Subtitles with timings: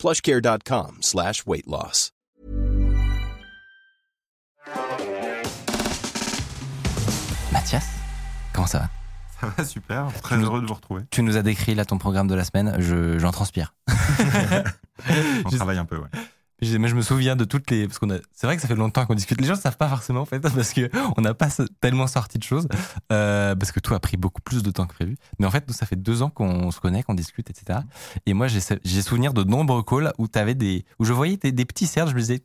[0.00, 2.10] plushcare.com slash weight loss.
[7.52, 7.84] Mathias,
[8.52, 8.88] comment ça va?
[9.40, 11.02] Ça va super, très Tu nous- heureux de vous retrouver.
[11.10, 13.74] Tu nous as décrit là ton programme de la semaine, je- j'en transpire.
[15.44, 16.08] On travaille un peu, ouais.
[16.62, 17.86] Je- Mais je me souviens de toutes les.
[17.86, 18.18] Parce qu'on a.
[18.32, 19.40] C'est vrai que ça fait longtemps qu'on discute.
[19.40, 21.48] Les gens ne savent pas forcément en fait parce que on n'a pas
[21.80, 22.68] tellement sorti de choses.
[23.12, 25.16] Euh, parce que tout a pris beaucoup plus de temps que prévu.
[25.38, 27.80] Mais en fait, nous, ça fait deux ans qu'on se connaît, qu'on discute, etc.
[28.26, 31.86] Et moi, j'ai souvenir de nombreux calls où t'avais des, où je voyais des, petits
[31.86, 32.10] cercles.
[32.10, 32.42] Je me disais,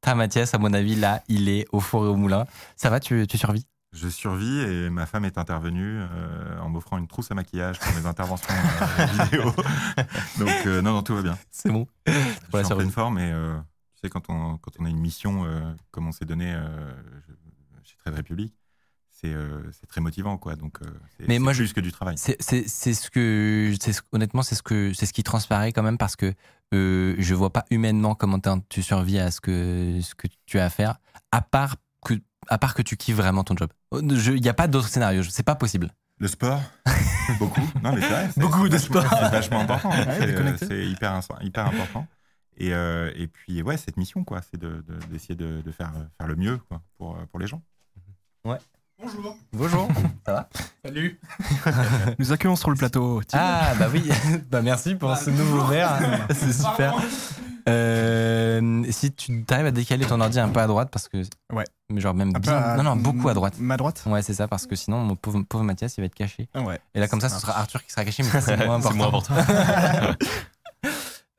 [0.00, 2.46] t'as Mathias, à mon avis, là, il est au four et au moulin.
[2.76, 3.66] Ça va, tu, tu survis?
[3.96, 7.94] Je survis et ma femme est intervenue euh, en m'offrant une trousse à maquillage pour
[7.94, 9.52] mes interventions euh, vidéo.
[10.38, 11.38] Donc, euh, non, non, tout va bien.
[11.50, 11.86] C'est bon.
[12.06, 13.32] Je suis en pleine forme et
[13.94, 15.46] tu sais, quand on, quand on a une mission
[15.90, 17.32] comme on s'est donné je-
[17.90, 18.54] chez Trade République,
[19.10, 20.56] c'est euh, c'est très motivant, quoi.
[20.56, 20.86] Donc, euh,
[21.26, 22.18] Mais moi, je- plus que du travail.
[22.18, 26.16] C'est ce que, ce- honnêtement, c'est ce que, c'est ce qui transparaît quand même parce
[26.16, 26.34] que
[26.74, 28.38] euh, je vois pas humainement comment
[28.68, 30.98] tu survis à ce que, ce que tu as à faire,
[31.32, 31.76] à part
[32.48, 33.70] à part que tu kiffes vraiment ton job.
[33.92, 35.90] Il n'y a pas d'autre scénario, c'est pas possible.
[36.18, 36.60] Le sport,
[37.38, 37.60] beaucoup.
[37.82, 38.30] Non, mais vrai.
[38.36, 39.02] Beaucoup de sport.
[39.08, 39.90] C'est vachement important.
[39.90, 42.06] Ouais, C'est, euh, c'est hyper, hyper important.
[42.56, 45.92] Et, euh, et puis, ouais, cette mission, quoi, c'est de- de- d'essayer de, de faire,
[46.16, 47.62] faire le mieux quoi, pour, euh, pour les gens.
[49.02, 49.36] Bonjour.
[49.52, 49.88] Bonjour.
[50.26, 50.48] Ça va
[50.84, 51.20] Salut.
[52.18, 53.20] Nous accueillons sur le plateau.
[53.26, 53.38] Tim.
[53.40, 54.08] Ah bah oui,
[54.50, 55.98] bah merci pour ce nouveau verre,
[56.30, 56.94] c'est super.
[57.68, 61.18] Euh, si tu arrives à décaler ton ordi un peu à droite parce que,
[61.52, 61.64] Ouais.
[61.90, 63.54] mais genre même bien, à- non non beaucoup à droite.
[63.58, 66.14] Ma droite Ouais c'est ça parce que sinon mon pauvre, pauvre Mathias il va être
[66.14, 66.48] caché.
[66.54, 66.78] Ah Ouais.
[66.94, 69.34] Et là, comme ça, ce sera Arthur qui sera caché, mais c'est moins important.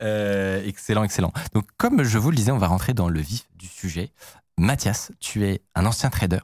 [0.04, 1.34] Euh, excellent, excellent.
[1.54, 4.12] Donc, comme je vous le disais, on va rentrer dans le vif du sujet.
[4.60, 6.40] Mathias, tu es un ancien trader.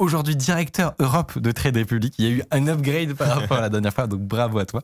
[0.00, 2.14] Aujourd'hui, directeur Europe de Trade Republic.
[2.18, 4.66] Il y a eu un upgrade par rapport à la dernière fois, donc bravo à
[4.66, 4.82] toi.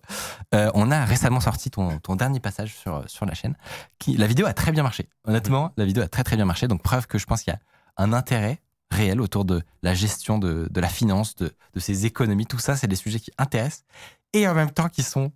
[0.54, 3.56] Euh, on a récemment sorti ton, ton dernier passage sur, sur la chaîne.
[3.98, 5.08] Qui, la vidéo a très bien marché.
[5.24, 6.68] Honnêtement, la vidéo a très très bien marché.
[6.68, 7.60] Donc, preuve que je pense qu'il y a
[7.96, 8.60] un intérêt
[8.92, 12.46] réel autour de la gestion de, de la finance, de, de ses économies.
[12.46, 13.84] Tout ça, c'est des sujets qui intéressent
[14.32, 15.32] et en même temps qui sont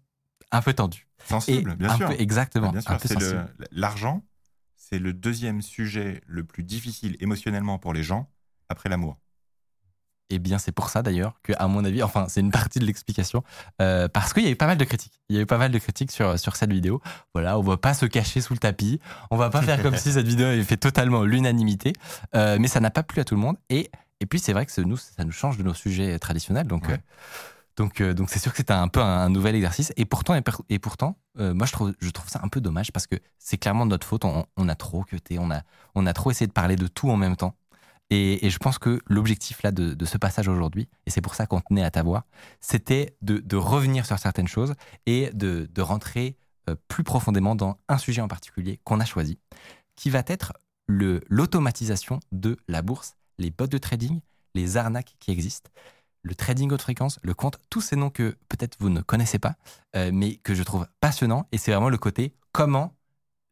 [0.52, 1.08] un peu tendus.
[1.24, 2.10] Et Sensible, bien sûr.
[2.12, 2.70] exactement.
[2.70, 3.46] Bien sûr, sensible.
[3.72, 4.22] l'argent,
[4.76, 8.30] c'est le deuxième sujet le plus difficile émotionnellement pour les gens
[8.68, 9.18] après l'amour.
[10.34, 12.84] Eh bien, c'est pour ça d'ailleurs que, à mon avis, enfin, c'est une partie de
[12.84, 13.44] l'explication,
[13.80, 15.20] euh, parce qu'il y a eu pas mal de critiques.
[15.28, 17.00] Il y a eu pas mal de critiques sur, sur cette vidéo.
[17.34, 18.98] Voilà, on va pas se cacher sous le tapis.
[19.30, 21.92] On va pas faire comme si cette vidéo avait fait totalement l'unanimité.
[22.34, 23.56] Euh, mais ça n'a pas plu à tout le monde.
[23.70, 26.66] Et, et puis, c'est vrai que nous, ça nous change de nos sujets traditionnels.
[26.66, 26.94] Donc, Ouais.
[26.94, 26.98] euh,
[27.76, 29.92] donc, euh, donc c'est sûr que c'est un peu un, un nouvel exercice.
[29.96, 32.60] Et pourtant, et, per- et pourtant, euh, moi, je trouve, je trouve ça un peu
[32.60, 34.24] dommage parce que c'est clairement de notre faute.
[34.24, 35.62] On, on a trop cuté, on a,
[35.96, 37.54] on a trop essayé de parler de tout en même temps.
[38.10, 41.60] Et, je pense que l'objectif là de, ce passage aujourd'hui, et c'est pour ça qu'on
[41.60, 42.24] tenait à t'avoir,
[42.60, 44.74] c'était de, revenir sur certaines choses
[45.06, 46.36] et de, rentrer
[46.68, 49.38] euh, plus profondément dans un sujet en particulier qu'on a choisi,
[49.96, 50.52] qui va être
[50.86, 54.20] l'automatisation de la bourse, les bots de trading,
[54.54, 55.70] les arnaques qui existent,
[56.22, 59.56] le trading haute fréquence, le compte, tous ces noms que peut-être vous ne connaissez pas,
[59.96, 61.48] euh, mais que je trouve passionnants.
[61.52, 62.94] Et c'est vraiment le côté comment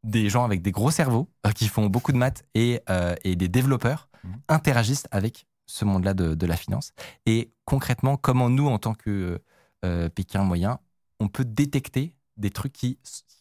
[0.05, 2.81] des gens avec des gros cerveaux euh, qui font beaucoup de maths et
[3.25, 4.41] des développeurs Mhm.
[4.49, 6.93] interagissent avec ce monde-là de, la finance.
[7.27, 9.41] Et concrètement, comment nous, en tant que
[9.85, 10.79] euh, Pékin moyen,
[11.21, 12.99] on peut détecter des trucs qui,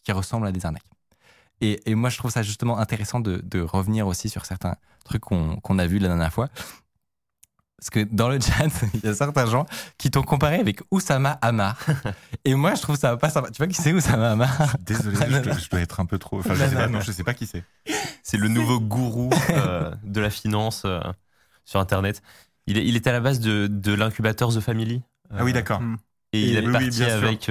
[0.08, 0.82] ressemblent à des arnaques.
[1.60, 5.78] Et, moi, je trouve ça justement intéressant de, revenir aussi sur certains trucs qu'on qu'on
[5.78, 6.48] a vus la dernière fois.
[7.82, 9.66] Parce que dans le chat, il y a certains gens
[9.98, 11.76] qui t'ont comparé avec Oussama Hamar.
[12.44, 13.50] Et moi, je trouve ça pas sympa.
[13.50, 14.76] Tu vois qui c'est Oussama Hamar?
[14.78, 16.38] Désolé, je, dois, je dois être un peu trop.
[16.38, 16.98] Enfin, je sais pas, non.
[16.98, 17.64] non, je sais pas qui c'est.
[18.22, 21.00] C'est le nouveau gourou euh, de la finance euh,
[21.64, 22.22] sur Internet.
[22.68, 25.02] Il, est- il à la base de, de l'incubateur The Family.
[25.36, 25.80] Ah oui, d'accord.
[25.80, 25.96] Hmm.
[26.32, 27.50] Et il est oui, parti avec.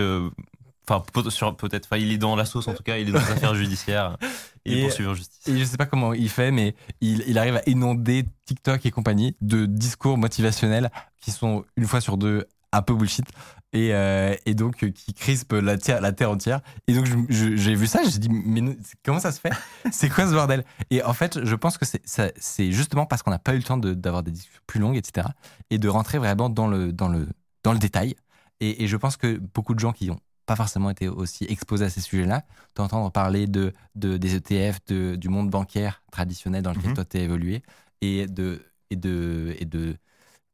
[0.89, 1.85] Enfin, peut-être.
[1.85, 2.97] Enfin, il est dans la sauce en tout cas.
[2.97, 4.17] Il est dans les affaires judiciaires.
[4.65, 5.47] Il Et- est poursuivi en justice.
[5.47, 8.91] Et je sais pas comment il fait, mais il, il arrive à inonder TikTok et
[8.91, 10.91] compagnie de discours motivationnels
[11.21, 13.25] qui sont une fois sur deux un peu bullshit
[13.73, 16.61] et, euh, et donc euh, qui crispent la, terre- la terre entière.
[16.87, 19.51] Et donc j'ai vu ça, j'ai dit mais comment ça se fait?
[19.91, 20.63] C'est quoi ce bordel?
[20.89, 23.77] Et en fait, je pense que c'est justement parce qu'on n'a pas eu le temps
[23.77, 25.27] de- d'avoir des discussions plus longues, etc.
[25.69, 27.27] Et de rentrer vraiment dans le dans le
[27.63, 28.15] dans le détail.
[28.61, 30.19] Et, et je pense que beaucoup de gens qui ont
[30.51, 32.43] pas forcément été aussi exposé à ces sujets-là,
[32.73, 36.95] t'entendre parler de, de, des ETF, de, du monde bancaire traditionnel dans lequel Mhm.
[36.95, 37.61] toi t'es évolué,
[38.01, 39.95] et de, et de, et de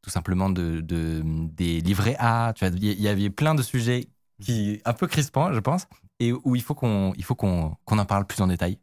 [0.02, 2.52] tout simplement de, de, des livrets A.
[2.62, 4.08] Il y avait plein de sujets
[4.40, 5.86] qui un peu crispants, je pense,
[6.20, 8.78] et où il faut qu'on il faut qu'on qu'on en parle plus en détail,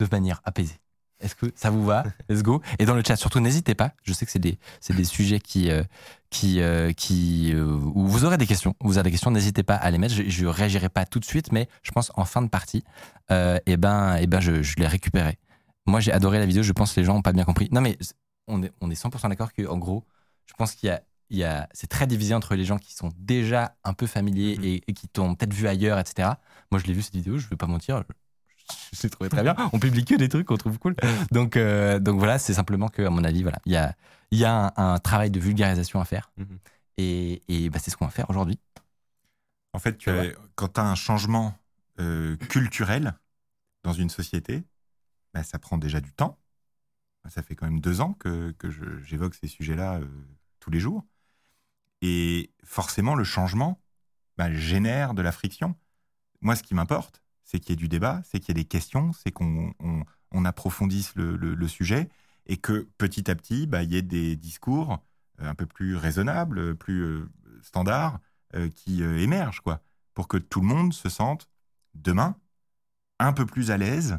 [0.00, 0.78] de manière apaisée.
[1.20, 2.04] Est-ce que ça vous va?
[2.28, 2.62] Let's go.
[2.78, 3.92] Et dans le chat, surtout, n'hésitez pas.
[4.04, 5.82] Je sais que c'est des, c'est des sujets qui, euh,
[6.30, 8.74] qui, euh, qui, euh, où vous aurez des questions.
[8.80, 10.14] Vous avez des questions, n'hésitez pas à les mettre.
[10.14, 12.84] Je, je réagirai pas tout de suite, mais je pense en fin de partie,
[13.30, 15.38] euh, et ben, et ben, je, je les récupérerai.
[15.86, 16.62] Moi, j'ai adoré la vidéo.
[16.62, 17.68] Je pense que les gens ont pas bien compris.
[17.72, 17.96] Non, mais
[18.46, 20.04] on est, on est 100% d'accord que, en gros,
[20.46, 22.94] je pense qu'il y a, il y a, c'est très divisé entre les gens qui
[22.94, 24.64] sont déjà un peu familiers Mhm.
[24.64, 26.28] et, et qui t'ont peut-être vu ailleurs, etc.
[26.70, 27.38] Moi, je l'ai vu cette vidéo.
[27.38, 28.02] Je vais pas mentir.
[28.06, 29.56] Je, je l'ai trouvé très bien.
[29.72, 30.94] On publie que des trucs qu'on trouve cool.
[31.32, 33.94] Donc, euh, donc voilà, c'est simplement que, à mon avis, voilà, il y a,
[34.30, 36.30] il y a un, un travail de vulgarisation à faire.
[36.36, 36.58] Mhm.
[36.98, 38.58] Et, et bah, c'est ce qu'on va faire aujourd'hui.
[39.72, 41.54] En fait, tu Ça as- quand tu as un changement
[42.00, 43.14] euh, culturel
[43.84, 44.64] dans une société,
[45.34, 46.38] bah, ça prend déjà du temps.
[47.28, 48.54] Ça fait quand même deux ans que,
[49.02, 50.06] j'évoque ces sujets-là euh,
[50.60, 51.04] tous les jours.
[52.02, 53.80] Et forcément, le changement
[54.38, 55.74] bah, génère de la friction.
[56.40, 58.68] Moi, ce qui m'importe, c'est qu'il y ait du débat, c'est qu'il y ait des
[58.68, 62.08] questions, c'est qu'on on- on approfondisse le, le- le sujet
[62.48, 64.98] et que petit à petit, bah, il y ait des discours
[65.40, 67.30] euh, un peu plus raisonnables, plus euh,
[67.62, 68.18] standards,
[68.54, 69.82] euh, qui euh, émergent, quoi,
[70.14, 71.48] pour que tout le monde se sente
[71.94, 72.36] demain
[73.18, 74.18] un peu plus à l'aise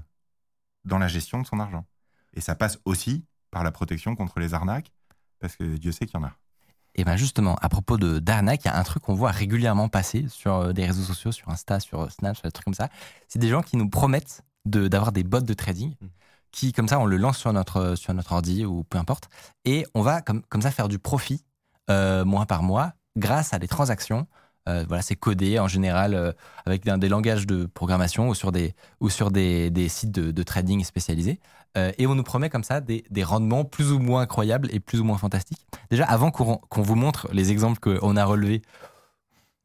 [0.86, 1.86] dans la gestion de son argent.
[2.34, 4.92] Et ça passe aussi par la protection contre les arnaques,
[5.40, 6.34] parce que Dieu sait qu'il y en a.
[6.96, 9.90] Et bien justement, à propos de d'arnaque, il y a un truc qu'on voit régulièrement
[9.90, 12.74] passer sur euh, des réseaux sociaux, sur Insta, sur euh, Snap, sur des trucs comme
[12.74, 12.90] ça.
[13.28, 16.08] C'est des gens qui nous promettent de- d'avoir des bots de trading, Mm.
[16.52, 19.30] Qui comme ça, on le lance sur notre, sur notre ordi ou peu importe,
[19.66, 21.44] et on va comme, comme ça faire du profit
[21.90, 24.28] euh, mois par mois grâce à des transactions.
[24.68, 26.32] Euh, voilà, c'est codé en général euh,
[26.66, 30.44] avec des langages de programmation ou sur des, ou sur des, des sites de, de
[30.44, 31.40] trading spécialisés.
[31.98, 35.00] Et on nous promet comme ça des, des rendements plus ou moins incroyables et plus
[35.00, 35.66] ou moins fantastiques.
[35.90, 38.64] Déjà, avant qu'on qu'on vous montre les exemples qu'on a relevés,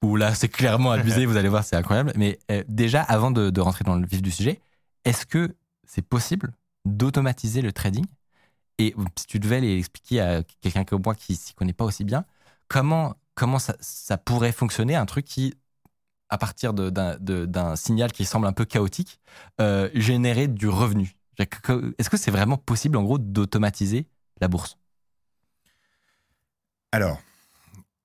[0.01, 2.13] où là c'est clairement abusé, vous allez voir, c'est incroyable.
[2.15, 2.39] Mais
[2.69, 4.61] déjà, avant de, de rentrer dans le vif du sujet,
[5.05, 6.53] est-ce que c'est possible
[6.85, 8.05] d'automatiser le trading.
[8.79, 12.25] Et si tu devais l'expliquer à quelqu'un comme moi qui s'y connaît pas aussi bien,
[12.69, 15.55] comment, comment ça, ça pourrait fonctionner un truc qui,
[16.29, 19.21] à partir d'un signal qui semble un peu chaotique,
[19.61, 19.89] euh,
[20.49, 21.17] du revenu?
[21.39, 24.09] Est-ce que c'est vraiment possible, en gros, d'automatiser
[24.41, 24.79] la bourse?
[26.93, 27.21] Alors,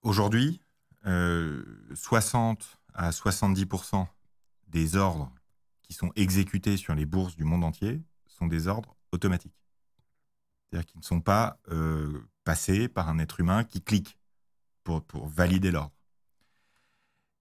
[0.01, 0.61] aujourd'hui,
[1.05, 4.07] euh, 60 à 70%
[4.67, 5.31] des ordres
[5.83, 8.01] qui sont exécutés sur les bourses du monde entier
[8.39, 9.55] sont des ordres automatiques.
[10.69, 14.17] C'est-à-dire qu'ils ne sont pas euh, passés par un être humain qui clique
[14.83, 15.93] pour, valider l'ordre.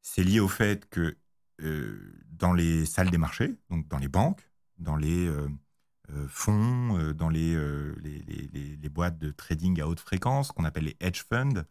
[0.02, 1.16] C'est lié au fait que
[1.62, 5.48] euh, dans les salles des marchés, donc dans les banques, dans les euh,
[6.28, 7.56] fonds, dans les,
[8.90, 11.64] boîtes de trading à haute fréquence, qu'on appelle les hedge funds,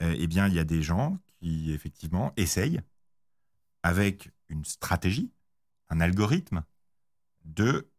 [0.00, 2.80] eh bien, il y a des gens qui, effectivement, essayent,
[3.82, 5.30] avec une stratégie,
[5.88, 6.64] un algorithme,
[7.44, 7.90] de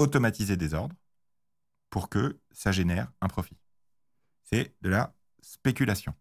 [0.00, 0.94] automatiser des ordres
[1.90, 3.56] pour que ça génère un profit.
[4.44, 5.12] C'est de la
[5.42, 6.14] spéculation.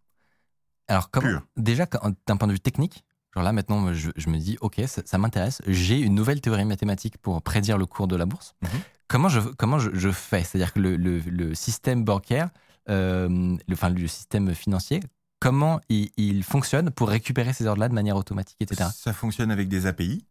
[0.88, 1.86] Alors, comment, déjà,
[2.26, 3.04] d'un point de vue technique,
[3.34, 5.62] genre là, maintenant, je, je me dis, OK, ça, ça m'intéresse.
[5.68, 8.56] J'ai une nouvelle théorie mathématique pour prédire le cours de la bourse.
[8.62, 8.70] Mhm.
[9.08, 10.44] Comment, je, comment je, je fais?
[10.44, 12.50] C'est-à-dire que le, le- le système bancaire,
[12.90, 13.28] euh,
[13.68, 15.00] le, enfin, le système financier,
[15.40, 18.90] comment il, il fonctionne pour récupérer ces ordres-là de manière automatique, etc.
[18.94, 20.26] Ça fonctionne avec des API.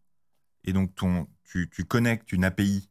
[0.64, 2.87] Et donc, ton, tu, tu connectes une API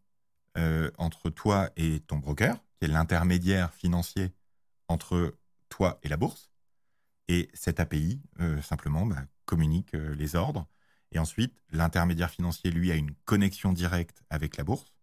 [0.58, 4.34] euh, entre toi et ton broker, qui est l'intermédiaire financier
[4.88, 5.38] entre
[5.70, 6.50] toi et la bourse.
[7.28, 10.66] Et cette API, euh, simplement, bah, communique euh, les ordres.
[11.12, 14.94] Et ensuite, l'intermédiaire financier, lui, a une connexion directe avec la bourse,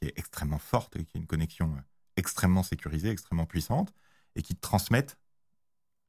[0.00, 1.76] qui est extrêmement forte et qui est une connexion
[2.16, 3.92] extrêmement sécurisée, extrêmement puissante,
[4.34, 5.18] et qui transmettent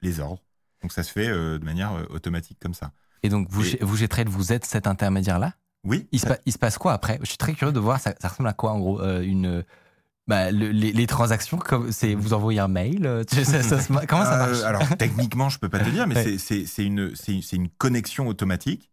[0.01, 0.43] les ordres.
[0.81, 2.91] Donc, ça se fait de manière automatique comme ça.
[3.21, 3.95] Et donc, vous, Et- vous,
[4.27, 5.55] vous êtes cet intermédiaire-là?
[5.83, 7.19] Oui, il se, pa- il se passe quoi après?
[7.21, 9.65] Je suis très curieux de voir, ça, ça ressemble à quoi, en gros euh, une,
[10.27, 14.23] bah, le- les, les transactions, comme, c'est, vous envoyez un mail euh, ça- ça Comment
[14.23, 14.63] ça Euh, marche?
[14.63, 16.37] Alors techniquement, je peux pas te dire, mais Ouais.
[16.37, 17.13] c'est- une,
[17.77, 18.89] connexion automatique.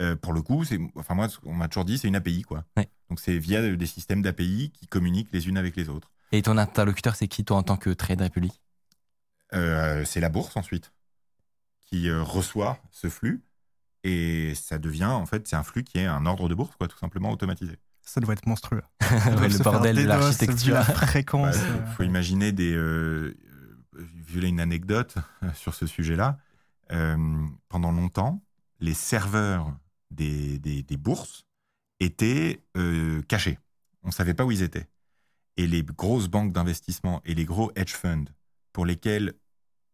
[0.00, 2.64] Euh, pour le coup, c'est, enfin moi, on m'a toujours dit, c'est une API quoi.
[2.76, 2.88] Ouais.
[3.10, 6.10] Donc c'est via des systèmes d'API qui communiquent les unes avec les autres.
[6.32, 8.60] Et ton interlocuteur, c'est qui, toi, en tant que Trade Republic?
[9.52, 10.92] Euh, c'est la bourse ensuite
[11.86, 13.44] qui euh, reçoit ce flux
[14.04, 16.86] et ça devient en fait, c'est un flux qui est un ordre de bourse quoi,
[16.88, 17.76] tout simplement automatisé.
[18.02, 18.82] Ça doit être monstrueux.
[19.00, 20.74] Le bordel de l'architecture.
[20.74, 21.56] la Il fréquence.
[21.56, 22.72] euh, Bah, faut imaginer des.
[22.74, 23.34] Euh,
[23.96, 25.14] euh, violer une anecdote
[25.54, 26.38] sur ce sujet-là.
[26.92, 27.16] Euh,
[27.70, 28.42] pendant longtemps,
[28.80, 29.74] les serveurs
[30.10, 31.46] des, des- des bourses
[31.98, 33.58] étaient euh, cachés.
[34.02, 34.86] On ne savait pas où ils étaient.
[35.56, 38.26] Et les grosses banques d'investissement et les gros hedge funds
[38.74, 39.32] pour lesquels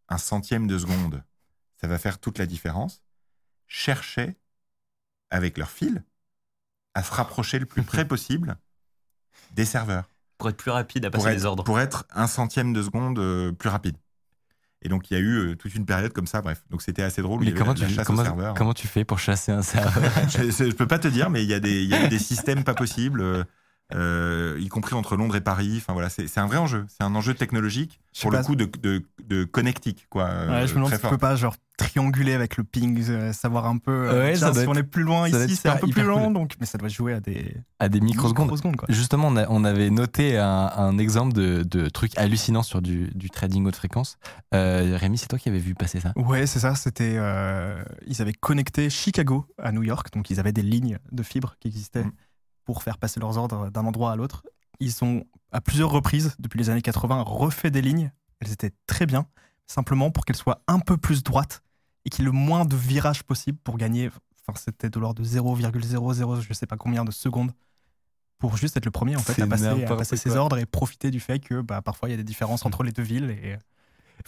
[0.08, 1.22] un centième de seconde,
[1.80, 3.02] ça va faire toute la différence,
[3.70, 4.36] cherchaient,
[5.30, 6.04] avec leur fil,
[6.94, 8.58] à se rapprocher le plus près possible
[9.52, 11.64] des serveurs Pour être plus rapide à passer pour les être, ordres.
[11.64, 13.96] pour être un centième de seconde euh, plus rapide.
[14.82, 16.64] Et donc il y a eu euh, toute une période comme ça, bref.
[16.70, 17.44] Donc c'était assez drôle.
[17.44, 20.12] Mais comment la, tu, comment, tu fais pour chasser un serveur?
[20.28, 22.18] Je, je peux pas te dire, mais il y a des, il y a des
[22.18, 23.46] systèmes pas possibles,
[23.94, 25.74] euh, y compris entre Londres et Paris.
[25.78, 26.84] Enfin voilà, c'est un vrai enjeu.
[26.88, 30.24] C'est un enjeu technologique Je sais pour le coup de, de, de connectique, quoi.
[30.28, 33.32] euh, Ouais, je me demande si tu peux pas genre trianguler avec le ping, euh,
[33.32, 33.90] savoir un peu.
[34.10, 36.32] euh, Ouais, ça si on est plus loin ici, c'est un peu plus lent, cool.
[36.34, 38.86] donc mais ça doit jouer à des à des microsecondes microsecondes quoi.
[38.90, 43.08] Justement, on, a- on avait noté un, un exemple de, de truc hallucinant sur du,
[43.14, 44.18] du trading haute fréquence.
[44.54, 46.74] Euh, Rémi, c'est toi qui avais vu passer ça Ouais, c'est ça.
[46.74, 51.22] C'était, euh, ils avaient connecté Chicago à New York, donc ils avaient des lignes de
[51.22, 52.12] fibres qui existaient Mhm.
[52.64, 54.42] Pour faire passer leurs ordres d'un endroit à l'autre.
[54.80, 58.12] Ils ont à plusieurs reprises depuis les années 80 refait des lignes.
[58.40, 59.26] Elles étaient très bien,
[59.66, 61.62] simplement pour qu'elles soient un peu plus droites
[62.04, 64.10] et qu'il y ait le moins de virages possible pour gagner.
[64.46, 67.52] Enfin, c'était de l'ordre de 0,00 je sais pas combien de secondes
[68.38, 70.64] pour juste être le premier en fait à passer, à n'importe passer ses ordres et
[70.66, 73.30] profiter du fait que bah, parfois il y a des différences entre les deux villes
[73.30, 73.58] et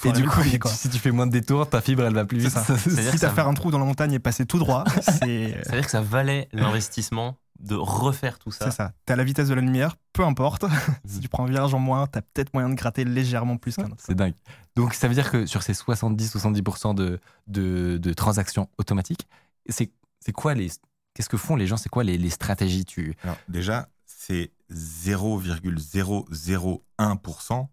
[0.04, 2.38] Et du coup, premier, si tu fais moins de détours, ta fibre, elle va plus
[2.38, 2.50] vite.
[2.78, 5.84] si t'as ça- fait un trou dans la montagne et passer tout droit, c'est C'est-à-dire
[5.84, 8.66] que ça valait l'investissement de refaire tout ça.
[8.66, 8.92] c'est ça.
[9.06, 10.64] T'es à la vitesse de la lumière, peu importe.
[11.06, 13.86] si tu prends un virage en moins, t'as peut-être moyen de gratter légèrement plus qu'un
[13.86, 14.02] autre.
[14.04, 14.34] C'est dingue.
[14.76, 19.26] Donc, ça veut dire que sur ces 70-70% de, de, de transactions automatiques,
[19.68, 19.90] c'est
[20.20, 20.70] c'est quoi les.
[21.14, 21.76] Qu'est-ce que font les gens?
[21.76, 22.84] C'est quoi les, les stratégies?
[22.84, 23.14] Tu...
[23.22, 27.66] Alors, déjà, c'est 0,001%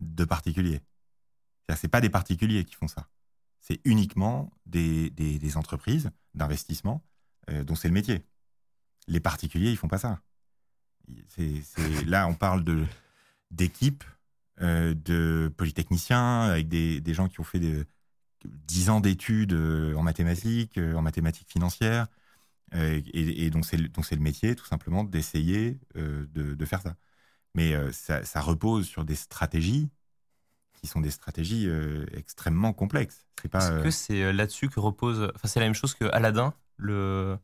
[0.00, 0.80] de particuliers.
[1.66, 3.06] C'est-à-dire, C'est pas des particuliers qui font ça.
[3.60, 7.02] C'est uniquement des, des- des entreprises d'investissement
[7.50, 8.24] euh, dont c'est le métier.
[9.06, 10.20] Les particuliers, ils font pas ça.
[12.06, 12.84] Là, on parle de
[13.50, 14.04] d'équipes,
[14.60, 17.84] euh, de polytechniciens, avec des, des gens qui ont fait des,
[18.44, 22.06] 10 ans d'études euh, en mathématiques, euh, en mathématiques financières,
[22.74, 26.96] euh, et, et donc c'est le, métier tout simplement d'essayer euh, de, de faire ça.
[27.54, 29.88] Mais ça, ça repose sur des stratégies
[30.72, 31.68] qui sont des stratégies
[32.12, 33.26] extrêmement complexes.
[33.40, 35.30] C'est pas Est-ce que c'est là-dessus que repose.
[35.36, 36.52] Enfin, c'est la même chose que Aladdin.
[36.78, 37.38] Le...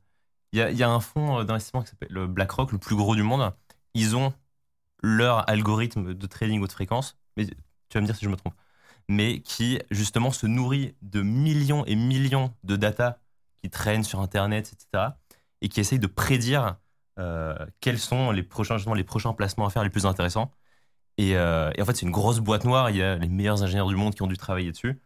[0.53, 3.23] Il, y a, un fonds euh, d'investissement qui s'appelle le BlackRock, le plus gros du
[3.23, 3.53] monde.
[3.95, 4.33] Ils ont
[5.03, 7.55] leur algorithme de trading haute fréquence, mais tu
[7.95, 8.55] vas me dire si je me trompe,
[9.09, 13.21] mais qui justement se nourrit de millions et millions de data
[13.63, 15.15] qui traînent sur Internet, etc.,
[15.63, 16.77] et qui essaye de prédire
[17.19, 20.53] euh, quels sont les prochains, les prochains placements à faire les plus intéressants.
[21.19, 22.91] Et, euh, en fait, c'est une grosse boîte noire.
[22.91, 25.01] Il y a les meilleurs ingénieurs du monde qui ont dû travailler dessus.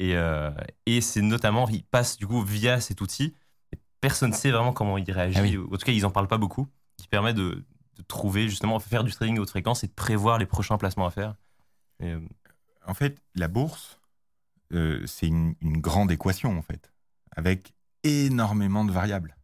[0.00, 0.52] Euh,
[0.86, 3.34] et c'est notamment, ils passent du coup via cet outil.
[4.00, 5.38] Personne ne sait vraiment comment il réagit.
[5.38, 5.56] Ah oui.
[5.58, 6.68] En tout cas, ils n'en parlent pas beaucoup.
[6.96, 7.64] Qui permet de,
[7.96, 11.10] de trouver justement, faire du trading haute fréquence et de prévoir les prochains placements à
[11.10, 11.34] faire.
[12.00, 12.20] Et, euh,
[12.86, 14.00] en fait, la bourse,
[14.72, 16.92] euh, c'est une, une grande équation, en fait,
[17.36, 17.72] avec
[18.02, 19.36] énormément de variables.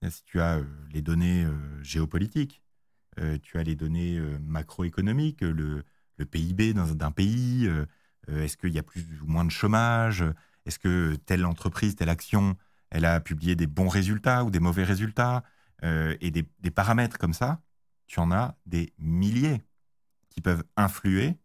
[0.00, 2.62] Là, Si tu as euh, les données euh, géopolitiques,
[3.18, 5.84] euh, tu as les données euh, macroéconomiques, euh, le,
[6.16, 7.86] le PIB d'un pays, euh,
[8.28, 10.34] euh, est-ce qu'il y a plus ou moins de chômage, euh,
[10.66, 12.56] est-ce que telle entreprise, telle action,
[12.92, 15.42] elle a publié des bons résultats ou des mauvais résultats,
[15.82, 17.60] euh, et des, paramètres comme ça,
[18.06, 19.62] tu en as des milliers
[20.28, 21.38] qui peuvent influer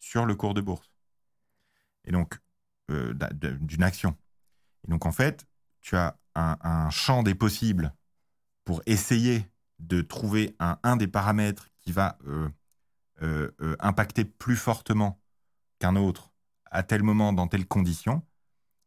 [0.00, 0.92] sur le cours de bourse.
[2.04, 2.38] Et donc,
[2.90, 4.16] euh, d'une action.
[4.86, 5.46] Et donc, en fait,
[5.80, 7.94] tu as un, champ des possibles
[8.64, 15.22] pour essayer de trouver un, des paramètres qui va euh, impacter plus fortement
[15.78, 16.34] qu'un autre
[16.70, 18.22] à tel moment, dans telles conditions.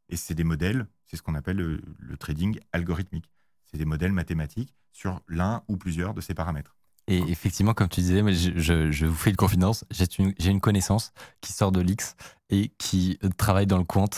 [0.09, 3.29] Et c'est des modèles, c'est ce qu'on appelle le, le trading algorithmique.
[3.65, 6.75] C'est des modèles mathématiques sur l'un ou plusieurs de ces paramètres.
[7.07, 10.05] Et effectivement, comme tu disais, je, je- je vous fais une confidence, j'ai
[10.49, 11.11] une, connaissance
[11.41, 12.15] qui sort de l'X
[12.51, 14.09] et qui travaille dans le quant.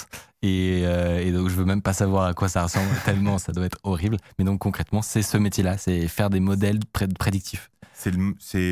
[0.42, 3.54] Et, euh, et donc, je veux même pas savoir à quoi ça ressemble, tellement ça
[3.54, 4.18] doit être horrible.
[4.38, 7.72] Mais donc, concrètement, c'est ce métier-là, c'est faire des modèles pré- prédictifs.
[7.94, 8.12] C'est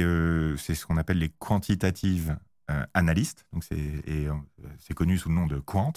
[0.03, 2.37] euh, c'est ce qu'on appelle les quantitative
[2.71, 3.45] euh, analystes.
[3.53, 5.93] Donc c'est connu sous le nom de quant.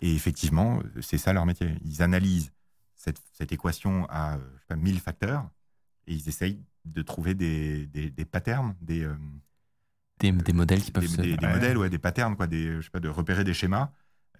[0.00, 1.74] Et effectivement, c'est ça leur métier.
[1.84, 2.52] Ils analysent
[2.94, 5.48] cette, cette équation à euh, je sais pas, 1000 facteurs
[6.06, 9.14] et ils essayent de trouver des, des, des patterns, des, euh,
[10.20, 11.20] Des, des modèles qui peuvent des, se.
[11.20, 11.52] des- des ouais.
[11.52, 13.90] modèles, ouais, des patterns, quoi, des, je sais pas, de repérer des schémas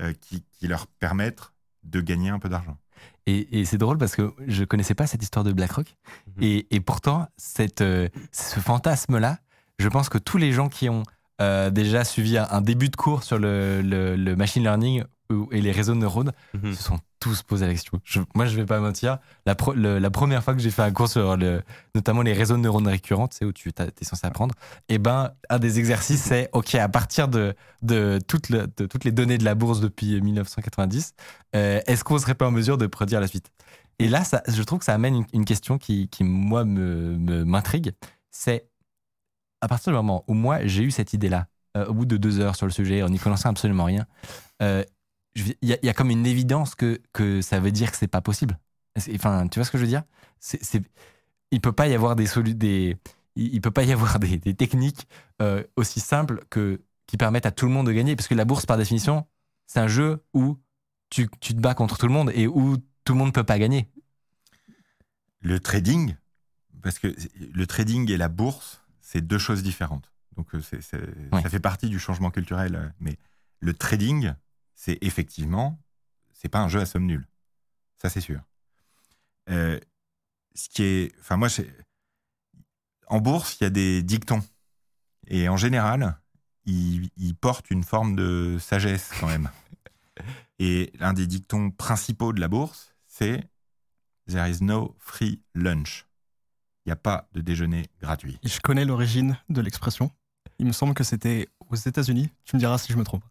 [0.01, 1.53] euh, qui, qui leur permettent
[1.85, 2.79] de gagner un peu d'argent.
[3.27, 5.95] Et, et c'est drôle parce que je connaissais pas cette histoire de BlackRock.
[6.37, 6.43] Mhm.
[6.43, 9.39] Et, et pourtant, cette, euh, ce fantasme-là,
[9.79, 11.03] je pense que tous les gens qui ont
[11.41, 15.05] euh, déjà suivi un, un début de cours sur le, le- le machine learning
[15.53, 16.73] et les réseaux de neurones Mhm.
[16.75, 18.01] se sont tous posés la question.
[18.05, 19.19] Je- moi, je vais pas mentir.
[19.45, 21.63] La, pro- le- la première fois que j'ai fait un cours sur le,
[21.95, 24.55] notamment les réseaux de neurones récurrents, sais, où tu es censé apprendre,
[24.89, 29.05] et ben, un des exercices, c'est OK, à partir de, de, toutes le- de toutes
[29.05, 31.15] les données de la bourse depuis 1990,
[31.57, 33.51] euh, est-ce qu'on serait pas en mesure de prédire la suite?
[33.99, 37.17] Et là, ça, je trouve que ça amène une, une question qui, qui, moi, me-
[37.19, 37.93] me- m'intrigue.
[38.31, 38.69] C'est
[39.61, 42.39] à partir du moment où moi, j'ai eu cette idée-là, euh, au bout de deux
[42.39, 44.07] heures sur le sujet, en n'y connaissant absolument rien,
[44.63, 44.85] euh,
[45.35, 47.97] il y, a- il y a comme une évidence que, que ça veut dire que
[47.97, 48.59] c'est pas possible.
[49.15, 50.03] Enfin, tu vois ce que je veux dire?
[50.41, 50.83] C'est, c'est-
[51.51, 52.27] Il peut pas y avoir des
[53.37, 55.07] il, peut pas y avoir des, des techniques
[55.41, 58.45] euh, aussi simples que qui permettent à tout le monde de gagner, parce que la
[58.45, 59.27] bourse, par définition,
[59.67, 60.59] c'est un jeu où
[61.09, 63.59] tu, tu te bats contre tout le monde et où tout le monde peut pas
[63.59, 63.89] gagner.
[65.41, 66.17] Le trading,
[66.83, 70.13] parce que le trading et la bourse, c'est deux choses différentes.
[70.37, 71.01] Donc euh, c'est- c'est-
[71.33, 71.41] Oui.
[71.43, 72.75] ça fait partie du changement culturel.
[72.75, 73.17] euh, Mais
[73.61, 74.35] le trading,
[74.79, 75.77] c'est effectivement,
[76.33, 77.27] c'est pas un jeu à somme nulle.
[77.97, 78.41] Ça, c'est sûr.
[79.51, 79.81] Euh,
[80.55, 81.49] ce qui est, enfin moi,
[83.09, 84.41] en bourse, il y a des dictons.
[85.27, 86.17] Et en général,
[86.65, 89.51] ils, ils portent une forme de sagesse quand même.
[90.61, 93.51] Et l'un des dictons principaux de la bourse, c'est
[94.29, 96.07] There is no free lunch.
[96.87, 98.39] Il n'y a pas de déjeuner gratuit.
[98.45, 100.13] Je connais l'origine de l'expression.
[100.61, 102.31] Il me semble que c'était aux États-Unis.
[102.45, 103.25] Tu me diras si je me trompe.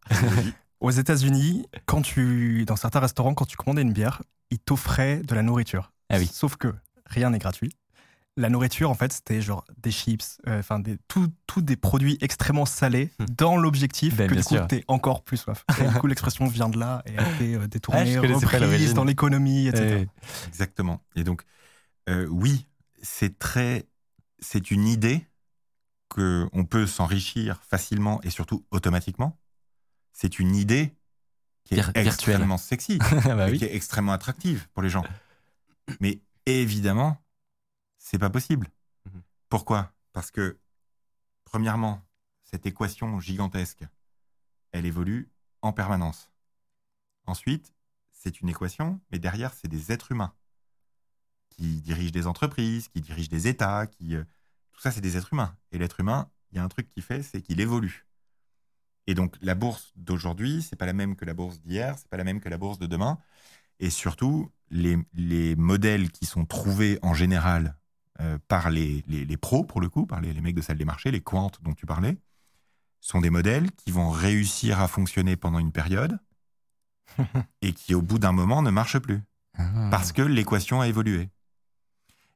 [0.79, 5.33] Aux États-Unis, quand tu, dans certains restaurants, quand tu commandais une bière, ils t'offraient de
[5.35, 5.91] la nourriture.
[6.09, 6.29] Ah oui.
[6.31, 6.73] Sauf que
[7.05, 7.71] rien n'est gratuit.
[8.39, 12.19] La nourriture, en fait, c'était genre des chips, euh, enfin des tout, tout des produits
[12.21, 13.25] extrêmement salés Hmm.
[13.35, 15.65] dans l'objectif Ben, que du coup t'es encore plus soif.
[15.81, 18.93] Et du coup, l'expression vient de là et a été euh, Ah, détournée, pas reprise
[18.93, 20.05] dans l'économie, etc.
[20.47, 21.01] Exactement.
[21.15, 21.41] Et donc,
[22.09, 22.67] euh, oui,
[23.01, 23.87] c'est très,
[24.39, 25.25] c'est une idée
[26.09, 29.35] que on peut s'enrichir facilement et surtout automatiquement.
[30.19, 30.95] C'est une idée
[31.63, 33.59] qui est Vir- extrêmement sexy, ah bah et oui.
[33.59, 35.05] qui est extrêmement attractive pour les gens.
[35.99, 37.23] Mais évidemment,
[37.99, 38.67] c'est pas possible.
[39.05, 39.21] Mhm.
[39.47, 39.93] Pourquoi?
[40.13, 40.57] Parce que,
[41.43, 42.03] premièrement,
[42.41, 43.83] cette équation gigantesque,
[44.71, 45.29] elle évolue
[45.61, 46.31] en permanence.
[47.27, 47.71] Ensuite,
[48.11, 50.33] c'est une équation, mais derrière, c'est des êtres humains
[51.51, 54.23] qui dirigent des entreprises, qui dirigent des États, qui euh,
[54.73, 55.55] tout ça, c'est des êtres humains.
[55.71, 58.06] Et l'être humain, il y a un truc qui fait, c'est qu'il évolue.
[59.07, 62.17] Et donc, la bourse d'aujourd'hui, c'est pas la même que la bourse d'hier, c'est pas
[62.17, 63.17] la même que la bourse de demain.
[63.79, 67.75] Et surtout, les, les modèles qui sont trouvés en général
[68.19, 70.77] euh, par les, les, les pros, pour le coup, par les, les mecs de salle
[70.77, 72.17] des marchés, les quants dont tu parlais,
[72.99, 76.19] sont des modèles qui vont réussir à fonctionner pendant une période
[77.61, 79.21] et qui, au bout d'un moment, ne marchent plus
[79.57, 79.87] Ah.
[79.89, 81.29] parce que l'équation a évolué.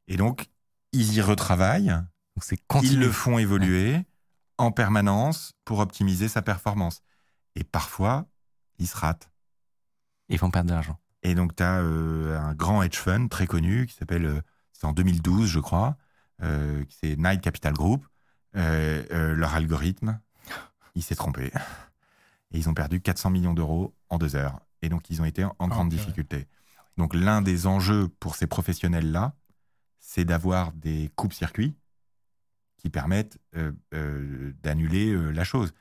[0.07, 0.47] Et donc,
[0.93, 1.95] ils y retravaillent,
[2.79, 3.99] Donc ils le font évoluer
[4.62, 7.02] en permanence pour optimiser sa performance.
[7.56, 8.28] Et parfois,
[8.78, 9.32] ils se ratent.
[10.30, 10.97] Ils vont perdre de l'argent.
[11.24, 14.93] Et donc, tu as un grand hedge fund très connu qui s'appelle, euh, c'est en
[14.93, 15.97] 2012, je crois,
[16.41, 18.06] euh, c'est Night Capital Group.
[18.58, 20.19] Euh, euh, leur algorithme,
[20.95, 21.52] il s'est trompé.
[22.52, 24.60] Et ils ont perdu 400 millions d'euros en deux heures.
[24.82, 26.47] Et donc, ils ont été en, en grande difficulté.
[26.97, 29.34] Donc, l'un des enjeux pour ces professionnels-là,
[30.00, 31.76] c'est d'avoir des coupes-circuits
[32.82, 35.72] qui permettent euh, euh, d'annuler euh, la chose.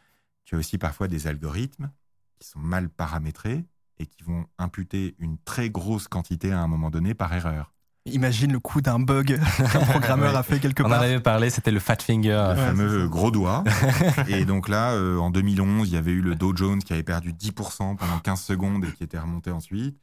[0.45, 1.91] Tu as aussi parfois des algorithmes
[2.39, 3.65] qui sont mal paramétrés
[3.99, 7.73] et qui vont imputer une très grosse quantité à un moment donné par erreur.
[8.07, 9.39] Imagine le coup d'un bug
[9.73, 10.39] qu'un programmeur Ouais.
[10.39, 11.03] a fait quelque On en part.
[11.03, 12.29] avait parlé, c'était le fat finger.
[12.31, 13.65] le Ouais, fameux gros doigt.
[14.29, 17.03] et donc là, euh, en 2011, il y avait eu le Dow Jones qui avait
[17.03, 19.99] perdu 10% pendant 15 secondes et qui était remonté ensuite.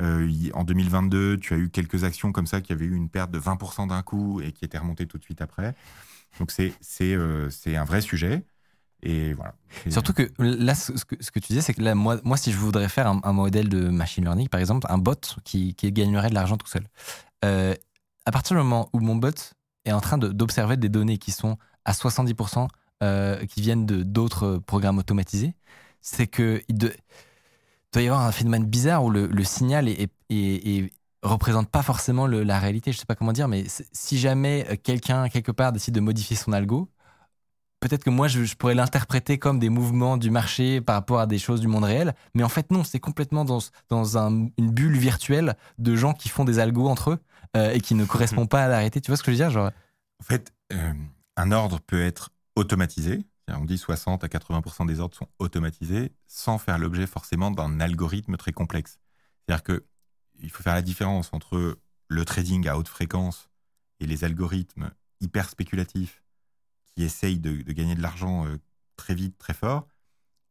[0.00, 3.30] Euh, en 2022, tu as eu quelques actions comme ça qui avaient eu une perte
[3.30, 5.74] de 20% d'un coup et qui étaient remontées tout de suite après.
[6.38, 6.50] Donc
[7.00, 8.44] euh, c'est un vrai sujet.
[9.02, 9.54] Et voilà.
[9.90, 12.50] Surtout que là, ce que, ce que tu disais, c'est que là, moi, moi, si
[12.50, 16.30] je voudrais faire un, modèle de machine learning, par exemple, un bot qui, qui gagnerait
[16.30, 16.84] de l'argent tout seul,
[17.44, 17.74] euh,
[18.24, 21.58] à partir du moment où mon bot est en train d'observer des données qui sont
[21.84, 22.66] à 70%
[23.02, 25.54] euh, qui viennent de d'autres programmes automatisés,
[26.00, 26.90] c'est que il doit
[27.94, 30.10] y avoir un phénomène bizarre où le, signal est-
[31.22, 32.92] représente pas forcément le- la réalité.
[32.92, 36.36] Je sais pas comment dire, mais si jamais euh, quelqu'un quelque part décide de modifier
[36.36, 36.90] son algo,
[37.80, 41.38] peut-être que moi je, pourrais l'interpréter comme des mouvements du marché par rapport à des
[41.38, 44.96] choses du monde réel, mais en fait non, c'est complètement dans, dans un- une bulle
[44.98, 47.18] virtuelle de gens qui font des algos entre eux
[47.56, 49.00] euh, et qui ne correspondent pas à la réalité.
[49.00, 49.70] Tu vois ce que je veux dire genre,
[50.20, 50.92] En fait, euh,
[51.36, 53.26] un ordre peut être automatisé.
[53.48, 58.36] On dit 60 à 80% des ordres sont automatisés sans faire l'objet forcément d'un algorithme
[58.36, 58.98] très complexe.
[59.46, 59.86] C'est-à-dire que
[60.40, 63.48] il faut faire la différence entre le trading à haute fréquence
[64.00, 66.22] et les algorithmes hyper spéculatifs
[66.86, 68.58] qui essayent de, gagner de l'argent euh,
[68.96, 69.88] très vite, très fort,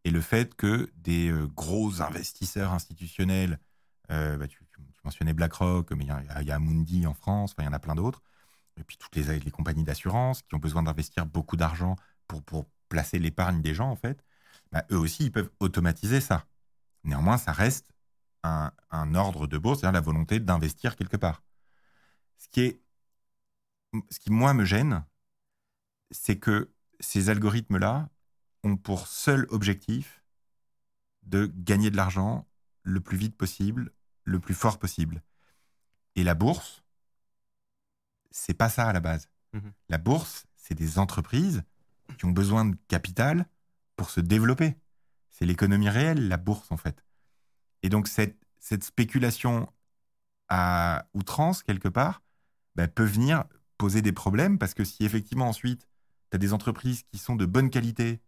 [0.03, 3.59] et le fait que des euh, gros investisseurs institutionnels,
[4.11, 4.59] euh, bah, tu,
[5.03, 8.23] mentionnais BlackRock, mais il y a- en France, il y en a plein d'autres,
[8.77, 11.95] et puis toutes les, les compagnies d'assurance qui ont besoin d'investir beaucoup d'argent
[12.27, 14.23] pour, pour placer l'épargne des gens, en fait,
[14.71, 16.45] bah, eux aussi, ils peuvent automatiser ça.
[17.03, 17.91] Néanmoins, ça reste
[18.45, 21.43] un, un ordre de bourse, c'est-à-dire la volonté d'investir quelque part.
[22.37, 22.81] Ce qui, est,
[24.09, 25.05] ce qui, moi, me gêne,
[26.11, 28.09] c'est que ces algorithmes-là
[28.63, 30.23] ont pour seul objectif
[31.23, 32.47] de gagner de l'argent
[32.83, 33.91] le plus vite possible,
[34.23, 35.23] le plus fort possible.
[36.15, 36.83] Et la bourse,
[38.31, 39.29] c'est pas ça à la base.
[39.53, 39.73] Mhm.
[39.89, 41.63] La bourse, c'est des entreprises
[42.17, 43.47] qui ont besoin de capital
[43.95, 44.77] pour se développer.
[45.29, 47.04] C'est l'économie réelle, la bourse, en fait.
[47.85, 49.69] Et donc, cette, cette spéculation
[50.49, 52.23] à outrance, quelque part,
[52.73, 53.43] bah, peut venir
[53.77, 55.87] poser des problèmes parce que si effectivement, ensuite,
[56.31, 58.21] tu as des entreprises qui sont de bonne qualité,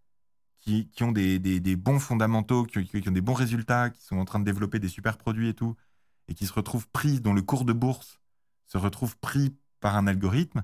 [0.58, 4.18] qui, qui ont des, des- des bons fondamentaux, qui, ont des bons résultats, qui sont
[4.18, 5.76] en train de développer des super produits et tout,
[6.28, 8.20] et qui se retrouvent pris, dont le cours de bourse
[8.68, 10.64] se retrouve pris par un algorithme,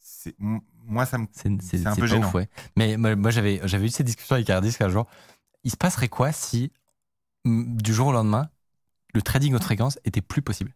[0.00, 1.26] c'est- moi, ça me.
[1.62, 2.28] C'est un peu gênant.
[2.28, 2.48] ouf, ouais.
[2.76, 5.06] Mais moi, moi, j'avais j'avais eu cette discussion avec Ardis un jour.
[5.64, 6.72] Il se passerait quoi si,
[7.44, 8.48] du jour au lendemain,
[9.14, 10.74] le trading haute fréquence était plus possible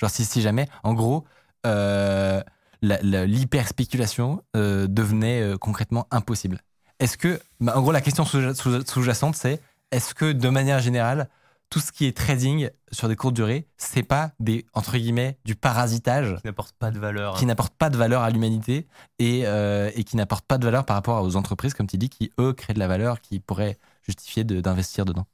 [0.00, 1.24] Genre, si, si jamais, en gros,
[1.66, 2.42] euh,
[2.82, 6.60] la- la- l'hyper-spéculation euh, devenait euh, concrètement impossible.
[6.98, 9.60] Est-ce que, bah, en gros, la question sous- sous- sous-jacente, c'est
[9.92, 11.28] est-ce que, de manière générale,
[11.70, 15.54] tout ce qui est trading sur des courtes durées, c'est pas des, entre guillemets, du
[15.56, 17.34] parasitage Qui n'apporte pas de valeur.
[17.36, 18.86] qui n'apporte pas de valeur à l'humanité
[19.18, 22.08] et, euh, et qui n'apporte pas de valeur par rapport aux entreprises, comme tu dis,
[22.10, 25.26] qui, eux, créent de la valeur, qui pourraient justifier de- d'investir dedans?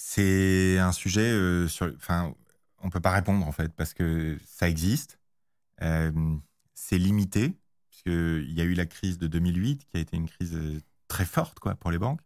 [0.00, 1.92] C'est un sujet euh, sur.
[1.96, 2.32] Enfin,
[2.78, 5.18] on peut pas répondre en fait parce que ça existe.
[5.82, 6.12] Euh,
[6.74, 7.58] c'est limité
[7.90, 11.24] puisqu'il y a eu la crise de 2008 qui a été une crise euh, très
[11.24, 12.20] forte quoi pour les banques,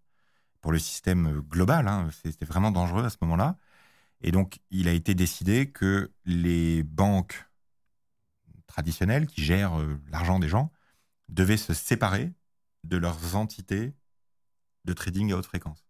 [0.61, 1.89] pour le système global.
[1.89, 2.11] hein.
[2.25, 3.59] C'était vraiment dangereux à ce moment-là.
[4.23, 7.47] Et donc, il a été décidé que les banques
[8.67, 9.79] traditionnelles qui gèrent
[10.11, 10.73] l'argent des gens
[11.29, 12.33] devaient se séparer
[12.85, 13.95] de leurs entités
[14.85, 15.85] de trading à haute fréquence.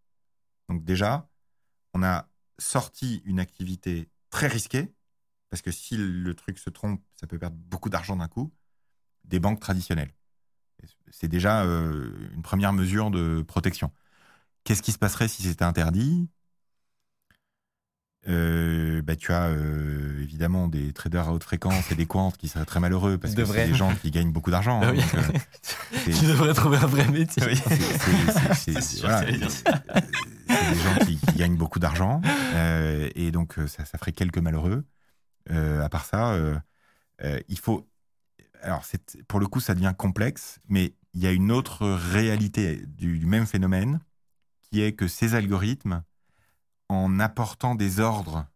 [0.69, 1.29] Donc déjà,
[1.95, 2.29] on a
[2.59, 4.93] sorti une activité très risquée,
[5.51, 8.53] parce que si le truc se trompe, ça peut perdre beaucoup d'argent d'un coup,
[9.25, 10.13] des banques traditionnelles.
[11.11, 13.93] C'est déjà euh, une première mesure de protection.
[14.65, 16.29] Qu'est-ce qui se passerait si c'était interdit?
[18.29, 22.47] Euh, bah, tu as euh, évidemment des traders à haute fréquence et des quants qui
[22.47, 24.81] seraient très malheureux parce que c'est des gens qui gagnent beaucoup d'argent.
[24.81, 25.01] hein, Ah oui.
[25.15, 27.43] euh, tu devrais trouver un vrai métier.
[27.45, 27.57] Oui.
[28.55, 32.21] c'est- voilà, des gens qui, qui gagnent beaucoup d'argent
[32.55, 34.85] euh, et donc ça, ça ferait quelques malheureux.
[35.51, 36.39] À part ça,
[37.49, 37.89] il faut.
[38.63, 38.85] Alors,
[39.27, 43.27] pour le coup, ça devient complexe, mais il y a une autre réalité du, du
[43.27, 43.99] même phénomène
[44.63, 46.05] qui est que ces algorithmes,
[46.93, 48.47] en apportant des ordres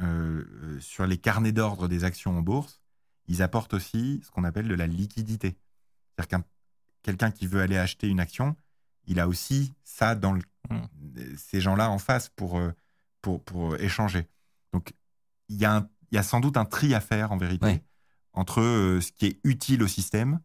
[0.00, 2.80] euh, euh, sur les carnets d'ordre des actions en bourse,
[3.26, 5.56] ils apportent aussi ce qu'on appelle de la liquidité.
[6.16, 6.44] C'est-à-dire qu'un
[7.02, 8.56] quelqu'un qui veut aller acheter une action,
[9.06, 10.42] il a aussi ça dans le,
[11.36, 12.72] ces gens-là en face pour, euh,
[13.22, 14.28] pour, pour échanger.
[14.72, 14.92] Donc,
[15.48, 17.66] il y, a un- il y a sans doute un tri à faire en vérité
[18.32, 20.40] entre euh, ce qui est utile au système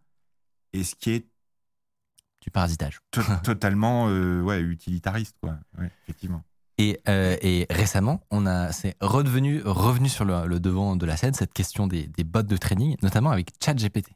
[0.74, 1.28] et ce qui est
[2.42, 3.00] Du parasitage.
[3.12, 5.36] to- totalement euh, ouais, utilitariste.
[5.42, 5.58] Quoi.
[5.78, 6.44] Ouais, effectivement.
[6.78, 11.34] Et, euh, et récemment, on a, c'est redevenu, revenu sur le, devant de la scène
[11.34, 14.10] cette question des, bots de trading, notamment avec ChatGPT.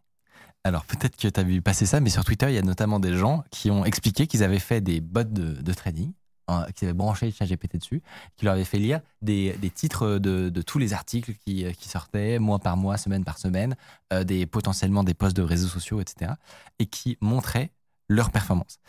[0.66, 3.00] Alors peut-être que tu as vu passer ça, mais sur Twitter, il y a notamment
[3.00, 6.12] des gens qui ont expliqué qu'ils avaient fait des bots de, trading,
[6.50, 8.02] hein, qu'ils avaient branché ChatGPT dessus,
[8.36, 12.60] qui leur avaient fait lire des, titres de, tous les articles qui, qui sortaient mois
[12.60, 13.78] par mois, semaine par semaine,
[14.12, 16.34] euh, des, potentiellement des posts de réseaux sociaux, etc.,
[16.78, 17.72] et qui montraient
[18.10, 18.80] leur performance.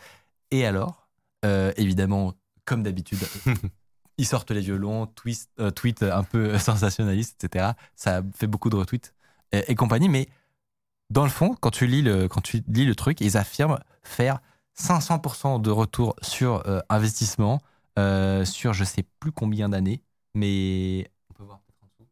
[0.51, 1.07] Et alors,
[1.45, 2.33] euh, évidemment,
[2.65, 3.19] comme d'habitude,
[4.17, 5.71] ils sortent les violons, twist, euh,
[6.11, 7.71] un peu sensationnalistes, etc.
[7.95, 9.13] Ça a fait beaucoup de retweets
[9.51, 10.27] et, et compagnie, mais
[11.09, 14.39] dans le fond, quand tu lis le, quand tu lis le truc, ils affirment faire
[14.79, 17.61] 500% de retour sur euh, investissement
[17.99, 20.01] euh, sur je sais plus combien d'années,
[20.33, 22.07] mais on peut voir peut-être en dessous.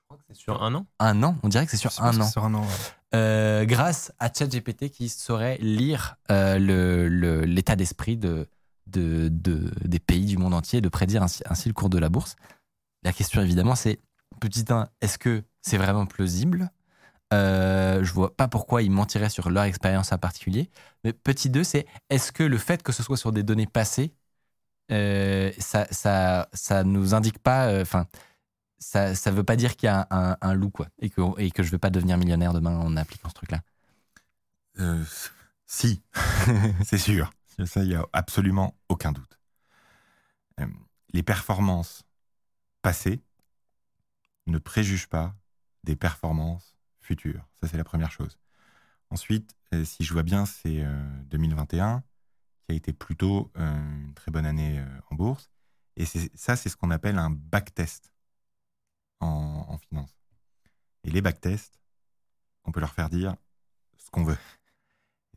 [0.00, 0.86] Je crois que c'est Sur un an?
[0.98, 1.36] Un an.
[1.44, 2.26] On dirait que c'est sur un an.
[2.28, 2.68] Sur un an, ouais.
[3.14, 8.48] Euh, grâce à ChatGPT qui saurait lire le- le- l'état d'esprit de,
[8.86, 12.36] de, de- des pays du monde entier, de prédire ainsi, le cours de la bourse.
[13.04, 14.00] La question évidemment c'est,
[14.40, 16.70] petit 1, est-ce que c'est vraiment plausible?
[17.34, 20.70] Euh, Je vois pas pourquoi ils mentiraient sur leur expérience en particulier.
[21.04, 24.14] Mais petit 2, c'est est-ce que le fait que ce soit sur des données passées,
[24.92, 28.06] euh, ça, ça, ça nous indique pas, euh, enfin,
[28.78, 30.08] ça, ça veut pas dire qu'il y a
[30.42, 33.28] un loup, quoi, et que, et que je vais pas devenir millionnaire demain en appliquant
[33.30, 33.60] ce truc-là?
[34.80, 35.04] Euh,
[35.66, 36.02] si,
[36.84, 37.30] c'est sûr.
[37.66, 39.38] Ça, il n'y a absolument aucun doute.
[40.60, 40.66] Euh,
[41.12, 42.04] les performances
[42.82, 43.22] passées
[44.46, 45.34] ne préjugent pas
[45.84, 47.46] des performances futures.
[47.60, 48.38] Ça, c'est la première chose.
[49.10, 52.02] Ensuite, euh, si je vois bien, c'est euh, 2021
[52.64, 55.50] qui a été plutôt euh, une très bonne année euh, en bourse.
[55.96, 58.12] Et ça, c'est ce qu'on appelle un backtest
[59.20, 60.16] en, finance.
[61.04, 61.78] Et les backtests,
[62.64, 63.36] on peut leur faire dire
[63.98, 64.38] ce qu'on veut.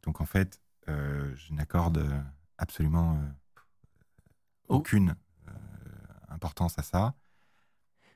[0.03, 2.21] Donc, en fait, euh, je n'accorde euh,
[2.57, 3.27] absolument euh,
[4.67, 5.15] aucune
[5.47, 5.51] euh,
[6.29, 7.15] importance à ça.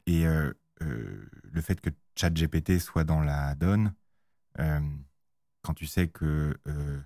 [0.05, 3.93] Et euh, euh, le fait que ChatGPT soit dans la donne,
[4.59, 4.79] euh,
[5.63, 7.01] quand tu sais que euh,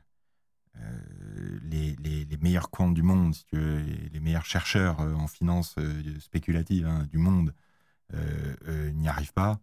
[0.78, 5.02] euh, les, les- les meilleurs comptes du monde, si tu veux, les, les meilleurs chercheurs
[5.02, 7.54] euh, en finance euh, spéculative hein, du monde
[8.14, 9.60] euh, euh, n'y arrivent pas,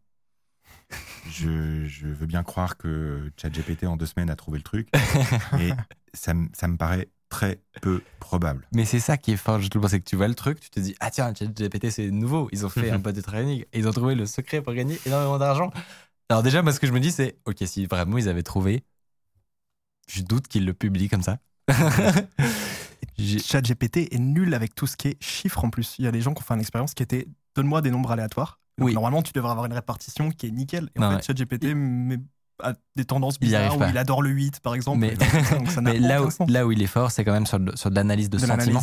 [1.31, 4.89] je, je veux bien croire que ChatGPT en deux semaines a trouvé le truc,
[5.53, 5.71] mais
[6.15, 8.67] ça, me- ça me paraît très peu probable.
[8.75, 10.69] Mais c'est ça qui est fort, je trouve, c'est que tu vois le truc, tu
[10.71, 13.79] te dis, ah tiens, ChatGPT c'est nouveau, ils ont fait un bot de training et
[13.79, 15.71] ils ont trouvé le secret pour gagner énormément d'argent.
[16.29, 18.85] Alors déjà, moi ce que je me dis, c'est, ok, si vraiment ils avaient trouvé,
[20.09, 21.39] je doute qu'ils le publient comme ça.
[23.19, 25.97] ChatGPT est nul avec tout ce qui est chiffres en plus.
[25.99, 28.11] Il y a des gens qui ont fait une expérience qui était donne-moi des nombres
[28.11, 28.61] aléatoires.
[28.79, 28.95] Donc, Oui.
[28.95, 30.89] Normalement, tu devrais avoir une répartition qui est nickel.
[30.97, 31.23] Et Non, en fait, ouais.
[31.23, 31.75] ChatGPT
[32.63, 33.89] a des tendances Il bizarres où pas.
[33.91, 34.99] il adore le 8, par exemple.
[34.99, 37.47] Mais- Donc, ça n'a Mais là où, là où il est fort, c'est quand même
[37.47, 38.83] sur, sur de l'analyse de, De sentiments.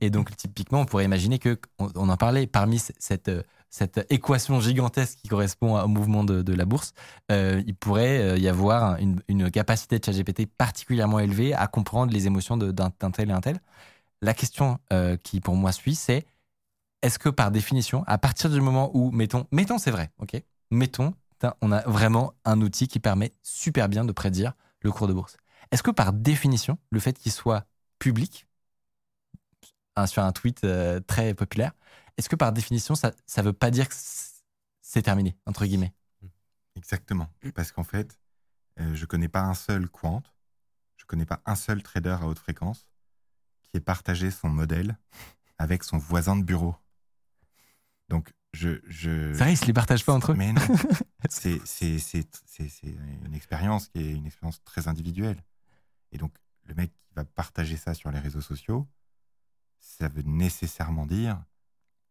[0.00, 4.06] Et donc, typiquement, on pourrait imaginer que, on, on en parlait, parmi cette, euh, cette
[4.10, 6.92] équation gigantesque qui correspond au mouvement de, de la bourse,
[7.32, 12.12] euh, il pourrait euh, y avoir une, une capacité de ChatGPT particulièrement élevée à comprendre
[12.12, 13.58] les émotions d'un d'un tel et un tel.
[14.22, 16.24] La question euh, qui, pour moi, suit, c'est
[17.06, 20.42] est-ce que par définition, à partir du moment où, mettons, mettons, c'est vrai, ok
[20.72, 21.14] Mettons,
[21.60, 25.36] on a vraiment un outil qui permet super bien de prédire le cours de bourse.
[25.70, 27.64] Est-ce que par définition, le fait qu'il soit
[28.00, 28.48] public,
[30.06, 31.72] sur un tweet euh, très populaire,
[32.18, 33.94] est-ce que par définition, ça ne veut pas dire que
[34.82, 35.94] c'est terminé, entre guillemets?
[36.74, 37.28] Exactement.
[37.54, 38.18] Parce qu'en fait,
[38.80, 40.22] euh, je connais pas un seul quant,
[40.96, 42.88] je connais pas un seul trader à haute fréquence
[43.62, 44.98] qui ait partagé son modèle
[45.56, 46.74] avec son voisin de bureau.
[48.08, 48.80] Donc, je.
[48.86, 50.60] je C'est vrai, ils se les partagent pas entre eux Mais non.
[51.28, 55.42] c'est c'est- c'est- c'est- c'est une expérience qui est une expérience très individuelle.
[56.12, 56.32] Et donc,
[56.64, 58.86] le mec qui va partager ça sur les réseaux sociaux,
[59.80, 61.42] ça veut nécessairement dire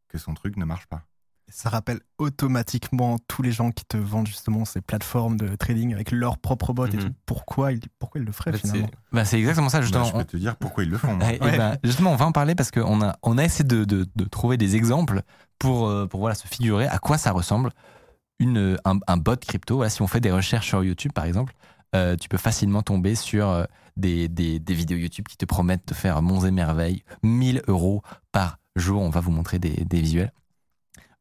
[0.08, 1.04] que son truc ne marche pas.
[1.48, 6.12] Ça rappelle automatiquement tous les gens qui te vendent justement ces plateformes de trading avec
[6.12, 7.00] leur propre bot et Mhm.
[7.04, 7.14] tout.
[7.28, 8.88] Pourquoi ils, pourquoi ils le feraient En fait, finalement?
[8.88, 10.06] c'est- Bah, C'est exactement ça, Bah, justement.
[10.06, 11.16] je peux te dire pourquoi ils le font.
[11.16, 11.28] moi.
[11.42, 11.58] Ouais.
[11.58, 14.24] ben, justement, on va en parler parce qu'on a, on a essayé de, de- de
[14.26, 15.22] trouver des exemples
[15.66, 17.72] pour, euh, se figurer à quoi ça ressemble
[18.40, 19.88] une, un, bot crypto.
[19.88, 21.54] Si on fait des recherches sur YouTube, par exemple,
[21.96, 24.28] euh, tu peux facilement tomber sur euh, des,
[24.68, 28.02] vidéos YouTube qui te promettent de faire monts et merveilles, 1000 euros
[28.32, 29.02] par jour.
[29.02, 30.32] On va vous montrer des visuels.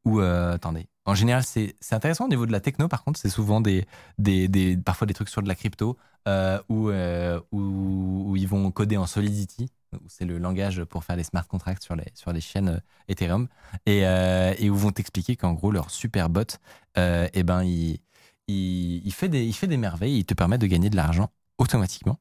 [0.04, 3.30] Ou, euh, attendez, en général, c'est intéressant au niveau de la techno, par contre, c'est
[3.30, 3.86] souvent des,
[4.18, 5.96] des, des- parfois des trucs sur de la crypto
[6.28, 9.68] euh, où, euh, où, où ils vont coder en Solidity,
[10.08, 13.48] c'est le langage pour faire les smart contracts sur les, sur les chaînes Ethereum,
[13.86, 16.58] et, et où vont t'expliquer qu'en gros, leur super bot,
[16.96, 18.00] eh ben, il,
[18.48, 22.18] il, fait des, il fait des merveilles, il te permet de gagner de l'argent automatiquement.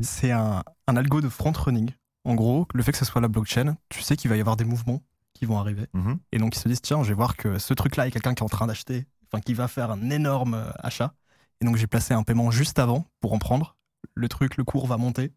[0.00, 1.90] C'est un, un algo de front-running.
[2.24, 4.56] En gros, le fait que ce soit la blockchain, tu sais qu'il va y avoir
[4.56, 5.02] des mouvements
[5.40, 5.86] qui vont arriver.
[5.94, 6.18] Mhm.
[6.32, 8.42] Et donc, ils se disent, tiens, je vais voir que ce truc-là, a quelqu'un qui
[8.42, 11.14] est en train d'acheter, enfin, qui va faire un énorme euh, achat.
[11.62, 13.74] Et donc, j'ai placé un paiement juste avant pour en prendre.
[14.14, 15.32] Le truc, le cours va monter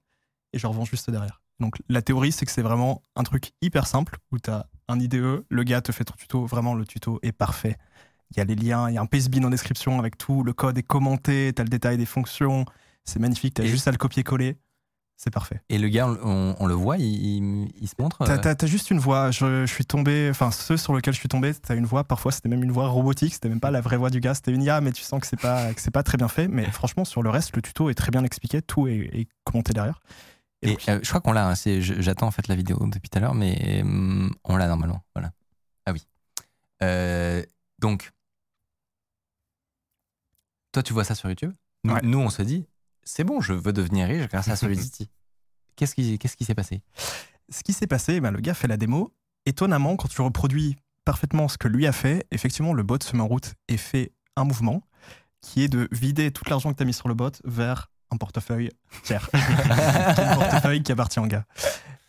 [0.51, 1.41] et je revends juste derrière.
[1.61, 4.99] Donc, la théorie, c'est que c'est vraiment un truc hyper simple où tu as un
[4.99, 7.77] IDE, le gars te fait ton tuto, vraiment, le tuto est parfait.
[8.31, 10.51] Il y a les liens, il y a un pastebin en description avec tout, le
[10.51, 12.65] code est commenté, tu as le détail des fonctions,
[13.05, 14.57] c'est magnifique, tu as Et- juste à le copier-coller,
[15.15, 15.61] c'est parfait.
[15.69, 18.17] Et le gars, on, le voit, il, il- il se montre.
[18.25, 19.31] T'as, euh, juste une voix.
[19.31, 22.03] Je, je suis tombé, enfin ceux sur lesquels je suis tombé, t'as une voix.
[22.03, 23.33] Parfois, c'était même une voix robotique.
[23.33, 24.33] C'était même pas la vraie voix du gars.
[24.33, 26.47] C'était une IA, mais tu sens que c'est pas que pas très bien fait.
[26.47, 28.61] Mais franchement, sur le reste, le tuto est très bien expliqué.
[28.61, 30.01] Tout est, est commenté derrière.
[30.61, 31.49] Et Et donc, euh, je crois qu'on l'a.
[31.49, 35.03] hein, J'attends en fait la vidéo depuis tout à l'heure, mais hum, on l'a normalement.
[35.15, 35.31] Voilà.
[35.85, 36.01] Ah oui.
[36.83, 37.43] Euh,
[37.79, 38.11] donc,
[40.71, 41.53] toi, tu vois ça sur YouTube?
[41.83, 42.01] Nous, Ouais.
[42.03, 42.65] nous, on se dit,
[43.03, 45.09] c'est bon, je veux devenir riche grâce à Solidity.
[45.75, 46.83] Qu'est-ce qui qu'est-ce qui s'est passé?
[47.49, 49.11] Ce qui s'est passé, ben, le gars fait la démo.
[49.47, 53.23] Étonnamment, quand tu reproduis parfaitement ce que lui a fait, effectivement, le bot se met
[53.23, 54.83] en route et fait un mouvement
[55.41, 58.17] qui est de vider tout l'argent que tu as mis sur le bot vers un
[58.17, 58.69] portefeuille
[59.03, 59.29] tiers.
[59.33, 61.45] Le portefeuille qui appartient au gars.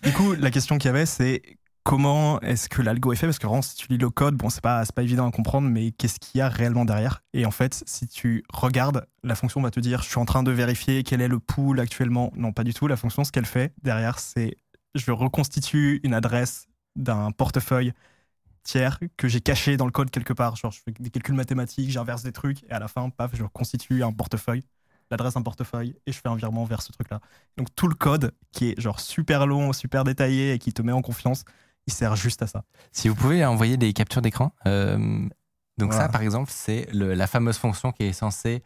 [0.03, 1.43] Du coup, la question qu'il y avait, c'est
[1.85, 3.27] comment est-ce que l'algo est fait?
[3.27, 5.69] Parce que vraiment, si tu lis le code, bon, c'est pas, pas évident à comprendre,
[5.69, 7.23] mais qu'est-ce qu'il y a réellement derrière?
[7.35, 10.43] Et en fait, si tu regardes, la fonction va te dire je suis en train
[10.43, 12.33] de vérifier quel est le pool actuellement.
[12.37, 12.87] Non, pas du tout.
[12.89, 14.57] La fonction, ce qu'elle fait derrière, c'est
[14.95, 16.67] je reconstitue une adresse
[16.97, 17.93] d'un portefeuille
[18.63, 20.57] tiers que j'ai caché dans le code quelque part.
[20.57, 23.43] Genre, je fais des calculs mathématiques, j'inverse des trucs, et à la fin, paf, je
[23.43, 24.63] reconstitue un portefeuille,
[25.11, 27.21] l'adresse d'un portefeuille, et je fais un virement vers ce truc-là.
[27.57, 30.93] Donc tout le code, qui est genre super long, super détaillé, et qui te met
[30.93, 31.45] en confiance,
[31.87, 32.65] il sert juste à ça.
[32.93, 34.53] Si vous pouvez envoyer des captures d'écran.
[34.67, 34.99] euh,
[35.77, 36.07] donc Voilà.
[36.07, 38.63] ça, par exemple, c'est la fameuse fonction qui est censée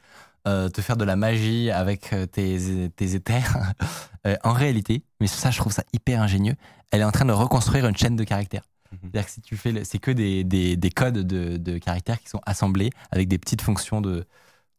[0.46, 3.57] euh, te faire de la magie avec euh, tes, tes éthers.
[4.44, 6.54] En réalité, mais ça, je trouve ça hyper ingénieux,
[6.90, 8.64] elle est en train de reconstruire une chaîne de caractères.
[8.92, 8.98] Mhm.
[9.02, 12.20] C'est-à-dire que si tu fais, le- c'est que des, des, des codes de, de caractères
[12.20, 14.26] qui sont assemblés avec des petites fonctions de,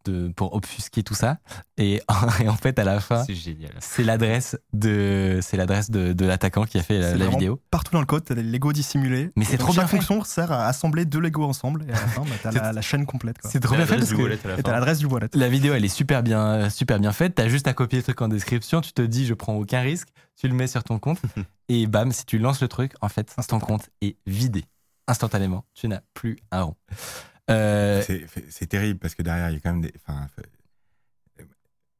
[0.05, 1.37] de, pour obfusquer tout ça.
[1.77, 2.01] Et,
[2.41, 3.71] et en fait, à la fin, C'est génial.
[3.79, 7.61] c'est l'adresse de, c'est l'adresse de, de l'attaquant qui a fait la, vidéo.
[7.71, 9.31] Partout dans le code, t'as des Lego dissimulés.
[9.35, 9.97] Mais c'est trop bien Chaque fait.
[9.97, 12.81] fonction sert à assembler deux Lego ensemble, et à la fin, bah, t'as la, la
[12.81, 13.37] chaîne complète.
[13.43, 15.29] C'est trop bien fait parce que t'as l'adresse du wallet.
[15.33, 17.35] La vidéo, elle est super bien, super bien faite.
[17.35, 18.81] T'as juste à copier le truc en description.
[18.81, 20.09] Tu te dis, je prends aucun risque.
[20.39, 21.19] Tu le mets sur ton compte.
[21.69, 24.65] et bam, si tu lances le truc, en fait, ton compte est vidé
[25.07, 25.65] instantanément.
[25.73, 26.75] Tu n'as plus un rond.
[27.49, 28.01] Euh,
[28.49, 29.93] C'est- terrible parce que derrière, il y a quand même des.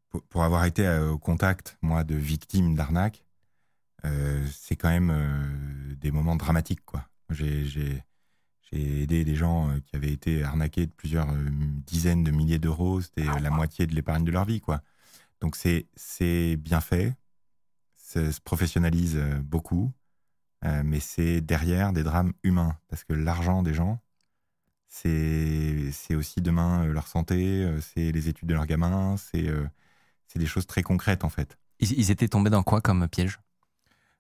[0.09, 3.23] pour, pour avoir été euh, au contact, moi, de victimes d'arnaques,
[4.05, 7.07] euh, c'est quand même euh, des moments dramatiques, quoi.
[7.29, 8.03] J'ai
[8.71, 11.27] aidé des gens qui avaient été arnaqués de plusieurs
[11.85, 13.01] dizaines de milliers d'euros.
[13.01, 14.81] C'était euh, la moitié de l'épargne de leur vie, quoi.
[15.41, 17.15] Donc c'est bien fait,
[17.95, 19.91] ça se professionnalise beaucoup,
[20.65, 23.99] euh, mais c'est derrière des drames humains parce que l'argent des gens,
[24.89, 29.67] c'est aussi demain euh, leur santé, euh, c'est les études de leurs gamins, c'est euh,
[30.28, 31.58] c'est des choses très concrètes en fait.
[31.80, 33.39] ils, ils étaient tombés dans quoi comme piège?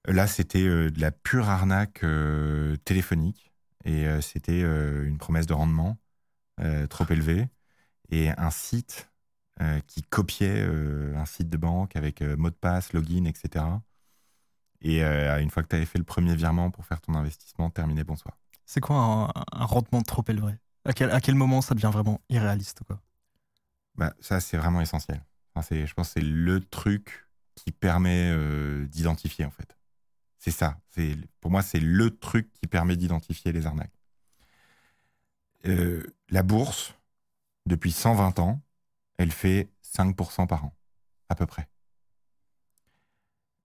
[0.07, 2.05] Là, c'était de la pure arnaque
[2.85, 3.51] téléphonique
[3.83, 5.97] et c'était une promesse de rendement
[6.89, 7.49] trop élevée
[8.09, 9.09] et un site
[9.87, 13.65] qui copiait un site de banque avec mot de passe, login, etc.
[14.81, 18.05] Et une fois que tu avais fait le premier virement pour faire ton investissement, terminé,
[18.05, 18.37] bonsoir.
[18.69, 20.53] C'est quoi un, rendement trop élevé?
[20.85, 22.81] À quel, moment ça devient vraiment irréaliste
[23.95, 25.23] Bah, ça, c'est vraiment essentiel.
[25.55, 29.75] Je pense que c'est le truc qui permet euh, d'identifier, en fait.
[30.37, 30.77] C'est ça.
[31.41, 33.97] Pour moi, c'est le truc qui permet d'identifier les arnaques.
[35.65, 36.93] Euh, la bourse,
[37.65, 38.61] depuis 120 ans,
[39.17, 40.77] elle fait 5% par an,
[41.29, 41.67] à peu près.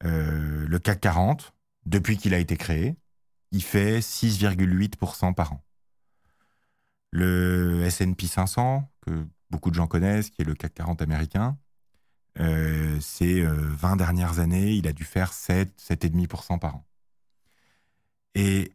[0.04, 1.52] Euh, le CAC 40,
[1.84, 2.96] depuis qu'il a été créé,
[3.54, 5.64] il fait 6,8% par an.
[7.12, 11.56] Le S&P 500, que beaucoup de gens connaissent, qui est le CAC 40 américain,
[12.40, 16.86] euh, ces euh, 20 dernières années, il a dû faire 7, 7,5% par an.
[18.34, 18.72] Et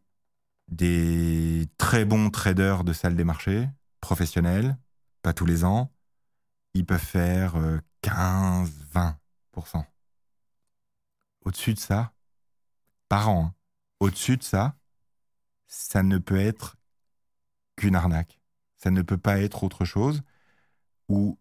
[0.70, 3.68] des très bons traders de salle des marchés,
[4.00, 4.78] professionnels,
[5.24, 5.92] pas tous les ans,
[6.74, 9.84] ils peuvent faire euh, 15, 20%.
[11.42, 12.14] Au-dessus de ça,
[13.10, 13.59] par an, hein,
[14.00, 14.76] au-dessus de ça,
[15.68, 16.78] ça ne peut être
[17.76, 18.40] qu'une arnaque.
[18.78, 20.22] Ça ne peut pas être autre chose.
[21.10, 21.38] Ou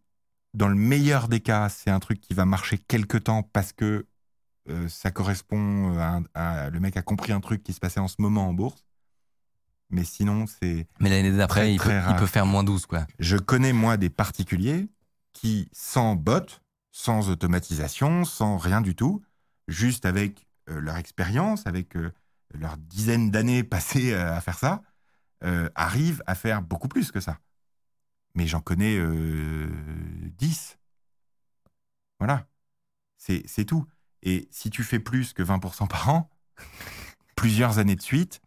[0.54, 4.06] dans le meilleur des cas, c'est un truc qui va marcher quelque temps parce que
[4.68, 5.96] euh, ça correspond
[6.34, 8.84] à, Le mec a compris un truc qui se passait en ce moment en bourse.
[9.90, 10.86] Mais sinon, c'est.
[11.00, 13.06] Mais l'année d'après, il, peut faire moins 12, quoi.
[13.18, 14.86] Je connais, moi, des particuliers
[15.32, 16.60] qui, sans bot,
[16.92, 19.22] sans automatisation, sans rien du tout,
[19.66, 22.12] juste avec euh, leur expérience, avec euh,
[22.54, 24.82] leur dizaine d'années passées euh, à faire ça,
[25.44, 27.38] euh, arrivent à faire beaucoup plus que ça.
[28.34, 29.68] Mais j'en connais euh,
[30.38, 30.78] 10.
[32.18, 32.46] Voilà.
[33.16, 33.86] C'est c'est tout.
[34.22, 36.30] Et si tu fais plus que 20% par an,
[37.36, 38.40] plusieurs années de suite,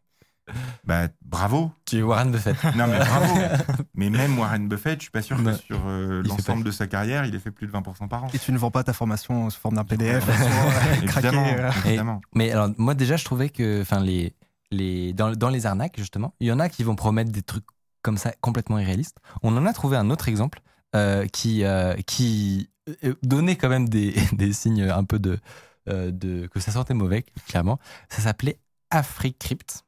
[0.86, 2.56] bah, bravo, Tu es Warren Buffett.
[2.76, 3.40] non, mais bravo.
[3.96, 7.26] mais même Warren Buffett, je suis pas sûr que sur euh, l'ensemble de sa carrière,
[7.26, 8.28] il ait fait plus de 20% par an.
[8.34, 10.24] Et tu ne vends pas ta formation sous forme d'un PDF,
[11.04, 11.64] Évidemment, craqué.
[11.64, 11.72] euh.
[11.86, 12.22] évidemment.
[12.34, 14.34] Mais alors, moi, déjà, je trouvais que, enfin, les,
[14.72, 17.66] les, dans, dans les arnaques, justement, il y en a qui vont promettre des trucs
[18.02, 19.18] comme ça complètement irréalistes.
[19.44, 20.62] On en a trouvé un autre exemple
[20.96, 22.70] euh, qui, euh, qui
[23.06, 25.40] euh, donnait quand même des, des signes un peu de,
[25.88, 27.80] euh, de que ça sentait mauvais, clairement.
[28.10, 28.58] Ça s'appelait
[28.90, 29.84] AfriCrypt.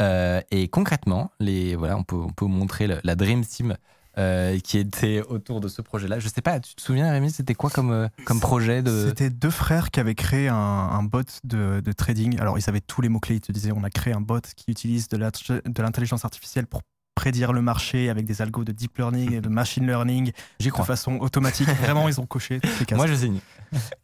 [0.00, 3.76] Euh, et concrètement, les, voilà, on, peut, on peut montrer la Dream Team
[4.18, 6.18] euh, qui était autour de ce projet-là.
[6.20, 8.82] Je sais pas, tu te souviens, Rémi, c'était quoi comme, euh, comme projet.
[9.06, 12.40] C'était deux frères qui avaient créé un, bot de, de trading.
[12.40, 13.36] Alors, ils avaient tous les mots-clés.
[13.36, 16.80] Ils te disaient on a créé un bot qui utilise de l'intelligence artificielle pour
[17.26, 20.72] prédire le marché avec des algos de deep learning et de machine learning J'y de
[20.72, 20.84] crois.
[20.84, 21.66] façon automatique.
[21.82, 22.96] Vraiment, ils ont coché toutes les cases.
[22.96, 23.40] Moi, je signe.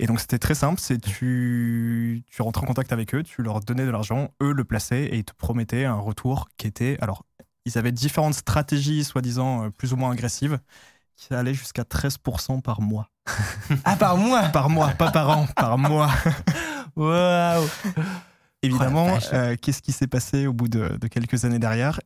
[0.00, 3.60] Et donc c'était très simple, c'est tu tu rentrais en contact avec eux, tu leur
[3.60, 7.22] donnais de l'argent, eux le plaçaient et ils te promettaient un retour qui était alors
[7.64, 10.58] ils avaient différentes stratégies soi-disant euh, plus ou moins agressives
[11.14, 13.08] qui allaient jusqu'à 13% par mois.
[13.84, 16.10] Ah, par moi Par mois, pas par an, par mois.
[16.96, 17.68] Waouh
[18.64, 22.00] Évidemment, Oh euh, qu'est-ce qui s'est passé au bout de, de quelques années derrière?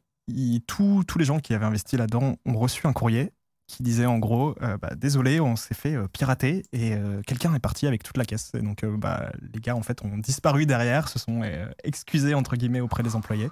[0.67, 3.33] Tous, tous les gens qui avaient investi là-dedans ont reçu un courrier
[3.67, 7.55] qui disait en gros euh, bah, Désolé, on s'est fait euh, pirater et euh, quelqu'un
[7.55, 8.53] est parti avec toute la caisse.
[8.55, 11.43] Et donc, bah, les gars, en fait, ont disparu derrière, se sont
[11.85, 13.49] excusés, entre guillemets, auprès des employés.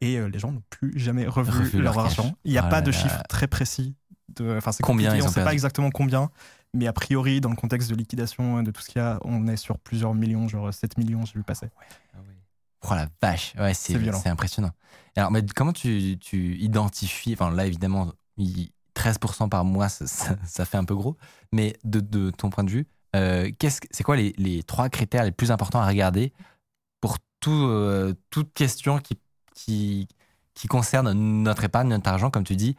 [0.00, 2.34] Et les gens n'ont plus jamais revu, Revu leur, leur argent.
[2.44, 2.96] Il n'y a Oh pas là de là.
[2.96, 3.94] chiffre très précis.
[4.34, 6.30] De, enfin, c'est Combien ils On ne sait pas exactement combien.
[6.74, 9.46] Mais a priori, dans le contexte de liquidation, de tout ce qu'il y a, on
[9.46, 11.68] est sur plusieurs millions, genre 7 millions, j'ai vu passer.
[12.90, 14.70] Oh la vache, ouais, c'est C'est impressionnant.
[15.16, 20.36] Alors, mais comment tu, tu identifies, enfin là évidemment, il- 13% par mois, ça, ça-
[20.44, 21.16] ça fait un peu gros,
[21.52, 24.88] mais de, de ton point de vue, euh, qu'est-ce que- c'est quoi les, les trois
[24.90, 26.32] critères les plus importants à regarder
[27.00, 29.18] pour tout, euh, toute question qui,
[29.54, 30.08] qui,
[30.54, 32.76] qui concerne notre épargne, notre argent, comme tu dis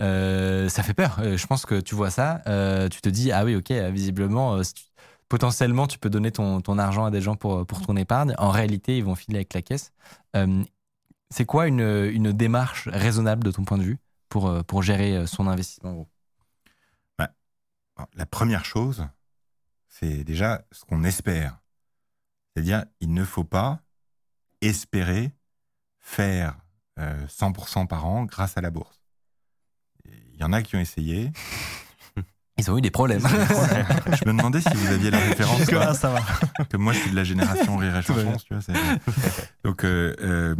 [0.00, 1.20] euh, ça fait peur.
[1.36, 2.42] Je pense que tu vois ça,
[2.90, 4.84] tu te dis, ah oui, ok, visiblement, si tu-
[5.28, 8.34] potentiellement, tu peux donner ton, argent à des gens pour, ton épargne.
[8.38, 9.92] En réalité, ils vont filer avec la caisse.
[10.36, 10.64] Euh,
[11.30, 13.98] c'est quoi une, démarche raisonnable de ton point de vue
[14.28, 16.08] pour, euh, gérer euh, son investissement en gros?
[17.18, 19.06] Alors, La première chose,
[19.88, 21.58] c'est déjà ce qu'on espère.
[22.54, 23.80] C'est-à-dire, il ne faut pas
[24.60, 25.32] espérer
[25.98, 26.56] faire
[26.98, 29.00] euh, 100% par an grâce à la bourse.
[30.04, 31.32] Il y en a qui ont essayé.
[32.58, 33.20] Ils ont eu des problèmes.
[33.26, 35.62] Je me demandais si vous aviez la référence.
[35.94, 36.64] Ça va.
[36.64, 38.74] que moi, je suis de la génération rire et chanson, tu vois.
[39.64, 40.54] Donc, euh, euh,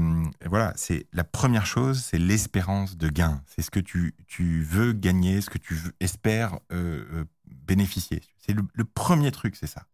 [0.47, 3.43] voilà, c'est la première chose, c'est l'espérance de gain.
[3.47, 8.23] C'est ce que tu, tu veux gagner, ce que tu veux- espères euh, euh, bénéficier.
[8.39, 9.85] C'est le, le premier truc, c'est ça.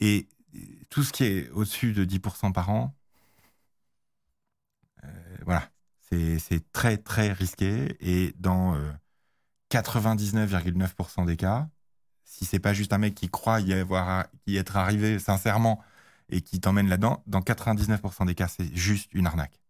[0.00, 0.28] Et
[0.90, 2.94] tout ce qui est au-dessus de 10% par an,
[5.04, 5.08] euh,
[5.44, 5.68] voilà,
[6.10, 7.96] c'est c'est très, très risqué.
[8.00, 8.90] Et dans euh,
[9.82, 11.68] 99,9% des cas,
[12.24, 15.82] si c'est pas juste un mec qui croit y, avoir, y être arrivé sincèrement
[16.28, 19.60] et qui t'emmène là-dedans, dans 99% des cas, c'est juste une arnaque.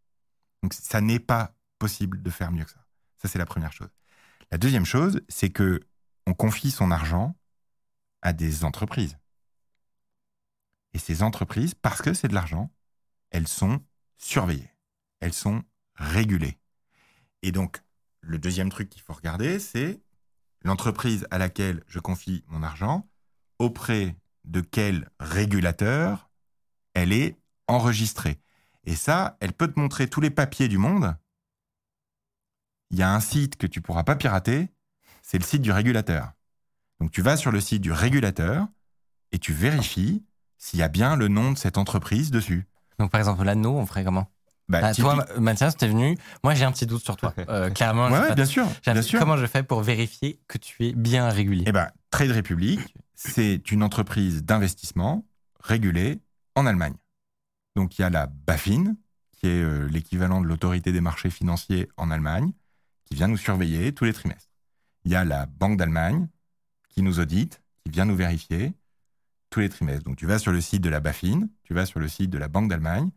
[0.62, 2.84] Donc ça n'est pas possible de faire mieux que ça.
[3.18, 3.88] Ça, c'est la première chose.
[4.50, 5.80] La deuxième chose, c'est que
[6.26, 7.34] on confie son argent
[8.22, 9.18] à des entreprises.
[10.92, 12.70] Et ces entreprises, parce que c'est de l'argent,
[13.30, 13.82] elles sont
[14.16, 14.70] surveillées.
[15.20, 15.64] Elles sont
[15.96, 16.58] régulées.
[17.42, 17.82] Et donc,
[18.26, 20.00] le deuxième truc qu'il faut regarder, c'est
[20.62, 23.08] l'entreprise à laquelle je confie mon argent,
[23.58, 26.30] auprès de quel régulateur
[26.94, 28.40] elle est enregistrée.
[28.84, 31.16] Et ça, elle peut te montrer tous les papiers du monde.
[32.90, 34.68] Il y a un site que tu pourras pas pirater,
[35.22, 36.32] c'est le site du régulateur.
[37.00, 38.68] Donc tu vas sur le site du régulateur
[39.32, 40.24] et tu vérifies
[40.58, 42.66] s'il y a bien le nom de cette entreprise dessus.
[42.98, 44.30] Donc, par exemple, l'anneau, on ferait comment?
[44.68, 46.16] Bah, Ah, Toi, typique- Mathias, t'es venu.
[46.42, 47.34] Moi, j'ai un petit doute sur toi.
[47.48, 49.18] Euh, clairement, Ouais, bien sûr, bien sûr.
[49.18, 51.64] comment je fais pour vérifier que tu es bien régulier?
[51.66, 52.80] Eh ben, Trade Republic,
[53.14, 55.26] c'est une entreprise d'investissement
[55.62, 56.20] régulée
[56.54, 56.94] en Allemagne.
[57.76, 58.94] Donc il y a la BaFin,
[59.32, 62.52] qui est euh, l'équivalent de l'autorité des marchés financiers en Allemagne,
[63.04, 64.50] qui vient nous surveiller tous les trimestres.
[65.04, 66.28] Il y a la Banque d'Allemagne,
[66.88, 68.72] qui nous audite, qui vient nous vérifier
[69.50, 70.04] tous les trimestres.
[70.04, 72.38] Donc tu vas sur le site de la BaFin, tu vas sur le site de
[72.38, 73.10] la Banque d'Allemagne,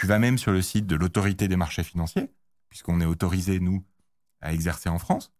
[0.00, 2.30] tu vas même sur le site de l'autorité des marchés financiers,
[2.70, 3.84] puisqu'on est autorisé, nous,
[4.40, 5.30] à exercer en France,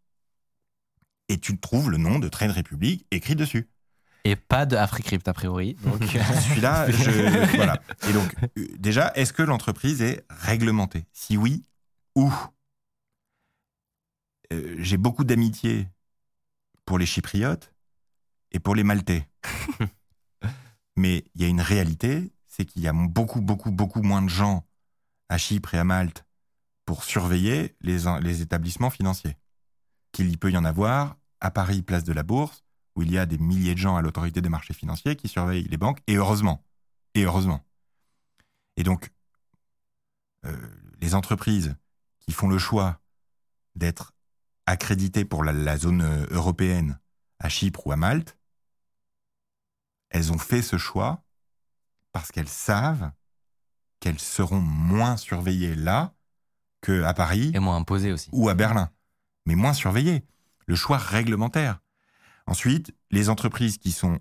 [1.29, 3.71] et tu trouves le nom de Trade Republic écrit dessus.
[4.23, 5.73] et pas de AfriCrypt a priori.
[5.81, 7.55] Donc, Celui-là, je.
[7.55, 7.81] Voilà.
[8.07, 11.05] Et donc, euh, déjà, est-ce que l'entreprise est réglementée?
[11.11, 11.65] Si oui,
[12.15, 12.31] où?
[14.53, 15.87] Euh, J'ai beaucoup d'amitié
[16.85, 17.73] pour les Chypriotes
[18.51, 19.27] et pour les Maltais.
[20.95, 24.29] Mais il y a une réalité, c'est qu'il y a beaucoup, beaucoup, beaucoup moins de
[24.29, 24.67] gens
[25.29, 26.25] à Chypre et à Malte
[26.83, 29.37] pour surveiller les, établissements financiers
[30.11, 32.65] qu'il peut y en avoir à Paris, place de la Bourse,
[32.97, 35.69] où il y a des milliers de gens à l'autorité des marchés financiers qui surveillent
[35.69, 36.65] les banques, et heureusement.
[37.13, 37.65] Et heureusement.
[38.75, 39.11] Et donc,
[40.45, 40.57] euh,
[40.99, 41.73] les entreprises
[42.19, 42.99] qui font le choix
[43.75, 44.13] d'être
[44.65, 46.99] accréditées pour la, la zone euh, européenne
[47.39, 48.37] à Chypre ou à Malte,
[50.09, 51.23] elles ont fait ce choix
[52.11, 53.11] parce qu'elles savent
[53.99, 56.13] qu'elles seront moins surveillées là
[56.81, 58.29] qu'à Paris et moins imposé aussi.
[58.31, 58.91] ou à Berlin,
[59.45, 60.25] mais moins surveillées.
[60.67, 61.79] Le choix réglementaire.
[62.47, 64.19] Ensuite, les entreprises qui sont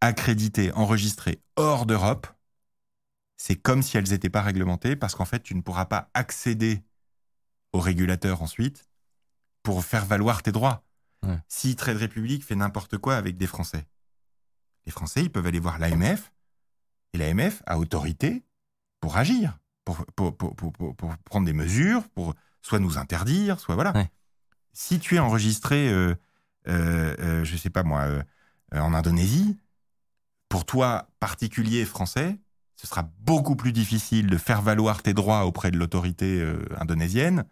[0.00, 2.26] accréditées, enregistrées hors d'Europe,
[3.36, 6.82] c'est comme si elles n'étaient pas réglementées parce qu'en fait, tu ne pourras pas accéder
[7.72, 8.86] aux régulateurs ensuite
[9.62, 10.84] pour faire valoir tes droits.
[11.22, 11.38] Ouais.
[11.48, 13.86] Si Trade Republic fait n'importe quoi avec des Français,
[14.86, 16.32] les Français, ils peuvent aller voir l'AMF
[17.12, 18.42] et l'AMF a autorité
[19.00, 23.58] pour agir, pour, pour, pour, pour, pour- pour prendre des mesures, pour soit nous interdire,
[23.60, 23.92] soit voilà.
[23.94, 24.10] Ouais.
[24.72, 26.14] Si tu es enregistré, euh,
[26.68, 28.22] euh, euh, je sais pas moi, euh,
[28.74, 29.58] euh, en Indonésie,
[30.48, 32.38] pour toi, particulier français,
[32.76, 37.44] ce sera beaucoup plus difficile de faire valoir tes droits auprès de l'autorité euh, indonésienne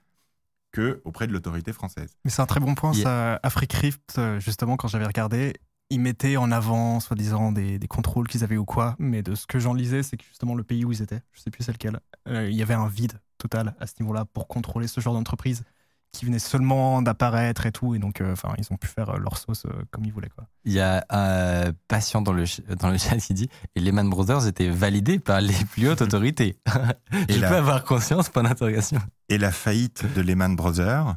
[0.72, 2.16] que auprès de l'autorité française.
[2.24, 3.40] Mais c'est un très bon point, ça.
[3.42, 5.54] Afrique Rift, justement, quand j'avais regardé,
[5.90, 8.96] ils mettaient en avant, soi-disant, des, des contrôles qu'ils avaient ou quoi.
[8.98, 11.40] Mais de ce que j'en lisais, c'est que justement, le pays où ils étaient, je
[11.40, 14.48] sais plus c'est lequel, euh, il y avait un vide total à ce niveau-là pour
[14.48, 15.64] contrôler ce genre d'entreprise
[16.12, 17.94] qui venait seulement d'apparaître et tout.
[17.94, 20.28] Et donc, euh, enfin, ils ont pu faire euh, leur sauce euh, comme ils voulaient,
[20.28, 20.46] quoi.
[20.64, 22.44] Il y a un patient dans le,
[22.78, 26.58] dans le chat qui dit et Lehman Brothers étaient validés par les plus hautes autorités.
[27.28, 29.00] Et Je peux avoir conscience, point d'interrogation.
[29.28, 31.16] Et la faillite de Lehman Brothers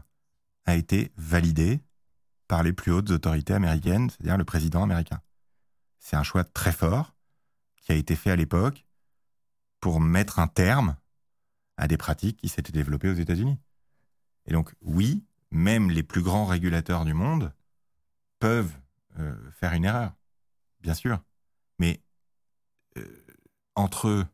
[0.65, 1.81] a été validée
[2.47, 5.21] par les plus hautes autorités américaines, c'est-à-dire le président américain.
[5.99, 7.15] C'est un choix très fort
[7.81, 8.85] qui a été fait à l'époque
[9.79, 10.95] pour mettre un terme
[11.77, 13.57] à des pratiques qui s'étaient développées aux États-Unis.
[14.45, 17.53] Et donc, oui, même les plus grands régulateurs du monde
[18.39, 18.73] peuvent
[19.19, 20.13] euh, faire une erreur,
[20.81, 21.21] bien sûr.
[21.79, 22.01] Mais
[22.97, 23.05] euh,
[23.75, 24.25] entre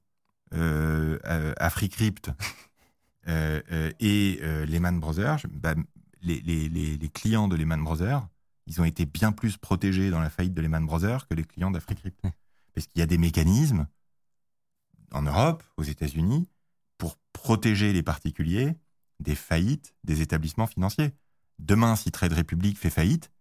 [0.54, 1.20] euh,
[1.58, 2.32] AfriCrypt
[3.28, 5.76] et Lehman Brothers, bah,
[6.22, 8.28] les, les- les- les clients de Lehman Brothers,
[8.68, 11.72] ils ont été bien plus protégés dans la faillite de Lehman Brothers que les clients
[11.72, 12.22] d'AfriCrypt.
[12.74, 13.88] Parce qu'il y a des mécanismes
[15.12, 16.48] en Europe, aux États-Unis,
[16.98, 18.76] pour protéger les particuliers
[19.20, 21.12] des faillites des établissements financiers.
[21.58, 23.32] Demain, si Trade Republic fait faillite,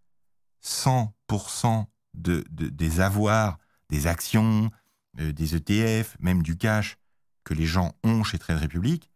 [0.63, 3.59] 100% de, de- des avoirs,
[3.89, 4.71] des actions,
[5.19, 6.97] euh, des ETF, même du cash
[7.43, 9.09] que les gens ont chez Trade Republic,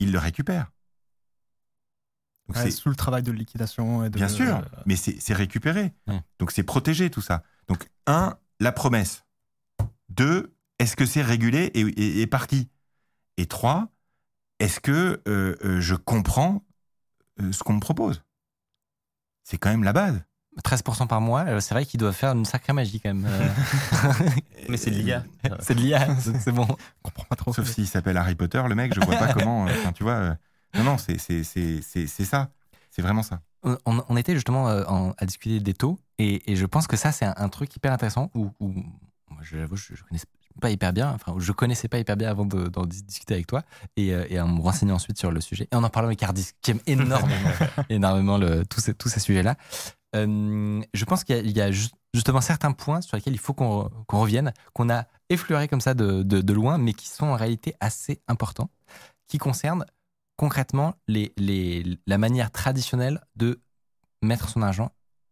[0.00, 0.70] ils le récupèrent.
[2.48, 4.16] Donc Ouais, c'est- sous le travail de liquidation et de.
[4.16, 5.92] Bien sûr, euh, mais c'est récupéré.
[6.38, 7.42] Donc c'est protégé tout ça.
[7.68, 9.24] Donc un, la promesse.
[10.08, 12.68] Deux, est-ce que c'est régulé et, et- et par qui
[13.36, 13.88] Et trois,
[14.58, 16.64] est-ce que euh, euh, je comprends
[17.52, 18.22] ce qu'on me propose?
[19.44, 20.20] C'est quand même la base.
[20.64, 23.26] 13% par mois, c'est vrai qu'ils doivent faire une sacrée magie quand même.
[23.28, 23.48] Euh,
[24.68, 25.24] Mais c'est de l'IA.
[25.60, 26.66] c'est de l'IA, c'est bon.
[26.66, 27.52] je comprends pas trop.
[27.52, 29.66] Sauf s'il s'appelle Harry Potter, le mec, je vois pas comment.
[29.66, 30.36] euh, enfin, tu vois.
[30.74, 31.18] Non, non, c'est
[32.24, 32.50] ça.
[32.90, 33.40] C'est vraiment ça.
[33.64, 33.76] On,
[34.08, 37.10] on était justement euh, en- à discuter des taux et, et je pense que ça
[37.12, 40.26] c'est un, un truc hyper intéressant où, où moi, je l'avoue je, je connaissais
[40.60, 43.46] pas hyper bien, enfin je connaissais pas hyper bien avant de- d'en dis- discuter avec
[43.48, 43.62] toi
[43.96, 46.22] et, euh, et en me renseignant ensuite sur le sujet et en en parlant avec
[46.22, 47.50] Ardis qui aime énormément,
[47.88, 49.56] énormément le, tous ces, tous ces sujets-là.
[50.16, 53.82] Euh, je pense qu'il y a, y justement certains points sur lesquels il faut qu'on
[53.84, 57.26] re- qu'on revienne, qu'on a effleurés comme ça de, de- de loin, mais qui sont
[57.26, 58.70] en réalité assez importants,
[59.26, 59.84] qui concernent
[60.38, 63.60] concrètement les, les, la manière traditionnelle de
[64.22, 64.90] mettre son argent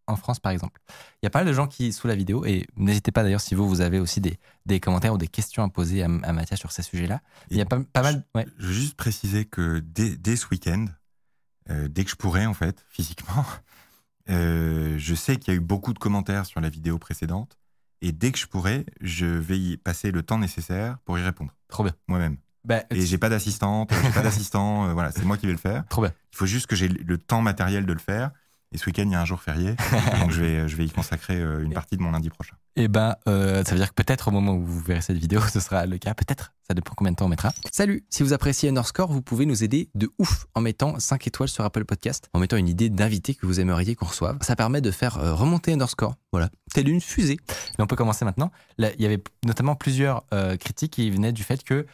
[0.08, 0.80] en France, par exemple.
[1.22, 3.40] Il y a pas mal de gens qui, sous la vidéo, et n'hésitez pas d'ailleurs
[3.40, 6.32] si vous, vous avez aussi des, des commentaires ou des questions à poser à, à
[6.32, 7.22] Mathias sur ces sujets-là.
[7.50, 8.24] Il y a pas, pas mal...
[8.34, 8.46] Ouais.
[8.58, 10.86] Je veux juste préciser que dès, dès ce week-end,
[11.70, 13.44] euh, dès que je pourrai, en fait, physiquement,
[14.30, 17.58] euh, je sais qu'il y a eu beaucoup de commentaires sur la vidéo précédente.
[18.00, 21.52] Et dès que je pourrai, je vais y passer le temps nécessaire pour y répondre,
[21.68, 21.94] Trop bien.
[22.06, 22.36] moi-même.
[22.66, 25.58] Bah, Et j'ai pas d'assistante, j'ai pas d'assistant, euh, voilà, c'est moi qui vais le
[25.58, 25.84] faire.
[25.88, 26.12] Trop bien.
[26.32, 28.32] Il faut juste que j'ai le temps matériel de le faire.
[28.72, 29.76] Et ce week-end, il y a un jour férié,
[30.20, 32.56] donc je vais, je vais y consacrer euh, une partie de mon lundi prochain.
[32.74, 35.40] Et ben, euh, ça veut dire que peut-être au moment où vous verrez cette vidéo,
[35.52, 36.14] ce sera le cas.
[36.14, 36.52] Peut-être.
[36.66, 37.52] Ça dépend combien de temps on mettra.
[37.70, 38.04] Salut.
[38.10, 41.64] Si vous appréciez Underscore, vous pouvez nous aider de ouf en mettant 5 étoiles sur
[41.64, 44.36] Apple Podcast, en mettant une idée d'invité que vous aimeriez qu'on reçoive.
[44.40, 46.16] Ça permet de faire remonter Underscore.
[46.32, 46.50] Voilà.
[46.74, 47.36] Telle une fusée.
[47.78, 48.50] Mais on peut commencer maintenant.
[48.78, 51.86] Là, il y avait notamment plusieurs euh, critiques qui venaient du fait que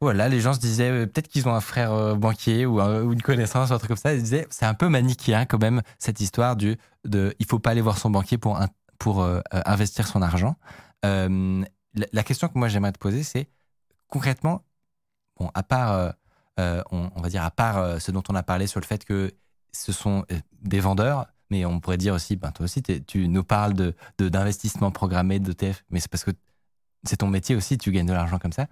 [0.00, 3.02] voilà, les gens se disaient euh, peut-être qu'ils ont un frère euh, banquier ou, un-
[3.02, 4.14] ou une connaissance ou un truc comme ça.
[4.14, 7.70] Ils disaient c'est un peu manichéen quand même cette histoire du de il faut pas
[7.70, 8.58] aller voir son banquier pour
[8.98, 10.56] pour euh, investir son argent.
[11.02, 13.48] La, question que moi j'aimerais te poser c'est
[14.08, 14.62] concrètement
[15.38, 16.14] bon à part
[16.58, 19.32] on, va dire à part ce dont on a parlé sur le fait que
[19.72, 20.24] ce sont
[20.62, 21.26] des vendeurs.
[21.50, 25.40] Mais on pourrait dire aussi, ben toi aussi, tu nous parles de de- d'investissement programmé,
[25.40, 26.30] d'ETF, mais c'est parce que
[27.02, 28.68] c'est ton métier aussi, tu gagnes de l'argent comme ça.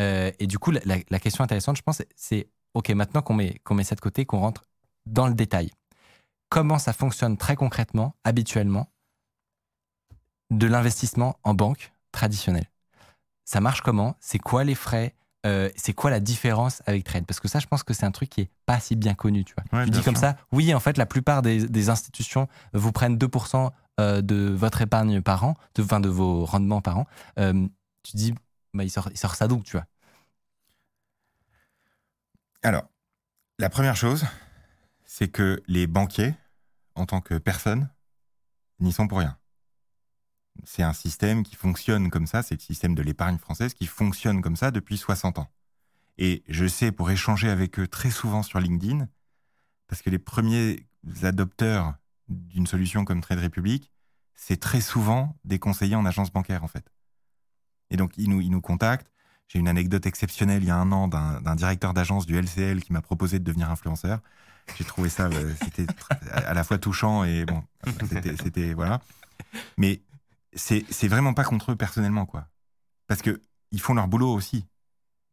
[0.00, 3.74] Euh, et du coup, la, question intéressante, je pense, c'est- OK, maintenant qu'on met, qu'on
[3.74, 4.62] met ça de côté, qu'on rentre
[5.06, 5.70] dans le détail.
[6.48, 8.88] Comment ça fonctionne très concrètement, habituellement,
[10.50, 12.68] de l'investissement en banque traditionnelle?
[13.44, 14.16] Ça marche comment?
[14.20, 15.14] C'est quoi les frais?
[15.46, 17.26] Euh, C'est quoi la différence avec Trade?
[17.26, 19.44] Parce que ça, je pense que c'est un truc qui est pas si bien connu.
[19.44, 19.80] Tu, vois.
[19.80, 20.22] Ouais, tu dis comme sûr.
[20.22, 23.70] ça, oui, en fait, la plupart des, des institutions vous prennent 2%
[24.00, 27.06] euh, de votre épargne par an, de, enfin, de vos rendements par an.
[27.38, 27.66] Euh,
[28.02, 28.34] tu dis,
[28.74, 29.86] bah, il, sort, ça d'où, tu vois?
[32.62, 32.84] Alors,
[33.58, 34.26] La première chose,
[35.04, 36.34] c'est que les banquiers,
[36.96, 37.90] en tant que personnes,
[38.80, 39.38] n'y sont pour rien.
[40.64, 44.42] C'est un système qui fonctionne comme ça, c'est le système de l'épargne française qui fonctionne
[44.42, 45.50] comme ça depuis 60 ans.
[46.18, 49.08] Et je sais, pour échanger avec eux très souvent sur LinkedIn,
[49.88, 50.86] parce que les premiers
[51.22, 51.94] adopteurs
[52.28, 53.92] d'une solution comme Trade Republic,
[54.34, 56.90] c'est très souvent des conseillers en agence bancaire, en fait.
[57.90, 59.10] Et donc, ils nous, ils nous contactent.
[59.48, 62.92] J'ai une anecdote exceptionnelle il y a un an d'un directeur d'agence du LCL qui
[62.92, 64.20] m'a proposé de devenir influenceur.
[64.76, 65.86] J'ai trouvé ça, euh, c'était
[66.32, 67.62] à la fois touchant et bon,
[68.38, 69.00] c'était, voilà.
[69.76, 70.02] Mais
[70.52, 72.46] c'est, c'est vraiment pas contre eux personnellement, quoi.
[73.08, 74.66] Parce que ils font leur boulot aussi.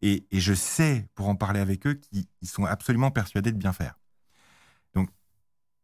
[0.02, 3.74] Et, et je sais, pour en parler avec eux, qu'ils sont absolument persuadés de bien
[3.74, 4.00] faire.
[4.96, 5.10] Donc,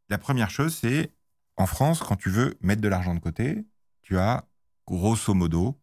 [0.09, 1.11] la première chose, c'est
[1.55, 3.65] en France, quand tu veux mettre de l'argent de côté,
[4.01, 4.47] tu as
[4.87, 5.79] grosso modo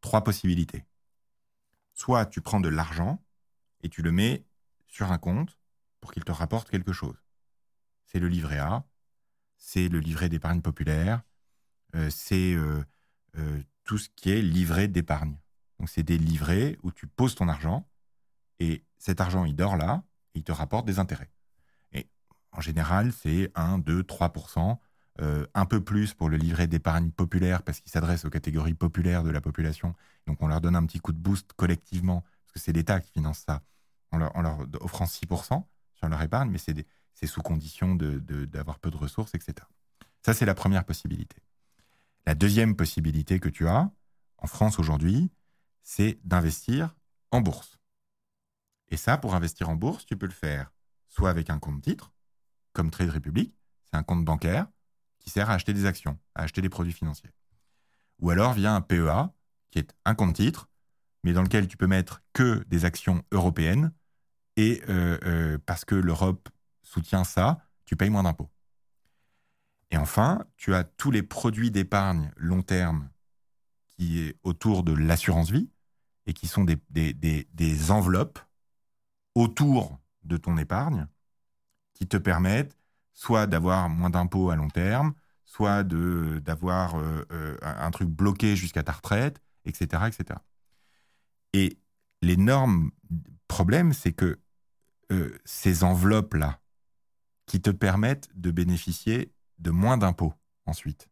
[0.00, 0.84] trois possibilités.
[1.94, 3.22] Soit tu prends de l'argent
[3.82, 4.44] et tu le mets
[4.86, 5.58] sur un compte
[6.00, 7.16] pour qu'il te rapporte quelque chose.
[8.04, 8.86] C'est le livret A,
[9.56, 11.22] c'est le livret d'épargne populaire,
[11.94, 12.84] euh, c'est euh,
[13.36, 15.36] euh, tout ce qui est livret d'épargne.
[15.78, 17.88] Donc c'est des livrets où tu poses ton argent
[18.58, 21.30] et cet argent il dort là et il te rapporte des intérêts.
[21.92, 22.08] Et
[22.52, 24.32] en général c'est 1, 2, 3
[25.18, 29.30] un peu plus pour le livret d'épargne populaire parce qu'il s'adresse aux catégories populaires de
[29.30, 29.94] la population.
[30.26, 33.10] Donc on leur donne un petit coup de boost collectivement parce que c'est l'État qui
[33.12, 33.62] finance ça
[34.12, 35.64] en leur, en leur offrant 6%
[35.94, 39.66] sur leur épargne, mais c'est sous condition d'avoir peu de ressources, etc.
[40.22, 41.36] Ça, c'est la première possibilité.
[42.26, 43.90] La deuxième possibilité que tu as
[44.38, 45.30] en France aujourd'hui,
[45.82, 46.96] c'est d'investir
[47.30, 47.78] en bourse.
[48.88, 50.72] Et ça, pour investir en bourse, tu peux le faire
[51.08, 52.12] soit avec un compte titre,
[52.72, 53.54] comme Trade Republic,
[53.84, 54.66] c'est un compte bancaire
[55.26, 57.30] qui sert à acheter des actions, à acheter des produits financiers.
[58.20, 59.34] Ou alors via un PEA,
[59.70, 60.70] qui est un compte titre,
[61.24, 63.92] mais dans lequel tu peux mettre que des actions européennes
[64.56, 66.48] et euh, euh, parce que l'Europe
[66.82, 68.50] soutient ça, tu payes moins d'impôts.
[69.90, 73.10] Et enfin, tu as tous les produits d'épargne long terme
[73.88, 75.68] qui est autour de l'assurance vie
[76.26, 78.38] et qui sont des, des, enveloppes
[79.34, 81.06] autour de ton épargne
[81.94, 82.76] qui te permettent
[83.16, 85.14] soit d'avoir moins d'impôts à long terme,
[85.46, 90.38] soit d'avoir euh, un truc bloqué jusqu'à ta retraite, etc., etc.
[91.54, 91.78] Et
[92.20, 92.90] l'énorme
[93.48, 94.38] problème, c'est que
[95.10, 96.60] euh, ces enveloppes-là
[97.46, 100.34] qui te permettent de bénéficier de moins d'impôts
[100.66, 101.08] ensuite.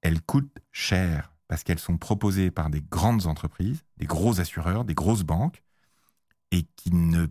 [0.00, 4.94] Elles coûtent cher parce qu'elles sont proposées par des grandes entreprises, des gros assureurs, des
[4.94, 5.62] grosses banques,
[6.50, 7.26] et qui ne,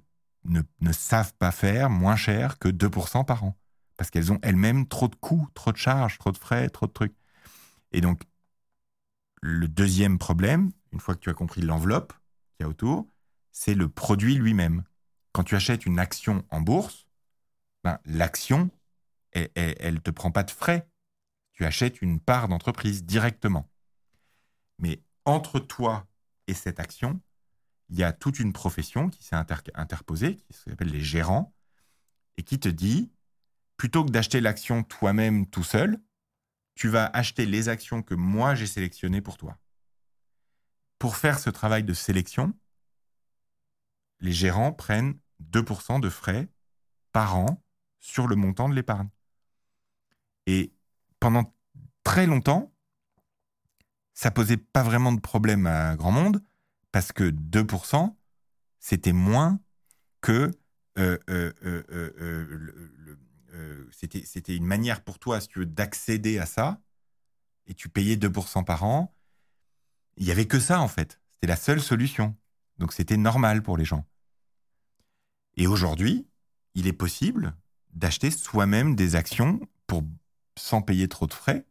[0.46, 3.58] ne, savent pas faire moins cher que 2% par an.
[3.98, 6.92] Parce qu'elles ont elles-mêmes trop de coûts, trop de charges, trop de frais, trop de
[6.92, 7.16] trucs.
[7.92, 8.24] Et donc,
[9.42, 12.14] le deuxième problème, une fois que tu as compris l'enveloppe
[12.54, 13.08] qu'il y a autour,
[13.52, 14.84] c'est le produit lui-même.
[15.32, 17.08] Quand tu achètes une action en bourse,
[17.84, 18.70] ben, l'action,
[19.32, 20.88] elle ne te prend pas de frais.
[21.54, 23.70] Tu achètes une part d'entreprise directement.
[24.80, 26.08] Mais entre toi
[26.48, 27.22] et cette action,
[27.94, 31.54] il y a toute une profession qui s'est interposée, qui s'appelle les gérants,
[32.38, 33.12] et qui te dit,
[33.78, 36.02] plutôt que d'acheter l'action toi-même tout seul,
[36.74, 39.60] tu vas acheter les actions que moi j'ai sélectionnées pour toi.
[40.98, 42.58] Pour faire ce travail de sélection,
[44.22, 45.20] les gérants prennent
[45.52, 46.50] 2% de frais
[47.12, 47.64] par an
[48.00, 49.10] sur le montant de l'épargne.
[50.48, 50.74] Et
[51.20, 51.54] pendant
[52.04, 52.74] très longtemps,
[54.16, 56.42] ça posait pas vraiment de problème à grand monde
[56.94, 58.16] parce que 2%,
[58.80, 59.60] c'était moins
[60.22, 60.52] que
[61.00, 61.52] euh, euh,
[63.52, 66.80] euh, c'était une manière pour toi, si tu veux, d'accéder à ça,
[67.66, 69.14] et tu payais 2% par an.
[70.18, 71.20] Il y avait que ça, en fait.
[71.32, 72.38] C'était la seule solution.
[72.78, 74.06] Donc c'était normal pour les gens.
[75.58, 76.28] Et aujourd'hui,
[76.76, 77.56] il est possible
[77.92, 80.04] d'acheter soi-même des actions pour
[80.58, 81.66] sans payer trop de frais.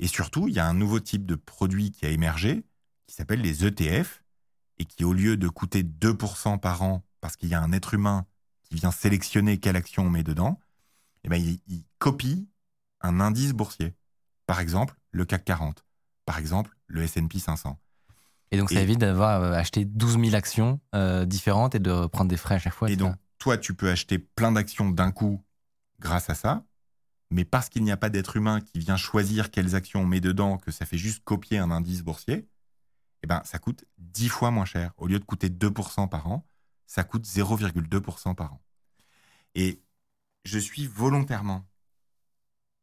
[0.00, 2.64] Et surtout, il y a un nouveau type de produit qui a émergé,
[3.06, 4.23] qui s'appelle les ETF,
[4.78, 7.94] et qui, au lieu de coûter 2% par an, parce qu'il y a un être
[7.94, 8.26] humain
[8.62, 10.60] qui vient sélectionner quelle action on met dedans,
[11.24, 12.48] eh ben, il, il copie
[13.00, 13.94] un indice boursier.
[14.46, 15.84] Par exemple, le CAC 40.
[16.26, 17.78] Par exemple, le S&P 500.
[18.50, 22.30] Et donc, ça évite d'avoir euh, acheté 12 000 actions euh, différentes et de prendre
[22.30, 22.90] des frais à chaque fois.
[22.90, 25.42] Et donc, toi, tu peux acheter plein d'actions d'un coup
[25.98, 26.64] grâce à ça.
[27.30, 30.20] Mais parce qu'il n'y a pas d'être humain qui vient choisir quelles actions on met
[30.20, 32.46] dedans, que ça fait juste copier un indice boursier,
[33.24, 34.92] eh ben, ça coûte 10 fois moins cher.
[34.98, 36.46] Au lieu de coûter 2% par an,
[36.86, 38.62] ça coûte 0,2% par an.
[39.54, 39.82] Et
[40.44, 41.66] je suis volontairement,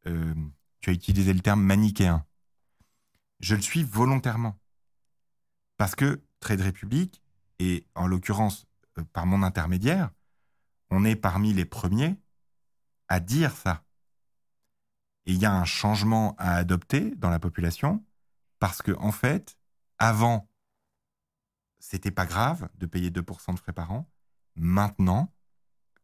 [0.07, 0.33] euh,
[0.79, 2.25] tu as utilisé le terme manichéen,
[3.39, 4.57] je le suis volontairement.
[5.77, 7.21] Parce que Trade Republic,
[7.59, 8.65] et en l'occurrence
[8.97, 10.09] euh, par mon intermédiaire,
[10.89, 12.19] on est parmi les premiers
[13.09, 13.83] à dire ça.
[15.27, 18.03] Et il y a un changement à adopter dans la population
[18.57, 19.59] parce que, en fait,
[20.01, 20.49] avant,
[21.77, 24.09] c'était pas grave de payer 2% de frais par an.
[24.55, 25.31] Maintenant,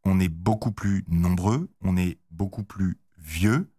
[0.04, 3.74] on est beaucoup plus nombreux, on est beaucoup plus vieux,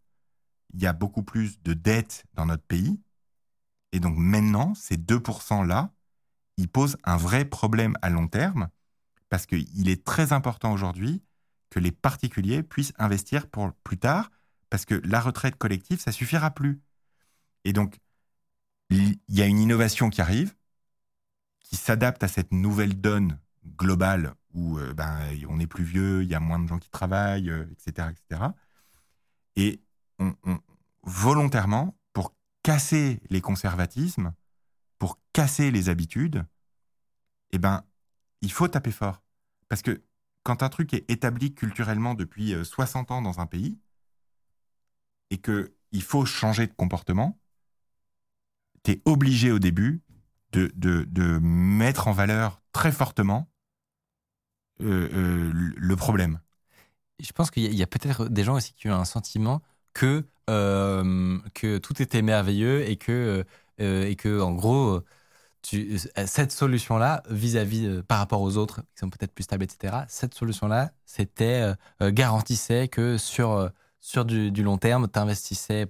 [0.75, 3.01] il y a beaucoup plus de dettes dans notre pays.
[3.93, 5.95] Et donc maintenant, ces 2%-là,
[6.57, 8.71] ils posent un vrai problème à long terme
[9.29, 11.23] parce qu'il est très important aujourd'hui
[11.71, 14.33] que les particuliers puissent investir pour plus tard
[14.69, 16.83] parce que la retraite collective, ça suffira plus.
[17.63, 18.01] Et donc,
[18.91, 20.55] il y a une innovation qui arrive,
[21.61, 23.39] qui s'adapte à cette nouvelle donne
[23.77, 26.91] globale où euh, ben, on est plus vieux, il y a moins de gens qui
[26.91, 28.43] travaillent, etc., euh, etc.
[29.57, 29.83] Et
[30.19, 30.35] on,
[31.03, 34.35] volontairement, pour casser les conservatismes,
[34.99, 36.45] pour casser les habitudes,
[37.51, 37.85] eh ben,
[38.41, 39.23] il faut taper fort.
[39.69, 40.03] Parce que
[40.43, 43.79] quand un truc est établi culturellement depuis 60 euh, ans dans un pays,
[45.31, 47.39] et qu'il faut changer de comportement,
[48.83, 50.03] tu es obligé au début
[50.53, 53.49] de, de, mettre en valeur très fortement
[54.81, 56.41] euh, euh, le problème.
[57.21, 59.61] Je pense qu'il y a, peut-être des gens aussi qui ont un sentiment
[59.93, 63.45] que, euh, que tout était merveilleux et que,
[63.79, 65.01] et que en gros,
[65.63, 70.93] cette solution-là, vis-à-vis par rapport aux autres qui sont peut-être plus stables, etc., cette solution-là,
[71.05, 73.71] c'était garantissait que sur,
[74.01, 75.89] sur du, du long terme, tu investissais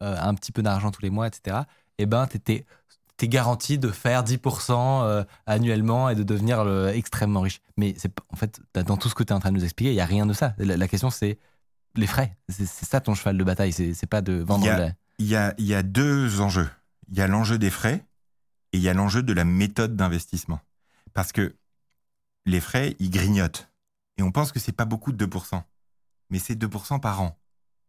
[0.00, 1.62] un petit peu d'argent tous les mois, etc.,
[2.00, 2.64] et ben, tu étais
[3.16, 4.72] t'es garanti de faire 10%
[5.04, 7.60] euh, annuellement et de devenir extrêmement riche.
[7.76, 9.90] Mais c'est en fait, dans tout ce que tu es en train de nous expliquer,
[9.90, 10.54] il n'y a rien de ça.
[10.56, 11.38] La, question, c'est
[11.96, 12.38] les frais.
[12.48, 13.74] C'est ça ton cheval de bataille.
[13.74, 14.64] C'est pas de vendre.
[15.18, 16.70] Il y, a, il, y a, deux enjeux.
[17.10, 18.06] Il y a l'enjeu des frais
[18.72, 20.60] et il y a l'enjeu de la méthode d'investissement.
[21.12, 21.54] Parce que
[22.46, 23.68] les frais, ils grignotent.
[24.16, 25.62] Et on pense que c'est pas beaucoup de 2%.
[26.30, 27.38] Mais c'est 2% par an.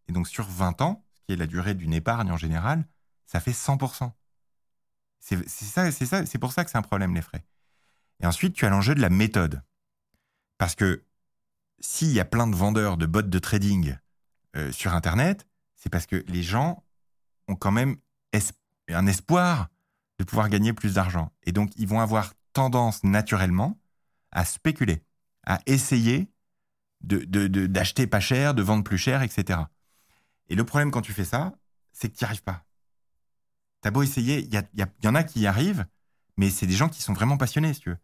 [0.09, 2.85] Et donc sur 20 ans, ce qui est la durée d'une épargne en général,
[3.31, 4.11] ça fait 100%.
[5.19, 7.45] C'est ça, c'est pour ça que c'est un problème les frais.
[8.21, 9.63] Et ensuite, tu as l'enjeu de la méthode,
[10.57, 11.05] parce que
[11.79, 13.95] s'il y a plein de vendeurs de bots de trading
[14.57, 16.83] euh, sur Internet, c'est parce que les gens
[17.47, 17.95] ont quand même
[18.89, 19.69] un espoir
[20.19, 23.79] de pouvoir gagner plus d'argent, et donc ils vont avoir tendance naturellement
[24.31, 25.05] à spéculer,
[25.45, 26.29] à essayer
[26.99, 29.61] d'acheter pas cher, de vendre plus cher, etc.
[30.49, 31.55] Et le problème quand tu fais ça,
[31.93, 32.65] c'est que tu n'y arrives pas.
[33.81, 35.85] T'as beau essayer, il y, en a qui y arrivent,
[36.37, 37.97] mais c'est des gens qui sont vraiment passionnés, si tu veux,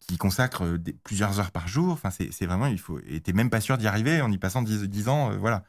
[0.00, 1.92] qui consacrent euh, plusieurs heures par jour.
[1.92, 3.00] Enfin, c'est vraiment, il faut.
[3.06, 5.64] Et t'es même pas sûr d'y arriver en y passant 10, ans, euh, voilà.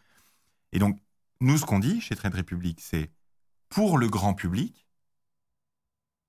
[0.74, 1.00] Et donc,
[1.42, 3.12] nous, ce qu'on dit chez Trade Republic, c'est
[3.70, 4.88] pour le grand public,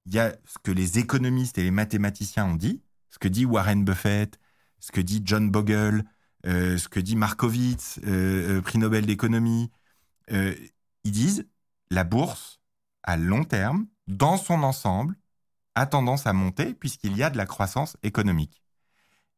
[0.06, 3.44] il y a ce que les économistes et les mathématiciens ont dit, ce que dit
[3.46, 4.38] Warren Buffett,
[4.80, 6.04] ce que dit John Bogle,
[6.46, 8.00] euh, ce que dit Markowitz,
[8.64, 9.70] prix Nobel d'économie.
[10.30, 11.46] ils disent
[11.90, 12.60] la bourse,
[13.04, 15.16] à long terme, dans son ensemble,
[15.74, 18.62] a tendance à monter puisqu'il y a de la croissance économique.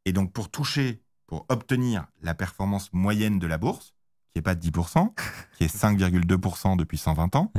[0.04, 3.94] Et donc pour toucher, pour obtenir la performance moyenne de la bourse,
[4.32, 5.12] qui n'est pas de 10%,
[5.56, 7.52] qui est 5,2% depuis 120 ans,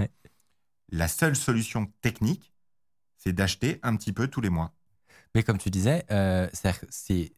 [0.90, 2.54] la seule solution technique,
[3.18, 4.74] c'est d'acheter un petit peu tous les mois.
[5.36, 6.48] Mais comme tu disais, euh,
[6.90, 7.34] c'est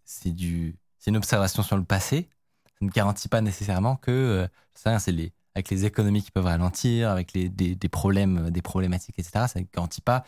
[1.07, 2.29] une observation sur le passé.
[2.65, 6.45] Ça ne garantit pas nécessairement que, euh, ça, c'est les, avec les économies qui peuvent
[6.45, 9.45] ralentir, avec des, problèmes, des problématiques, etc.
[9.47, 10.23] Ça ne garantit pas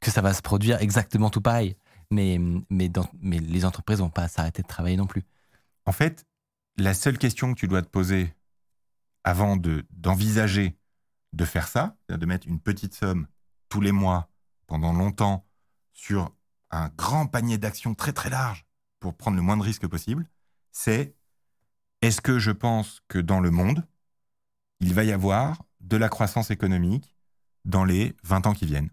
[0.00, 1.76] que ça va se produire exactement tout pareil.
[2.10, 2.38] Mais,
[2.70, 2.90] mais,
[3.22, 5.22] les entreprises vont pas s'arrêter de travailler non plus.
[5.86, 6.26] En fait,
[6.76, 8.34] la seule question que tu dois te poser
[9.24, 10.76] avant de, d'envisager
[11.32, 13.26] de faire ça, de mettre une petite somme
[13.68, 14.28] tous les mois
[14.66, 15.46] pendant longtemps
[15.92, 16.30] sur
[16.70, 18.66] un grand panier d'actions très très large
[19.00, 20.28] pour prendre le moins de risques possible,
[20.72, 21.14] c'est
[22.02, 23.86] est-ce que je pense que dans le monde,
[24.80, 27.16] il va y avoir de la croissance économique
[27.64, 28.90] dans les 20 ans qui viennent.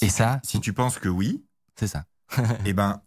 [0.00, 1.44] Et ça Si tu penses que oui,
[1.76, 2.06] c'est ça.
[2.64, 3.02] eh ben,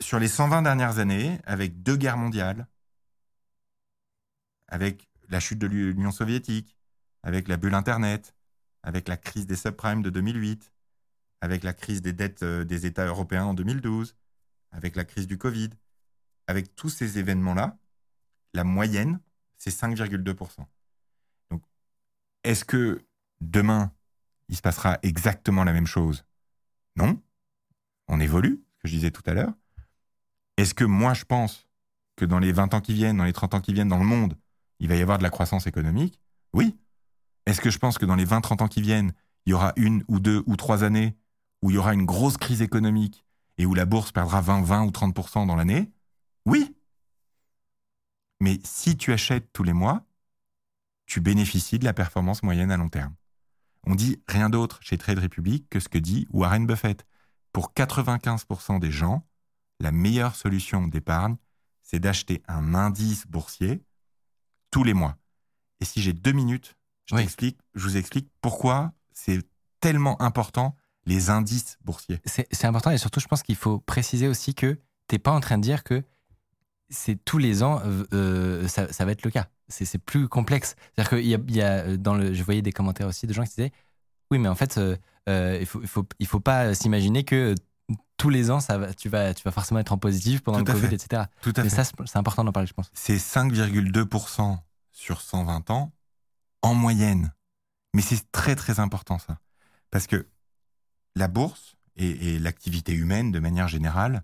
[0.00, 2.66] sur les 120 dernières années, avec deux guerres mondiales,
[4.68, 6.76] avec la chute de l'Union soviétique,
[7.22, 8.34] avec la bulle Internet,
[8.82, 10.72] avec la crise des subprimes de 2008,
[11.40, 14.16] avec la crise des dettes euh, des États européens en 2012,
[14.70, 15.70] avec la crise du Covid,
[16.46, 17.78] avec tous ces événements-là,
[18.54, 19.20] la moyenne,
[19.62, 20.66] c'est 5,2%.
[22.42, 23.06] Est-ce que
[23.40, 23.92] demain,
[24.48, 26.24] il se passera exactement la même chose?
[26.96, 27.22] Non.
[28.08, 29.52] On évolue, ce que je disais tout à l'heure.
[30.56, 31.68] Est-ce que moi, je pense
[32.16, 34.04] que dans les 20 ans qui viennent, dans les 30 ans qui viennent dans le
[34.04, 34.36] monde,
[34.80, 36.20] il va y avoir de la croissance économique?
[36.52, 36.76] Oui.
[37.46, 39.12] Est-ce que je pense que dans les 20-30 ans qui viennent,
[39.46, 41.16] il y aura une ou deux ou trois années
[41.62, 43.24] où il y aura une grosse crise économique
[43.58, 45.92] et où la bourse perdra 20, 20 ou 30% dans l'année?
[46.46, 46.74] Oui.
[48.42, 50.04] Mais si tu achètes tous les mois,
[51.06, 53.14] tu bénéficies de la performance moyenne à long terme.
[53.84, 57.06] On dit rien d'autre chez Trade Republic que ce que dit Warren Buffett.
[57.52, 59.24] Pour 95% des gens,
[59.78, 61.36] la meilleure solution d'épargne,
[61.82, 63.84] c'est d'acheter un indice boursier
[64.72, 65.16] tous les mois.
[65.80, 66.74] Et si j'ai deux minutes,
[67.06, 67.22] je, Oui.
[67.22, 69.40] t'explique- je vous explique pourquoi c'est
[69.78, 70.74] tellement important
[71.06, 72.20] les indices boursiers.
[72.24, 75.40] C'est c'est important et surtout, je pense qu'il faut préciser aussi que t'es pas en
[75.40, 76.02] train de dire que
[76.92, 77.80] c'est tous les ans,
[78.12, 79.46] euh, ça, ça va être le cas.
[79.68, 80.76] C'est plus complexe.
[80.94, 83.26] C'est-à-dire qu'il y a, il y a, euh, dans le, je voyais des commentaires aussi
[83.26, 83.72] de gens qui disaient,
[84.30, 84.96] oui, mais en fait, euh,
[85.60, 87.54] il faut, il faut, il faut pas s'imaginer que
[88.18, 90.66] tous les ans, ça va, tu vas, tu vas forcément être en positif pendant Tout
[90.66, 90.94] le Covid, fait.
[90.94, 91.22] etc.
[91.40, 91.76] Tout à Mais fait.
[91.76, 92.90] ça, c'est c'est important d'en parler, je pense.
[92.94, 94.58] c'est 5,2%
[94.92, 95.92] sur 120 ans
[96.62, 97.32] en moyenne.
[97.94, 99.38] Mais c'est très très important ça.
[99.90, 100.26] Parce que
[101.16, 104.22] la bourse et, et l'activité humaine de manière générale,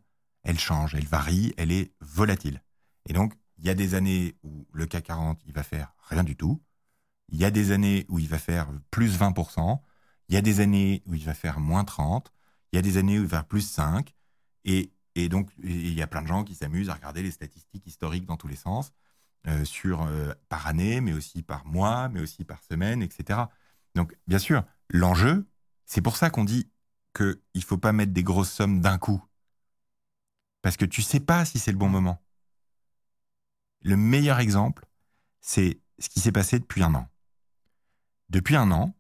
[0.49, 2.63] elle change, elle varie, elle est volatile.
[3.07, 6.25] Et donc, il y a des années où le CAC 40, il va faire rien
[6.25, 6.63] du tout.
[7.29, 9.79] Il y a des années où il va faire plus 20%.
[10.31, 12.33] Il y a des années où il va faire moins 30.
[12.73, 14.15] Il y a des années où il va faire plus 5.
[14.65, 17.87] Et, et donc, il y a plein de gens qui s'amusent à regarder les statistiques
[17.87, 18.93] historiques dans tous les sens,
[19.49, 23.41] euh, euh, par année, mais aussi par mois, mais aussi par semaine, etc.
[23.95, 25.47] Donc, bien sûr, l'enjeu,
[25.85, 26.71] c'est pour ça qu'on dit
[27.15, 29.23] qu'il ne faut pas mettre des grosses sommes d'un coup.
[30.63, 32.23] Parce que tu sais pas si c'est le bon moment.
[33.83, 34.87] Le meilleur exemple,
[35.41, 37.09] c'est ce qui s'est passé depuis un an.
[38.29, 38.95] Depuis un an,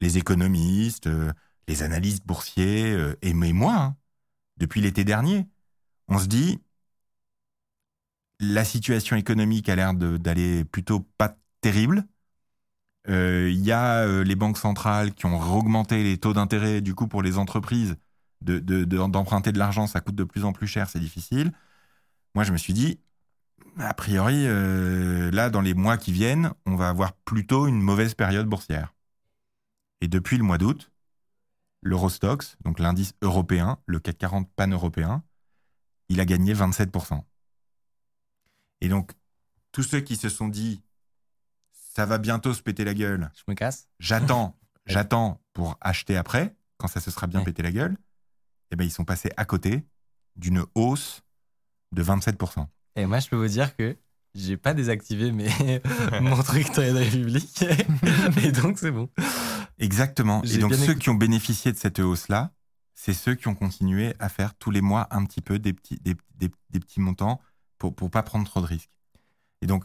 [0.00, 1.32] les économistes, euh,
[1.68, 3.96] les analystes boursiers, euh, et moi, hein,
[4.56, 5.48] depuis l'été dernier,
[6.08, 6.60] on se dit,
[8.40, 12.06] la situation économique a l'air d'aller plutôt pas terrible.
[13.08, 16.80] Euh, Il y a euh, les banques centrales qui ont augmenté les taux d'intérêt.
[16.80, 17.96] Du coup, pour les entreprises,
[18.42, 21.52] de- de- de- d'emprunter de, l'argent, ça coûte de plus en plus cher, c'est difficile.
[22.34, 23.00] Moi, je me suis dit,
[23.78, 28.14] a priori, euh, là, dans les mois qui viennent, on va avoir plutôt une mauvaise
[28.14, 28.94] période boursière.
[30.00, 30.90] Et depuis le mois d'août,
[31.82, 35.22] l'Eurostox, donc l'indice européen, le CAC 40 pan-européen,
[36.08, 37.24] il a gagné 27%.
[38.80, 39.12] Et donc,
[39.72, 40.82] tous ceux qui se sont dit,
[41.94, 43.88] ça va bientôt se péter la gueule, Je me casse.
[43.98, 47.46] j'attends, j'attends pour acheter après, quand ça se sera bien Ouais.
[47.46, 47.96] pété la gueule,
[48.70, 49.84] eh ben, ils sont passés à côté
[50.36, 51.22] d'une hausse
[51.92, 52.66] de 27%.
[52.96, 53.96] Et moi, je peux vous dire que
[54.34, 55.48] j'ai pas désactivé mes...
[56.20, 57.64] mon truc Trade Republic.
[58.42, 59.08] et donc, c'est bon.
[59.78, 60.42] Exactement.
[60.44, 60.98] Et donc, ceux écouté.
[60.98, 62.52] qui ont bénéficié de cette hausse-là,
[62.94, 65.96] c'est ceux qui ont continué à faire tous les mois un petit peu des petits,
[66.00, 67.40] des, des- des petits montants
[67.78, 68.90] pour ne pas prendre trop de risques.
[69.62, 69.84] Et donc,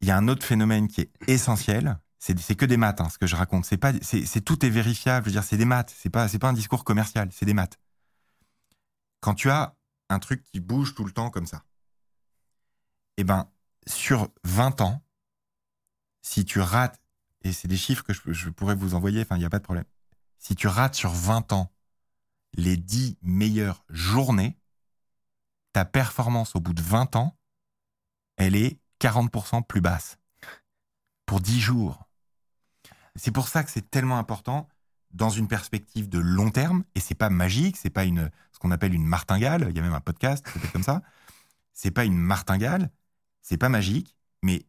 [0.00, 1.98] il y a un autre phénomène qui est essentiel.
[2.18, 3.66] C'est c'est que des maths, hein, ce que je raconte.
[3.66, 5.24] C'est pas, c'est- tout est vérifiable.
[5.26, 5.94] Je veux dire, c'est des maths.
[5.96, 7.28] C'est pas, c'est pas un discours commercial.
[7.32, 7.78] C'est des maths.
[9.24, 9.74] Quand tu as
[10.10, 11.64] un truc qui bouge tout le temps comme ça,
[13.16, 13.50] eh ben,
[13.86, 15.02] sur 20 ans,
[16.20, 17.00] si tu rates,
[17.40, 19.64] et c'est des chiffres que je, pourrais vous envoyer, enfin, il n'y a pas de
[19.64, 19.86] problème.
[20.36, 21.72] Si tu rates sur 20 ans
[22.52, 24.58] les 10 meilleures journées,
[25.72, 27.34] ta performance au bout de 20 ans,
[28.36, 30.18] elle est 40% plus basse.
[31.24, 32.10] Pour 10 jours.
[33.16, 34.68] C'est pour ça que c'est tellement important
[35.14, 38.70] dans une perspective de long terme, et c'est pas magique, c'est pas une, ce qu'on
[38.72, 41.02] appelle une martingale, il y a même un podcast qui comme ça,
[41.72, 42.90] c'est pas une martingale,
[43.40, 44.66] c'est pas magique, mais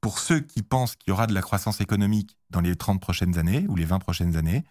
[0.00, 3.36] pour ceux qui pensent qu'il y aura de la croissance économique dans les 30 prochaines
[3.38, 4.64] années ou les 20 prochaines années,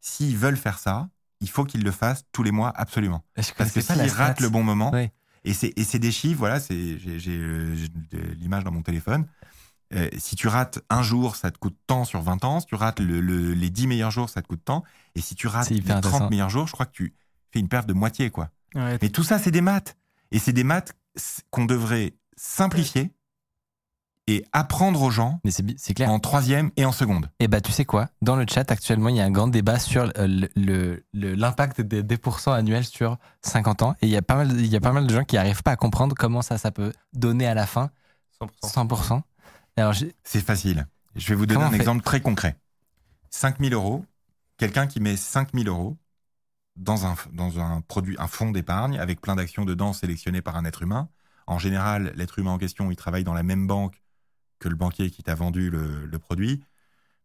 [0.00, 1.08] s'ils veulent faire ça,
[1.40, 3.24] il faut qu'ils le fassent tous les mois absolument.
[3.34, 5.12] Parce que s'ils ratent le bon moment, Ouais.
[5.44, 7.40] et c'est des chiffres, voilà, j'ai
[8.38, 9.26] l'image dans mon téléphone.
[9.94, 12.60] Euh, si tu rates un jour, ça te coûte tant sur 20 ans.
[12.60, 14.82] Si tu rates le- le- les 10 meilleurs jours, ça te coûte tant.
[15.14, 16.30] Et si tu rates les hyper 30 intéressant.
[16.30, 17.14] meilleurs jours, je crois que tu
[17.52, 18.50] fais une perte de moitié, quoi.
[18.74, 19.96] Ouais, Mais tout ça, c'est des maths.
[20.30, 20.94] Et c'est des maths
[21.50, 23.12] qu'on devrait simplifier
[24.28, 26.08] et apprendre aux gens Mais c'est clair.
[26.08, 27.28] en troisième et en seconde.
[27.40, 28.08] Et bah, tu sais quoi?
[28.22, 31.34] Dans le chat, actuellement, il y a un grand débat sur euh, le- le- le-
[31.34, 33.94] l'impact des, des pourcents annuels sur 50 ans.
[34.00, 35.62] Et il y, a pas mal, il y a pas mal de gens qui n'arrivent
[35.64, 37.90] pas à comprendre comment ça, ça peut donner à la fin
[38.40, 38.86] 100%.
[38.86, 39.22] 100%.
[39.76, 39.94] Alors,
[40.24, 40.86] C'est facile.
[41.14, 42.58] Je vais vous donner Comment un exemple très concret.
[43.30, 44.04] 5000 euros,
[44.58, 45.96] quelqu'un qui met 5000 euros
[46.76, 50.64] dans un, dans un produit, un fonds d'épargne avec plein d'actions dedans sélectionnées par un
[50.64, 51.08] être humain.
[51.46, 54.02] En général, l'être humain en question, il travaille dans la même banque
[54.58, 56.62] que le banquier qui t'a vendu le, le produit,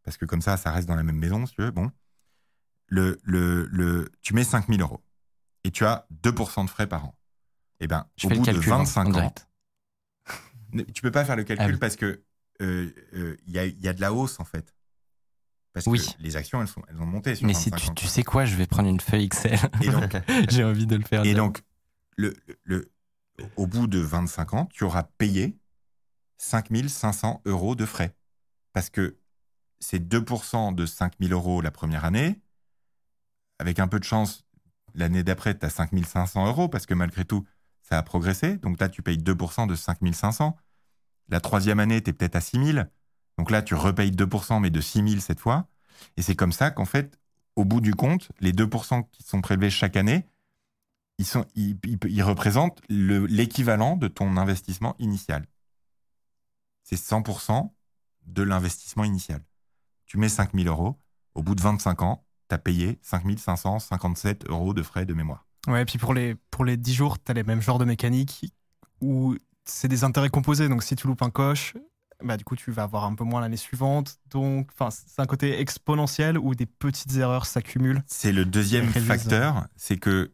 [0.03, 1.71] parce que comme ça, ça reste dans la même maison, si tu veux.
[1.71, 1.91] Bon.
[2.87, 5.03] Le, le, le, tu mets 5000 euros
[5.63, 7.15] et tu as 2% de frais par an.
[7.79, 9.33] Eh ben, je au bout de en- 25 en ans,
[10.93, 11.77] Tu peux pas faire le calcul Ah oui.
[11.77, 12.23] parce que
[12.59, 14.73] il y, a, y a de la hausse en fait.
[15.73, 15.99] Parce Oui.
[15.99, 18.45] que les actions, elles, sont, elles ont monté sur Mais si 25 tu, sais quoi,
[18.45, 19.59] je vais prendre une feuille Excel.
[20.49, 21.23] J'ai envie de le faire.
[21.23, 21.61] et donc
[22.15, 22.33] le,
[22.63, 22.91] le-
[23.55, 25.55] au bout de 25 ans, tu auras payé
[26.37, 28.15] 5500 euros de frais.
[28.73, 29.17] Parce que
[29.79, 32.41] c'est 2% de 5000 euros la première année.
[33.59, 34.45] Avec un peu de chance,
[34.95, 37.45] l'année d'après, tu as 5500 euros parce que malgré tout,
[37.83, 38.57] ça a progressé.
[38.57, 40.55] Donc là, tu payes 2% de 5500.
[41.29, 42.89] La troisième année, tu es peut-être à 6000.
[43.37, 45.67] Donc là, tu repayes 2%, mais de 6000 cette fois.
[46.15, 47.19] Et c'est comme ça qu'en fait,
[47.55, 50.25] au bout du compte, les 2% qui sont prélevés chaque année,
[51.17, 55.45] ils, sont, ils, représentent le- l'équivalent de ton investissement initial.
[56.83, 57.73] C'est 100%
[58.25, 59.41] de l'investissement initial.
[60.05, 60.99] Tu mets 5000 euros,
[61.33, 65.45] au bout de 25 ans, tu as payé 5557 euros de frais de mémoire.
[65.67, 67.85] Ouais, et puis pour les, pour les 10 jours, tu as les mêmes genres de
[67.85, 68.53] mécaniques
[69.01, 69.35] où
[69.69, 70.69] c'est des intérêts composés.
[70.69, 71.73] Donc si tu loupes un coche,
[72.23, 74.17] bah, du coup, tu vas avoir un peu moins l'année suivante.
[74.31, 78.01] Donc, c'est un côté exponentiel où des petites erreurs s'accumulent.
[78.07, 80.33] C'est le deuxième facteur, c'est que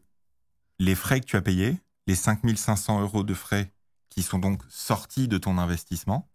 [0.78, 3.70] les frais que tu as payés, les 5500 euros de frais
[4.08, 6.30] qui sont donc sortis de ton investissement,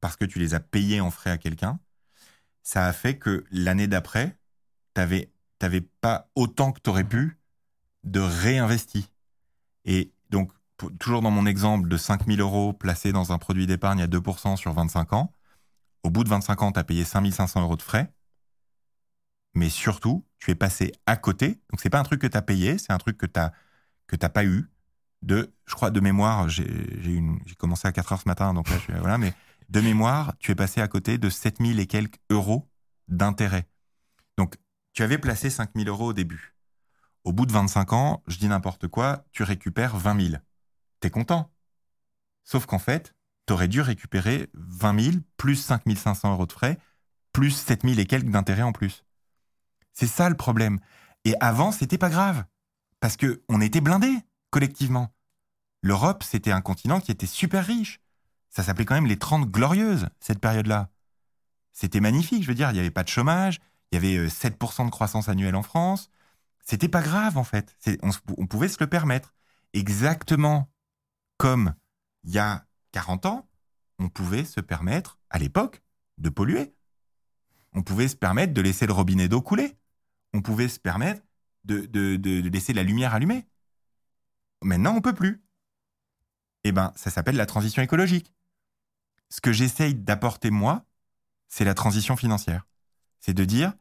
[0.00, 1.78] parce que tu les as payés en frais à quelqu'un,
[2.62, 4.36] ça a fait que l'année d'après,
[4.94, 7.38] tu n'avais pas autant que tu aurais pu
[8.02, 9.08] de réinvesti.
[9.84, 10.12] Et
[10.98, 14.72] toujours dans mon exemple de 5000 euros placés dans un produit d'épargne à 2% sur
[14.72, 15.32] 25 ans,
[16.02, 18.12] au bout de 25 ans, tu as payé 5500 euros de frais,
[19.54, 21.60] mais surtout, tu es passé à côté.
[21.70, 24.28] Donc, c'est pas un truc que tu as payé, c'est un truc que tu n'as
[24.28, 24.70] pas eu.
[25.22, 26.66] De, je crois, de mémoire, j'ai
[27.58, 29.34] commencé à 4 heures ce matin, donc là, je voilà, mais
[29.68, 32.70] de mémoire, tu es passé à côté de 7000 et quelques euros
[33.06, 33.68] d'intérêt.
[34.38, 34.56] Donc,
[34.94, 36.54] tu avais placé 5000 euros au début.
[37.24, 40.42] Au bout de 25 ans, je dis n'importe quoi, tu récupères 20 000.
[41.00, 41.50] T'es content.
[42.44, 43.14] Sauf qu'en fait,
[43.46, 46.78] tu aurais dû récupérer 20 000 plus 5 500 euros de frais,
[47.32, 49.04] plus 7 000 et quelques d'intérêt en plus.
[49.92, 50.78] C'est ça le problème.
[51.24, 52.44] Et avant, c'était pas grave.
[53.00, 54.18] Parce que on était blindés,
[54.50, 55.12] collectivement.
[55.82, 58.00] L'Europe, c'était un continent qui était super riche.
[58.50, 60.90] Ça s'appelait quand même les 30 glorieuses, cette période-là.
[61.72, 64.28] C'était magnifique, je veux dire, il n'y avait pas de chômage, il y avait euh,
[64.28, 66.10] 7% de croissance annuelle en France.
[66.64, 67.76] C'était pas grave, en fait.
[68.36, 69.34] On pouvait se le permettre.
[69.72, 70.70] Exactement
[71.40, 71.74] comme
[72.24, 73.48] il y a 40 ans,
[73.98, 75.82] on pouvait se permettre, à l'époque,
[76.18, 76.74] de polluer.
[77.72, 79.78] On pouvait se permettre de laisser le robinet d'eau couler.
[80.34, 81.22] On pouvait se permettre
[81.64, 81.88] de,
[82.46, 83.48] laisser la lumière allumée.
[84.60, 85.42] Maintenant, on peut plus.
[86.64, 88.34] Eh ben, ça s'appelle la transition écologique.
[89.30, 90.84] Ce que j'essaye d'apporter, moi,
[91.48, 92.66] c'est la transition financière.
[93.18, 93.72] C'est de dire,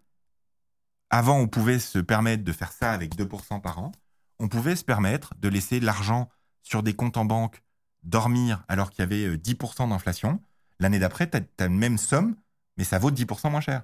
[1.09, 3.91] avant, on pouvait se permettre de faire ça avec 2% par an.
[4.39, 6.29] On pouvait se permettre de laisser l'argent
[6.69, 7.63] sur des comptes en banque
[8.03, 10.39] dormir alors qu'il y avait euh, 10% d'inflation.
[10.79, 12.35] L'année d'après, tu as, la même somme,
[12.77, 13.83] mais ça vaut 10% moins cher.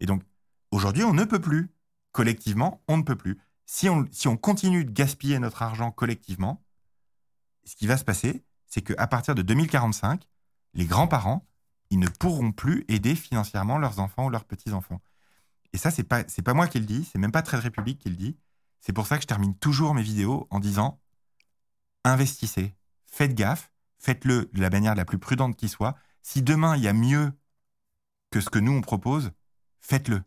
[0.00, 0.22] Et donc,
[0.72, 1.70] aujourd'hui, on ne peut plus.
[2.10, 3.38] Collectivement, on ne peut plus.
[3.66, 6.60] Si on, si on continue de gaspiller notre argent collectivement,
[7.64, 10.26] ce qui va se passer, c'est qu'à partir de 2045,
[10.74, 11.46] les grands-parents,
[11.90, 15.00] ils ne pourront plus aider financièrement leurs enfants ou leurs petits-enfants.
[15.72, 18.10] Et ça, c'est pas, pas moi qui le dis, c'est même pas Trade République qui
[18.10, 18.36] le dit.
[18.80, 21.00] C'est pour ça que je termine toujours mes vidéos en disant
[22.04, 22.74] investissez,
[23.06, 25.96] faites gaffe, faites-le de la manière la plus prudente qui soit.
[26.22, 27.32] Si demain il y a mieux
[28.30, 29.32] que ce que nous on propose,
[29.80, 30.22] faites-le.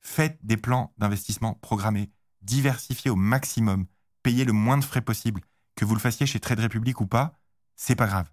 [0.00, 2.10] Faites des plans d'investissement programmés,
[2.42, 3.86] diversifiez au maximum,
[4.22, 5.40] payez le moins de frais possible.
[5.74, 7.38] Que vous le fassiez chez Trade Republic ou pas,
[7.74, 8.30] c'est pas grave.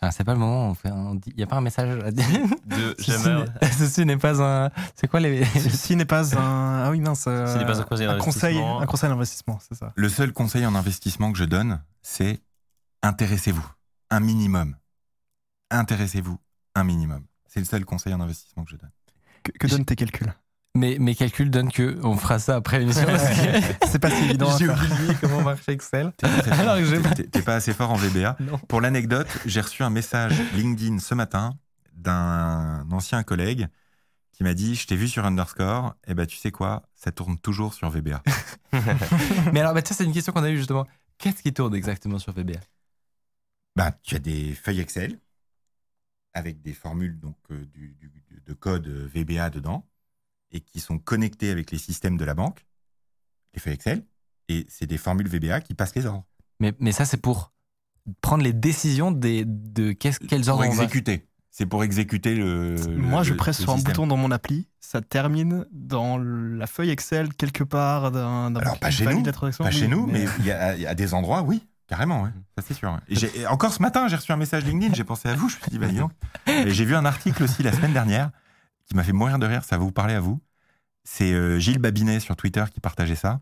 [0.00, 2.10] Ah, c'est pas le moment, on fait un- il n'y a pas un message à
[2.10, 2.26] dire.
[2.66, 3.44] De Ceci jamais.
[3.62, 4.70] n'est- Ceci n'est pas un.
[4.94, 5.44] C'est quoi les.
[5.44, 6.84] Ceci n'est pas un.
[6.84, 7.24] Ah oui, mince.
[7.28, 8.80] euh, Ce n'est pas un conseil un conseil, d'investissement.
[8.80, 9.92] un conseil d'investissement, c'est ça.
[9.96, 12.40] Le seul conseil en investissement que je donne, c'est
[13.02, 13.66] intéressez-vous
[14.10, 14.76] un minimum.
[15.70, 16.38] Intéressez-vous
[16.74, 17.24] un minimum.
[17.48, 18.90] C'est le seul conseil en investissement que je donne.
[19.42, 20.32] Que, que donnent tes calculs?
[20.76, 24.24] Mes, mes calculs donnent que on fera ça après l'émission parce que C'est pas si
[24.24, 26.12] évident j'ai oublié comment marche Excel.
[26.16, 26.42] T'es pas,
[27.02, 28.36] pas- t'es- t'es pas assez fort en VBA.
[28.40, 28.58] Non.
[28.68, 31.54] Pour l'anecdote, j'ai reçu un message LinkedIn ce matin
[31.94, 33.68] d'un ancien collègue
[34.32, 37.38] qui m'a dit Je t'ai vu sur Underscore, et ben tu sais quoi, ça tourne
[37.38, 38.22] toujours sur VBA.
[39.52, 40.86] Mais alors, bah, ça, c'est une question qu'on a eue justement.
[41.18, 42.60] Qu'est-ce qui tourne exactement sur VBA
[43.76, 45.18] Bah, tu as des feuilles Excel
[46.34, 48.12] avec des formules donc, euh, du- du-
[48.46, 49.86] de code VBA dedans
[50.56, 52.66] et qui sont connectées avec les systèmes de la banque,
[53.54, 54.04] les feuilles Excel,
[54.48, 56.26] et c'est des formules VBA qui passent les ordres.
[56.60, 57.52] mais, mais ça, c'est pour
[58.20, 60.84] prendre les décisions des, de qu'est-ce, quels pour ordres on va.
[60.84, 61.26] exécuter.
[61.50, 62.76] C'est pour exécuter le.
[62.98, 63.92] Moi, le- je presse sur un système.
[63.94, 68.54] bouton dans mon appli, ça termine dans la feuille Excel quelque part d'un.
[68.56, 70.94] Alors, pas chez nous, Pas oui, chez nous, mais il y, a il y a
[70.94, 72.30] des endroits, oui, carrément, ouais.
[72.58, 72.90] ça c'est sûr.
[72.92, 72.98] ouais.
[73.08, 75.48] Et j'ai- et encore ce matin, j'ai reçu un message LinkedIn, j'ai pensé à vous,
[75.48, 76.12] je me suis dit, bah dis donc.
[76.46, 78.30] Et j'ai vu un article aussi la semaine dernière
[78.84, 80.38] qui m'a fait mourir de rire, ça va vous parler à vous.
[81.08, 83.40] C'est euh, Gilles Babinet sur Twitter qui partageait ça,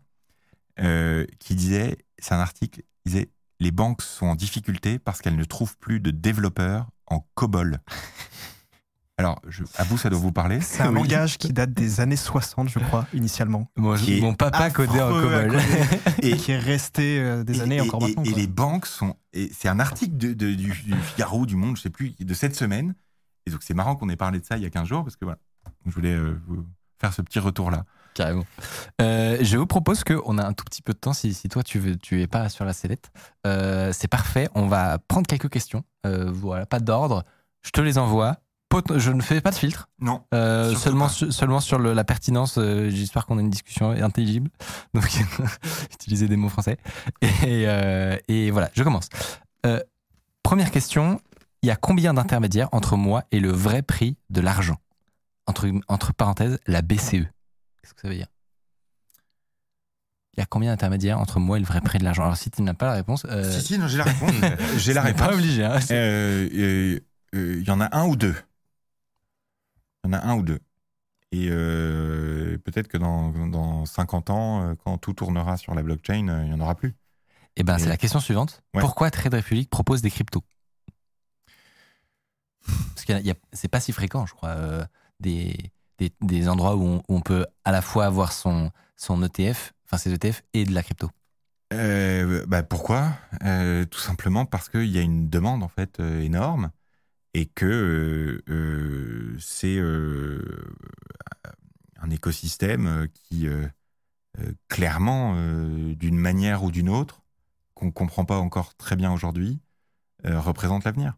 [0.79, 5.35] euh, qui disait, c'est un article, il disait, les banques sont en difficulté parce qu'elles
[5.35, 7.79] ne trouvent plus de développeurs en COBOL.
[9.17, 10.59] Alors, je, à vous, ça doit vous parler.
[10.59, 10.95] C'est un Oui.
[10.95, 13.71] langage qui date des années 60, je crois, initialement.
[13.77, 15.57] Moi, mon papa codait en COBOL.
[16.21, 18.23] Et- Et qui est resté euh, des années et, encore et- maintenant.
[18.23, 18.39] et quoi.
[18.41, 19.15] les banques sont.
[19.53, 22.55] C'est un article de, de- du, du Figaro, du Monde, je sais plus, de cette
[22.57, 22.93] semaine.
[23.45, 25.15] Et donc, c'est marrant qu'on ait parlé de ça il y a 15 jours parce
[25.15, 25.39] que voilà,
[25.85, 26.65] je voulais euh, vous
[27.05, 27.83] faire ce petit retour-là.
[28.13, 28.45] Carrément.
[29.01, 31.11] Euh, je vous propose qu'on a un tout petit peu de temps.
[31.13, 33.11] Si, si toi, tu veux, tu es pas sur la sellette,
[33.45, 34.47] euh, c'est parfait.
[34.55, 35.83] On va prendre quelques questions.
[36.07, 37.23] Euh, voilà, pas d'ordre.
[37.61, 38.37] Je te les envoie.
[38.69, 39.89] Pot- Je ne fais pas de filtre.
[39.99, 41.11] Non, Euh, seulement, pas.
[41.11, 42.57] su- seulement sur le- la pertinence.
[42.57, 44.49] euh, J'espère qu'on a une discussion intelligible.
[44.93, 45.03] Donc,
[45.93, 46.77] utiliser des mots français.
[47.21, 49.09] Et, euh, et voilà, je commence.
[49.65, 49.79] Euh,
[50.41, 51.19] première question.
[51.63, 54.77] Il y a combien d'intermédiaires entre moi et le vrai prix de l'argent?
[55.47, 57.11] Entre, entre parenthèses, la BCE.
[57.81, 58.27] Qu'est-ce que ça veut dire?
[60.33, 62.23] Il y a combien d'intermédiaires entre moi et le vrai prix de l'argent?
[62.23, 64.31] Alors, si tu n'as pas la réponse, euh, si, si, non, j'ai la réponse.
[64.77, 65.27] j'ai la réponse.
[65.27, 65.63] pas obligé.
[65.63, 65.79] hein.
[65.91, 66.99] Euh, euh,
[67.35, 68.35] euh, Il y en a un ou deux.
[70.03, 70.59] Il y en a un ou deux.
[71.31, 76.53] Et peut-être que dans, dans 50 ans, quand tout tournera sur la blockchain, il n'y
[76.53, 76.95] en aura plus.
[77.57, 78.61] Eh ben, c'est la question suivante.
[78.73, 78.81] Ouais.
[78.81, 80.43] Pourquoi Trade Republic propose des cryptos?
[82.65, 83.13] Parce que
[83.53, 84.87] c'est pas si fréquent, je crois,
[85.19, 85.71] des,
[86.21, 90.43] des, endroits où on, peut à la fois avoir son, son ETF, enfin ses ETF
[90.53, 91.09] et de la crypto.
[91.73, 93.13] Euh, bah, pourquoi?
[93.43, 96.71] Euh, Tout simplement parce qu'il y a une demande en fait euh, énorme
[97.33, 98.41] et que
[99.39, 99.77] c'est
[102.01, 103.47] un écosystème qui
[104.69, 105.35] clairement,
[105.95, 107.23] d'une manière ou d'une autre,
[107.73, 109.59] qu'on comprend pas encore très bien aujourd'hui,
[110.23, 111.17] représente l'avenir.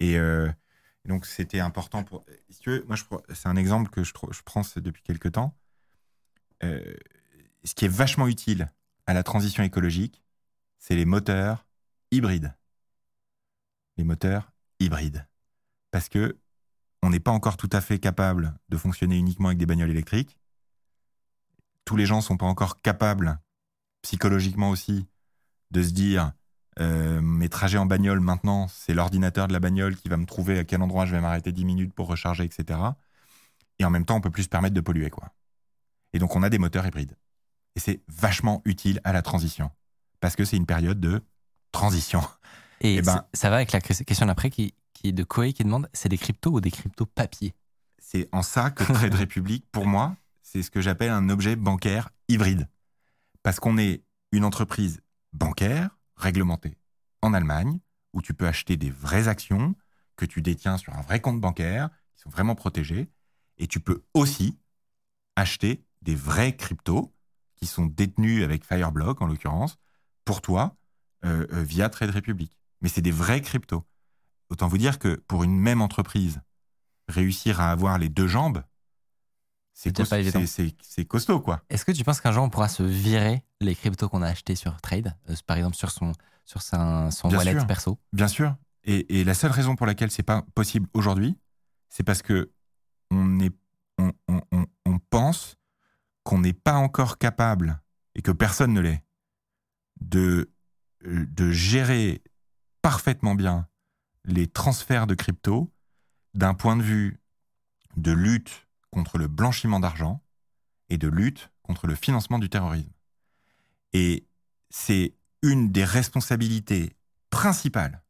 [0.00, 0.18] Et
[1.08, 2.24] donc c'était important pour.
[2.50, 4.12] C'est un exemple que je,
[4.44, 5.56] prends depuis quelques temps.
[6.62, 6.94] Euh,
[7.64, 8.70] ce qui est vachement utile
[9.06, 10.22] à la transition écologique,
[10.78, 11.66] c'est les moteurs
[12.10, 12.54] hybrides.
[13.96, 15.26] Les moteurs hybrides.
[15.90, 16.38] Parce que
[17.02, 20.38] on n'est pas encore tout à fait capable de fonctionner uniquement avec des bagnoles électriques.
[21.86, 23.40] Tous les gens ne sont pas encore capables,
[24.02, 25.06] psychologiquement aussi,
[25.70, 26.32] de se dire
[26.80, 30.58] euh, mes trajets en bagnole maintenant, c'est l'ordinateur de la bagnole qui va me trouver
[30.58, 32.78] à quel endroit je vais m'arrêter 10 minutes pour recharger, etc.
[33.78, 35.32] Et en même temps, on peut plus se permettre de polluer, quoi.
[36.12, 37.16] Et donc, on a des moteurs hybrides.
[37.76, 39.70] Et c'est vachement utile à la transition.
[40.20, 41.22] Parce que c'est une période de
[41.72, 42.22] transition.
[42.80, 45.64] Et Eh ben- ça va avec la question d'après qui, qui est de Koei qui
[45.64, 47.54] demande c'est des cryptos ou des cryptos papier
[47.98, 52.10] C'est en ça que Trade Republic, pour moi, c'est ce que j'appelle un objet bancaire
[52.28, 52.68] hybride.
[53.42, 54.02] Parce qu'on est
[54.32, 55.00] une entreprise
[55.32, 56.76] bancaire réglementée
[57.22, 57.80] en Allemagne,
[58.12, 59.74] où tu peux acheter des vraies actions
[60.16, 63.08] que tu détiens sur un vrai compte bancaire, qui sont vraiment protégées,
[63.56, 64.58] et tu peux aussi
[65.36, 67.14] acheter des vrais cryptos
[67.56, 69.78] qui sont détenus avec Fireblock, en l'occurrence,
[70.24, 70.76] pour toi,
[71.24, 72.56] euh, euh, via Trade Republic.
[72.80, 73.84] Mais c'est des vrais cryptos.
[74.50, 76.40] Autant vous dire que pour une même entreprise,
[77.08, 78.62] réussir à avoir les deux jambes,
[79.80, 80.40] c'est C'est déjà cos- pas évident.
[80.40, 81.62] c'est- c'est- c'est costaud, quoi.
[81.70, 84.56] Est-ce que tu penses qu'un jour on pourra se virer les cryptos qu'on a achetés
[84.56, 86.12] sur Trade, euh, par exemple sur son,
[86.44, 87.66] sur son Bien wallet sûr.
[87.68, 87.96] perso?
[88.12, 88.56] Bien sûr.
[88.82, 91.38] Et, et la seule raison pour laquelle c'est pas possible aujourd'hui,
[91.90, 92.50] c'est parce que
[93.12, 93.52] on, est,
[93.98, 95.54] on, on- on- on pense
[96.24, 97.80] qu'on n'est pas encore capable,
[98.16, 99.04] et que personne ne l'est,
[100.00, 100.50] de,
[101.06, 102.20] euh, de gérer
[102.82, 103.68] parfaitement bien
[104.24, 105.72] les transferts de crypto
[106.34, 107.20] d'un point de vue
[107.96, 110.22] de lutte contre le blanchiment d'argent
[110.88, 112.92] et de lutte contre le financement du terrorisme.
[113.92, 114.26] Et
[114.70, 116.96] c'est une des responsabilités
[117.30, 118.02] principales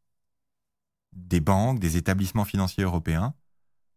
[1.12, 3.34] des banques, des établissements financiers européens,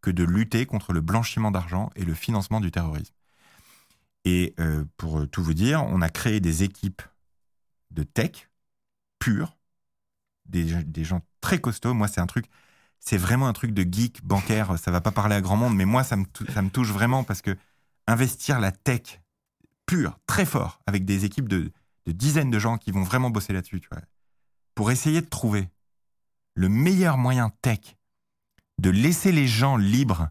[0.02, 3.14] que de lutter contre le blanchiment d'argent et le financement du terrorisme.
[4.26, 7.01] Et euh, pour tout vous dire, on a créé des équipes
[7.92, 8.50] de tech
[9.20, 9.58] pures,
[10.46, 11.93] des, des gens très costauds.
[11.93, 12.46] Moi, c'est un truc,
[13.02, 14.78] c'est vraiment un truc de geek bancaire.
[14.80, 17.58] Ça va pas parler à grand monde, mais moi, ça me, touche vraiment parce que
[18.08, 19.22] investir la tech
[19.86, 21.72] pure, très fort, avec des équipes de,
[22.06, 24.02] dizaines de gens qui vont vraiment bosser là-dessus, tu vois,
[24.76, 25.68] pour essayer de trouver
[26.54, 27.98] le meilleur moyen tech
[28.78, 30.30] de laisser les gens libres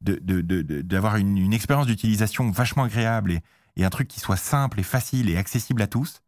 [0.00, 3.40] d'avoir une, expérience d'utilisation vachement agréable et,
[3.76, 6.22] et un truc qui soit simple et facile et accessible à tous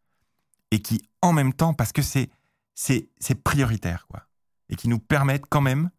[0.71, 2.31] et qui en même temps parce que c'est
[3.43, 4.24] prioritaire quoi
[4.69, 5.91] et qui nous permettent quand même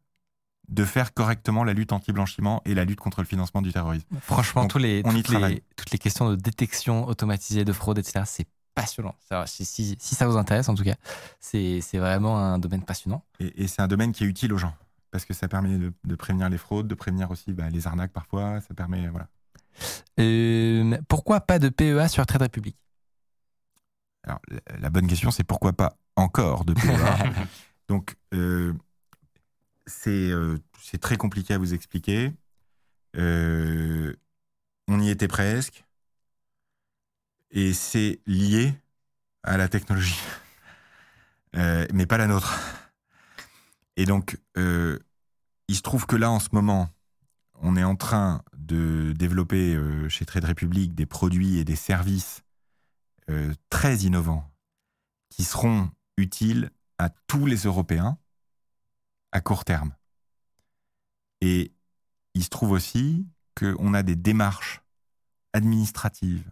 [0.68, 4.08] de faire correctement la lutte anti-blanchiment et la lutte contre le financement du terrorisme.
[4.22, 5.62] Franchement, Donc, tous les, on y toutes, les, travaille.
[5.76, 9.16] toutes les questions de détection automatisée de fraude, etc., c'est passionnant.
[9.46, 10.96] Si, si- si ça vous intéresse, en tout cas,
[11.40, 13.24] c'est vraiment un domaine passionnant.
[13.40, 14.74] Et, et c'est un domaine qui est utile aux gens
[15.12, 18.12] parce que ça permet de, de prévenir les fraudes, de prévenir aussi bah, les arnaques
[18.12, 18.60] parfois.
[18.62, 19.28] Ça permet voilà.
[20.20, 22.76] Euh, pourquoi pas de PEA sur Trade Republic?
[24.24, 24.40] Alors,
[24.80, 26.90] la bonne question, c'est pourquoi pas encore de PEA
[27.88, 28.74] Donc, euh,
[29.86, 32.34] c'est euh, c'est très compliqué à vous expliquer.
[33.16, 34.14] Euh,
[34.88, 35.84] on y était presque.
[37.52, 38.74] Et c'est lié
[39.44, 40.20] à la technologie,
[41.94, 42.60] mais pas la nôtre.
[43.98, 46.90] Et donc, il se trouve que là, en ce moment,
[47.62, 49.80] on est en train de développer
[50.10, 52.44] chez Trade Republic des produits et des services
[53.70, 54.52] très innovants
[55.30, 58.18] qui seront utiles à tous les Européens
[59.32, 59.96] à court terme.
[61.42, 61.74] Et
[62.34, 64.82] il se trouve aussi qu'on a des démarches
[65.54, 66.50] administratives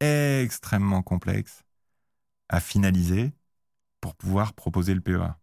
[0.00, 1.62] extrêmement complexes
[2.48, 3.32] à finaliser
[4.00, 5.38] pour pouvoir proposer le PEA.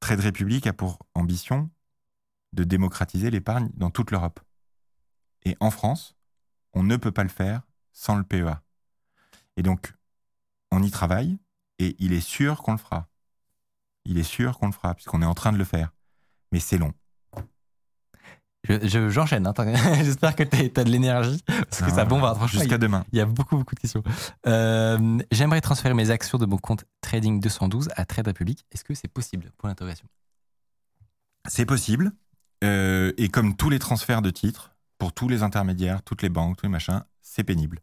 [0.00, 1.70] Trade Republic a pour ambition
[2.52, 4.40] de démocratiser l'épargne dans toute l'Europe.
[5.44, 6.16] Et en France,
[6.72, 8.62] on ne peut pas le faire sans le PEA.
[9.56, 9.94] Et donc,
[10.70, 11.38] on y travaille
[11.78, 13.08] et il est sûr qu'on le fera.
[14.04, 15.90] Il est sûr qu'on le fera puisqu'on est en train de le faire.
[16.52, 16.92] Mais c'est long.
[18.64, 19.46] Je- je- J'enchaîne.
[19.46, 19.54] hein.
[20.02, 21.42] J'espère que tu as de l'énergie.
[21.46, 22.36] Parce que Non, ça bombarde.
[22.38, 23.04] Franchement, Jusqu'à demain.
[23.12, 24.02] il y a beaucoup, beaucoup de questions.
[24.46, 28.66] Euh, J'aimerais transférer mes actions de mon compte Trading 212 à Trade Republic.
[28.72, 29.52] Est-ce que c'est possible?
[29.58, 30.06] Pour l'interrogation.
[31.48, 32.12] C'est possible.
[32.64, 36.56] Euh, et comme tous les transferts de titres, pour tous les intermédiaires, toutes les banques,
[36.56, 37.78] tous les machins, c'est pénible.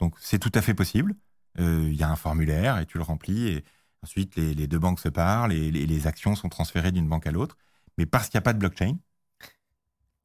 [0.00, 1.14] Donc c'est tout à fait possible.
[1.60, 3.64] Euh, Il y a un formulaire et tu le remplis et
[4.02, 7.56] ensuite les, deux banques se parlent et les, actions sont transférées d'une banque à l'autre.
[7.98, 8.98] Mais parce qu'il n'y a pas de blockchain,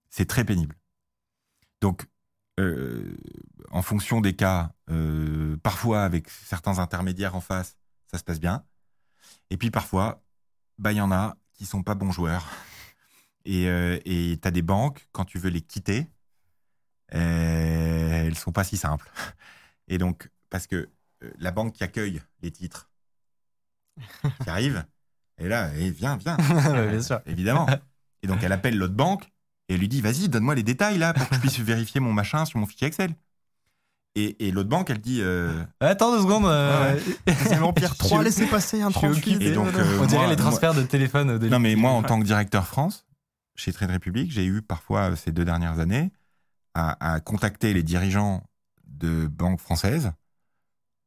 [0.09, 0.75] c'est très pénible.
[1.81, 2.07] Donc
[2.59, 3.15] euh,
[3.71, 7.77] en fonction des cas, euh, parfois avec certains intermédiaires en face,
[8.11, 8.65] ça se passe bien.
[9.49, 10.23] Et puis parfois,
[10.77, 12.47] bah il y en a qui sont pas bons joueurs.
[13.45, 13.63] Et
[14.41, 16.07] tu as des banques, quand tu veux les quitter,
[17.13, 19.09] euh, elles sont pas si simples.
[19.87, 20.87] Et donc, parce que euh,
[21.39, 22.89] la banque qui accueille les titres,
[24.43, 24.85] qui arrive,
[25.37, 26.37] et là, et viens, viens,
[26.87, 27.21] Bien sûr.
[27.25, 27.67] évidemment.
[28.21, 29.23] Et donc, elle appelle l'autre banque
[29.69, 32.11] et elle lui dit, vas-y, donne-moi les détails là pour que je puisse vérifier mon
[32.11, 33.15] machin sur mon fichier Excel.
[34.15, 36.45] Et, et l'autre banque, elle dit, euh, Attends deux secondes.
[36.45, 36.99] euh,
[37.45, 39.31] C'est l'Empire 3, Je- laissez passer un je suis 38.
[39.35, 39.45] occupé.
[39.45, 41.37] Et donc, euh, On dirait moi- les transferts de téléphone.
[41.37, 43.05] De Non, mais moi, en tant que directeur France,
[43.55, 46.11] chez Trade Republic, j'ai eu parfois euh, ces deux dernières années
[46.73, 48.43] à, à contacter les dirigeants
[48.85, 50.11] de banques françaises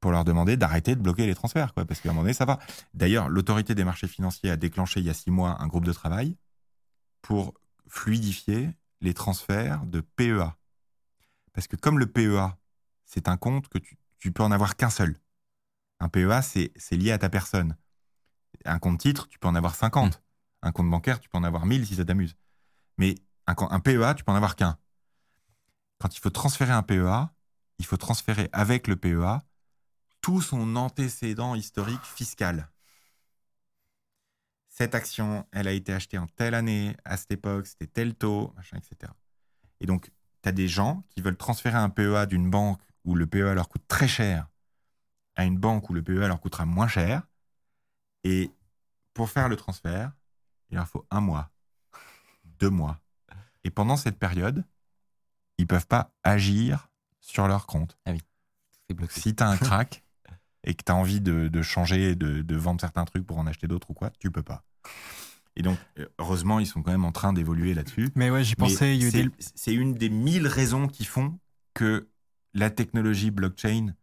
[0.02, 2.44] pour leur demander d'arrêter de bloquer les transferts, quoi, parce qu'à un moment donné, ça
[2.44, 2.58] va.
[2.92, 5.92] D'ailleurs, l'autorité des marchés financiers a déclenché il y a six mois un groupe de
[5.92, 6.36] travail
[7.22, 7.54] pour
[7.86, 8.70] fluidifier
[9.00, 10.56] les transferts de PEA.
[11.52, 12.58] Parce que comme le PEA,
[13.06, 15.16] c'est un compte que tu, tu peux en avoir qu'un seul.
[16.00, 17.76] Un PEA, c'est lié à ta personne.
[18.64, 20.20] Un compte titre, tu peux en avoir 50.
[20.62, 22.34] Un compte bancaire, tu peux en avoir 1000 si ça t'amuse.
[22.98, 23.14] Mais
[23.46, 24.76] un PEA, tu peux en avoir qu'un.
[26.00, 27.30] Quand il faut transférer un PEA,
[27.78, 29.44] il faut transférer avec le PEA
[30.22, 32.70] tout son antécédent historique fiscal.
[34.68, 38.52] Cette action, elle a été achetée en telle année, à cette époque, c'était tel taux,
[38.56, 39.12] machin, etc.
[39.80, 40.10] Et donc,
[40.42, 43.68] tu as des gens qui veulent transférer un PEA d'une banque où le PEA leur
[43.68, 44.48] coûte très cher
[45.34, 47.22] à une banque où le PEA leur coûtera moins cher.
[48.24, 48.50] Et
[49.12, 50.12] pour faire le transfert,
[50.70, 51.50] il leur faut un mois,
[52.44, 53.00] deux mois.
[53.64, 54.64] Et pendant cette période,
[55.58, 56.88] ils peuvent pas agir
[57.20, 57.98] sur leur compte.
[58.86, 59.20] C'est bloqué.
[59.20, 60.04] Si tu as un crack
[60.64, 63.46] et que tu as envie de, de changer, de, de vendre certains trucs pour en
[63.46, 64.62] acheter d'autres ou quoi, tu peux pas.
[65.56, 68.10] Et donc, euh, heureusement, ils sont quand même en train d'évoluer là-dessus.
[68.14, 68.98] Mais ouais, j'y pensais.
[69.00, 69.28] C'est-
[69.66, 69.74] des...
[69.74, 71.38] Une des mille raisons qui font
[71.74, 72.08] que
[72.54, 73.94] la technologie blockchain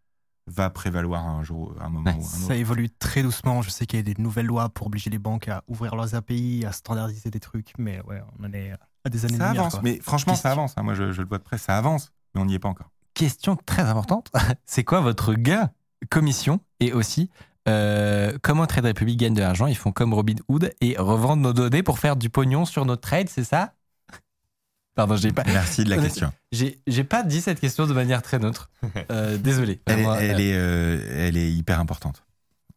[0.47, 2.51] va prévaloir un jour, un moment Ouais, ou un Ça autre.
[2.53, 3.61] évolue très doucement.
[3.61, 6.13] Je sais qu'il y a des nouvelles lois pour obliger les banques à ouvrir leurs
[6.15, 7.73] API, à standardiser des trucs.
[7.77, 8.71] Mais ouais, on en est
[9.05, 9.61] à des Ça années-lumière.
[9.65, 10.73] avance, mais franchement, ça avance.
[10.77, 10.83] hein.
[10.83, 12.89] Moi, je, je le vois de près, ça avance, mais on n'y est pas encore.
[13.13, 14.31] Question très importante.
[14.65, 15.71] C'est quoi votre gain?
[16.09, 17.29] Commission Et aussi,
[17.67, 21.53] euh, comment Trade Republic gagne de l'argent Ils font comme Robin Hood et revendent nos
[21.53, 23.75] données pour faire du pognon sur nos trades, c'est ça?
[24.95, 26.31] Pardon, j'ai pas, Merci de la question.
[26.51, 28.69] j'ai, pas dit cette question de manière très neutre.
[29.11, 29.81] Euh, désolé.
[29.85, 32.23] Elle, est- Vraiment, elle euh, est, euh, elle est hyper importante.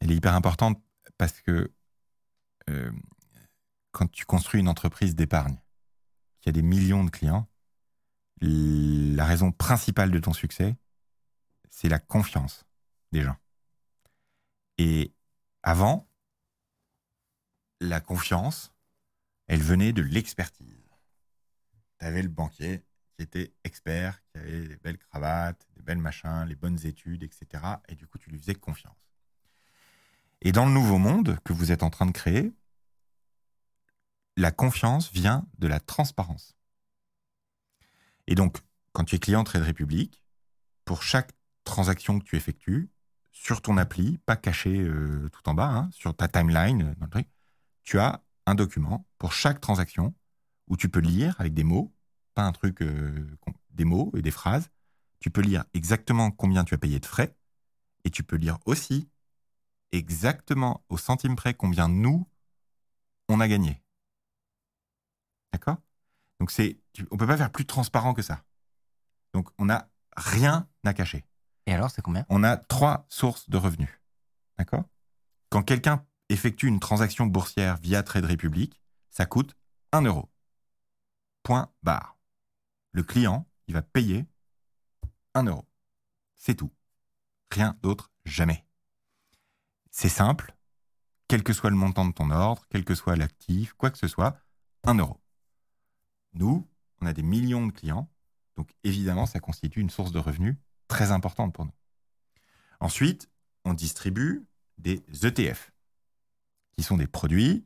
[0.01, 0.81] Elle est hyper importante
[1.19, 1.71] parce que
[2.71, 2.91] euh,
[3.93, 5.57] quand tu construis une entreprise d'épargne
[6.41, 7.47] qui a des millions de clients,
[8.41, 10.75] la raison principale de ton succès,
[11.71, 12.65] c'est la confiance
[13.13, 13.37] des gens.
[14.79, 15.13] Et
[15.63, 16.09] avant,
[17.81, 18.73] la confiance,
[19.47, 20.83] elle venait de l'expertise.
[21.99, 22.85] Tu avais le banquier
[23.17, 27.63] qui était expert, qui avait des belles cravates, des belles machins, les bonnes études, etc.
[27.89, 28.97] Et du coup, tu lui faisais confiance.
[30.41, 32.53] Et dans le nouveau monde que vous êtes en train de créer,
[34.37, 36.57] la confiance vient de la transparence.
[38.27, 38.59] Et donc,
[38.93, 40.23] quand tu es client Trade Republic,
[40.85, 41.33] pour chaque
[41.65, 42.91] transaction que tu effectues,
[43.33, 47.23] sur ton appli, pas caché euh, tout en bas, hein, sur ta timeline, euh,
[47.83, 50.15] tu as un document pour chaque transaction
[50.69, 51.93] où tu peux lire avec des mots,
[52.35, 53.37] pas un truc, euh,
[53.71, 54.71] des mots et des phrases.
[55.19, 57.35] Tu peux lire exactement combien tu as payé de frais
[58.05, 59.09] et tu peux lire aussi
[59.93, 62.29] exactement au centime près combien nous,
[63.29, 63.83] on a gagné.
[65.53, 65.77] D'accord?
[66.41, 66.79] Donc, c'est,
[67.11, 68.45] on peut pas faire plus transparent que ça.
[69.33, 71.25] Donc, on n'a rien à cacher
[71.67, 72.27] Et alors, c'est combien?
[72.29, 74.01] On a trois sources de revenus.
[74.59, 74.85] D'accord?
[75.49, 78.81] Quand quelqu'un effectue une transaction boursière via Trade Republic,
[79.11, 79.55] ça coûte
[79.93, 80.31] 1 euro.
[81.43, 82.17] Point barre.
[82.93, 84.27] Le client, il va payer
[85.35, 85.67] 1 euro.
[86.37, 86.73] C'est tout.
[87.51, 88.65] Rien d'autre, jamais.
[89.91, 90.55] C'est simple.
[91.29, 94.09] Quel que soit le montant de ton ordre, quel que soit l'actif, quoi que ce
[94.09, 94.39] soit,
[94.85, 95.21] 1 euro.
[96.35, 96.69] Nous,
[97.01, 98.11] on a des millions de clients,
[98.57, 100.57] donc évidemment, ça constitue une source de revenus
[100.89, 101.75] très importante pour nous.
[102.81, 103.29] Ensuite,
[103.65, 104.47] on distribue
[104.79, 105.73] des ETF,
[106.77, 107.65] qui sont des produits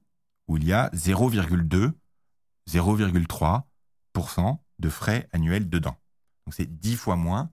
[0.48, 1.92] où il y a 0,2,
[2.68, 5.96] 0,3% de frais annuels dedans.
[6.44, 7.50] Donc c'est 10 fois moins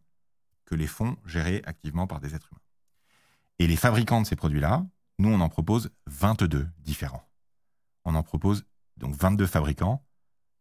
[0.66, 2.62] que les fonds gérés activement par des êtres humains.
[3.60, 4.86] Et les fabricants de ces produits-là,
[5.20, 7.28] nous, on en propose 22 différents.
[8.06, 8.66] On en propose
[8.98, 10.06] donc 22 fabricants.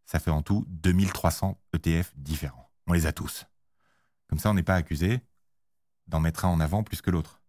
[0.05, 2.71] Ça fait en tout 2300 ETF différents.
[2.87, 3.47] On les a tous.
[4.33, 5.21] Comme ça, on n'est pas accusé
[6.07, 7.43] d'en mettre un en avant plus que l'autre.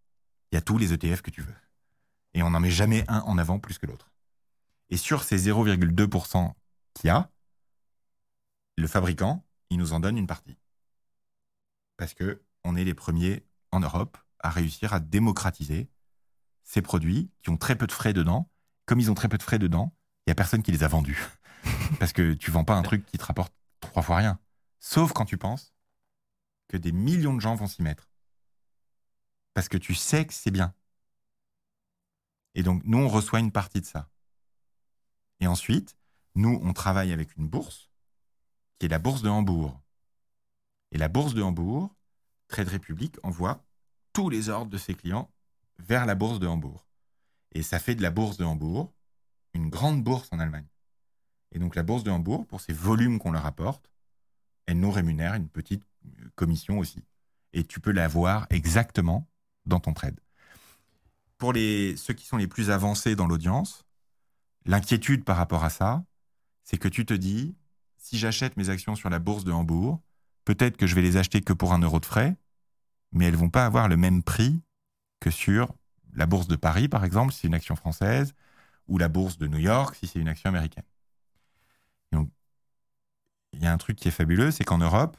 [0.52, 1.56] Il y a tous les ETF que tu veux.
[2.34, 4.12] Et on n'en met jamais un en avant plus que l'autre.
[4.90, 6.54] Et sur ces 0,2%
[6.94, 7.32] qu'il y a,
[8.76, 10.58] le fabricant, il nous en donne une partie.
[11.96, 15.88] Parce que on est les premiers en Europe à réussir à démocratiser
[16.66, 18.52] ces produits qui ont très peu de frais dedans.
[18.88, 19.96] Comme ils ont très peu de frais dedans,
[20.28, 21.24] il n'y a personne qui les a vendus.
[22.02, 24.38] Parce que tu vends pas un truc qui te rapporte trois fois rien.
[24.82, 25.74] Sauf quand tu penses
[26.74, 28.10] que des millions de gens vont s'y mettre.
[29.54, 30.74] Parce que tu sais que c'est bien.
[32.56, 34.10] Et donc, nous, on reçoit une partie de ça.
[35.40, 35.96] Et ensuite,
[36.34, 37.92] nous, on travaille avec une bourse,
[38.80, 39.80] qui est la bourse de Hambourg.
[40.92, 41.94] Et la bourse de Hambourg,
[42.48, 43.64] Trade Republic, envoie
[44.12, 45.32] tous les ordres de ses clients
[45.78, 46.88] vers la bourse de Hambourg.
[47.52, 48.92] Et ça fait de la bourse de Hambourg
[49.54, 50.68] une grande bourse en Allemagne.
[51.52, 53.92] Et donc, la bourse de Hambourg, pour ces volumes qu'on leur apporte,
[54.66, 55.86] elle nous rémunère une petite
[56.36, 57.04] commission aussi.
[57.54, 59.28] Et tu peux la voir exactement
[59.66, 60.20] dans ton trade.
[61.38, 63.86] Pour les, ceux qui sont les plus avancés dans l'audience,
[64.66, 66.04] l'inquiétude par rapport à ça,
[66.64, 67.56] c'est que tu te dis,
[67.98, 70.02] si j'achète mes actions sur la bourse de Hambourg,
[70.46, 72.36] peut-être que je vais les acheter que pour un euro de frais,
[73.12, 74.62] mais elles vont pas avoir le même prix
[75.20, 75.74] que sur
[76.14, 78.34] la bourse de Paris, par exemple, si c'est une action française,
[78.88, 80.84] ou la bourse de New York, si c'est une action américaine.
[82.12, 82.30] Donc,
[83.54, 85.18] il y a un truc qui est fabuleux, c'est qu'en Europe,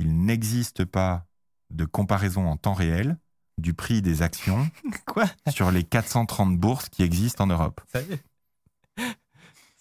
[0.00, 1.26] il n'existe pas
[1.70, 3.18] de comparaison en temps réel
[3.58, 4.68] du prix des actions
[5.06, 5.26] Quoi?
[5.50, 7.80] sur les 430 bourses qui existent en Europe.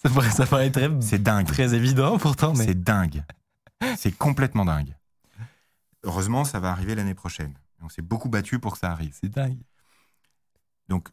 [0.02, 1.48] Ça paraît, ça paraît très, C'est dingue.
[1.48, 2.66] très évident pourtant, mais.
[2.66, 3.24] C'est dingue.
[3.98, 4.94] C'est complètement dingue.
[6.04, 7.54] Heureusement, ça va arriver l'année prochaine.
[7.82, 9.16] On s'est beaucoup battu pour que ça arrive.
[9.20, 9.60] C'est dingue.
[10.90, 11.10] Donc,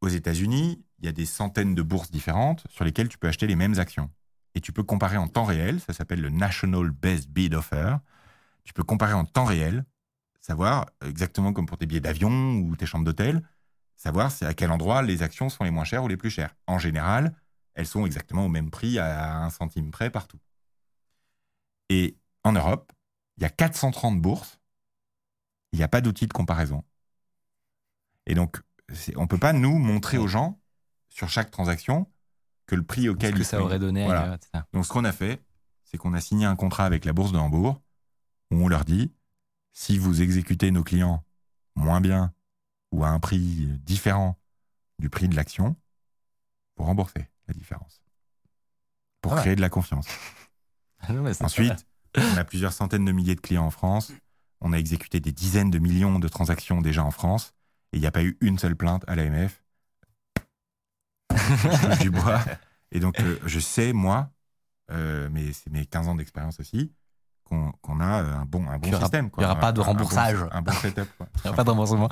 [0.00, 3.46] aux États-Unis, il y a des centaines de bourses différentes sur lesquelles tu peux acheter
[3.46, 4.10] les mêmes actions.
[4.54, 7.96] Et tu peux comparer en temps réel, ça s'appelle le National Best Bid Offer.
[8.66, 9.86] Tu peux comparer en temps réel,
[10.40, 13.42] savoir, exactement comme pour tes billets d'avion ou tes chambres d'hôtel,
[13.96, 16.54] savoir à quel endroit les actions sont les moins chères ou les plus chères.
[16.66, 17.34] En général,
[17.74, 20.38] elles sont exactement au même prix à un centime près partout.
[21.88, 22.92] Et en Europe,
[23.36, 24.58] il y a 430 bourses,
[25.72, 26.82] il n'y a pas d'outil de comparaison.
[28.26, 28.60] Et donc,
[29.16, 30.60] on ne peut pas nous montrer aux gens
[31.08, 32.10] sur chaque transaction
[32.66, 34.22] que le prix Ce auquel que ils ça aurait donné Voilà.
[34.22, 34.64] ailleurs, etc.
[34.72, 35.40] Donc, ce qu'on a fait,
[35.84, 37.80] c'est qu'on a signé un contrat avec la bourse de Hambourg
[38.50, 39.12] où on leur dit
[39.72, 41.24] si vous exécutez nos clients
[41.74, 42.32] moins bien
[42.92, 44.38] ou à un prix différent
[44.98, 45.76] du prix de l'action,
[46.76, 48.00] vous remboursez la différence
[49.20, 49.42] pour Ah ouais.
[49.42, 50.06] créer de la confiance.
[51.00, 51.86] Ah non, mais c'est Ensuite,
[52.16, 54.12] on a plusieurs centaines de milliers de clients en France.
[54.60, 57.52] On a exécuté des dizaines de millions de transactions déjà en France.
[57.92, 59.62] Et il n'y a pas eu une seule plainte à l'AMF.
[62.00, 62.42] Du bois.
[62.92, 64.32] Et donc, euh, je sais, moi,
[64.90, 66.92] euh, mais c'est mes 15 ans d'expérience aussi,
[67.48, 69.30] qu'on a euh, un bon, un bon aura- système.
[69.30, 69.42] quoi.
[69.42, 70.38] il y aura pas de Un- un bon- remboursage.
[70.52, 71.08] Un bon, setup.
[71.16, 71.26] quoi.
[71.44, 72.08] Il n'y a pas de remboursement.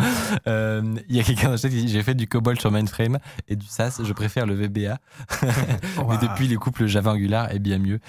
[0.47, 2.71] Euh, Il y a quelqu'un dans le chat qui dit J'ai fait du COBOL sur
[2.71, 4.99] mainframe et du SAS, je préfère le VBA.
[6.09, 8.01] Mais depuis, les couples Java Angular est bien mieux.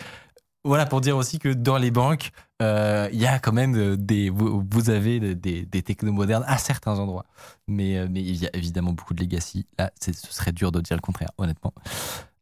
[0.64, 2.31] Voilà, pour dire aussi que dans les banques,
[2.64, 4.30] euh, il y a quand même des.
[4.31, 7.26] Vous, vous avez des, des, technos modernes à certains endroits.
[7.68, 9.68] Mais, mais il y a évidemment beaucoup de legacy.
[9.77, 11.73] Là, ce serait dur de dire le contraire, honnêtement.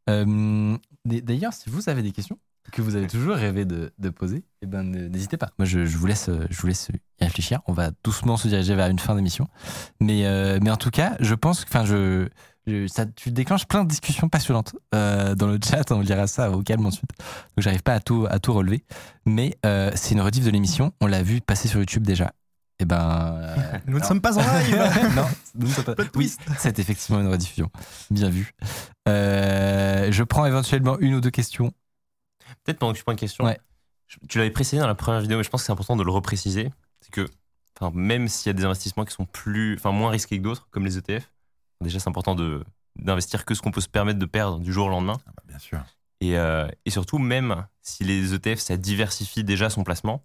[0.09, 2.37] Euh, D'ailleurs, si vous avez des questions
[2.71, 5.49] que vous avez toujours rêvé de, de poser, eh ben, n'hésitez pas.
[5.59, 6.29] Moi, je, je vous laisse.
[6.29, 6.89] euh, Je vous laisse.
[7.21, 7.61] Y réfléchir.
[7.67, 9.47] On va doucement se diriger vers une fin d'émission.
[10.01, 12.27] Mais, euh, mais en tout cas, je pense que je,
[12.65, 15.91] je- ça, tu déclenches plein de discussions passionnantes euh, dans le chat.
[15.91, 17.09] On dira ça au calme ensuite.
[17.19, 18.83] Donc, j'arrive pas à tout, à tout relever.
[19.25, 20.91] Mais euh, c'est une rediff de l'émission.
[21.01, 22.31] On l'a vu passer sur YouTube déjà.
[22.79, 23.35] Et ben.
[23.37, 23.55] euh,
[23.87, 24.75] Nous ne sommes pas en live
[25.15, 25.25] non,
[25.55, 25.95] nous ne sommes pas.
[25.95, 27.69] Plot Oui, c'est effectivement une rediffusion.
[28.09, 28.53] Bien vu.
[29.07, 31.71] Euh, je prends éventuellement une ou deux questions.
[32.63, 33.43] Peut-être pendant que tu prends une question.
[33.45, 33.59] Ouais.
[34.07, 36.03] je- Tu l'avais précisé dans la première vidéo, mais je pense que c'est important de
[36.03, 36.71] le repréciser.
[37.01, 37.27] C'est que,
[37.79, 40.67] enfin, même s'il y a des investissements qui sont plus, enfin, moins risqués que d'autres,
[40.71, 41.31] comme les ETF,
[41.81, 42.63] déjà c'est important de
[42.95, 45.19] d'investir que ce qu'on peut se permettre de perdre du jour au lendemain.
[45.25, 45.83] Ah bah, bien sûr.
[46.21, 50.23] Et, euh, et surtout, même si les ETF, ça diversifie déjà son placement,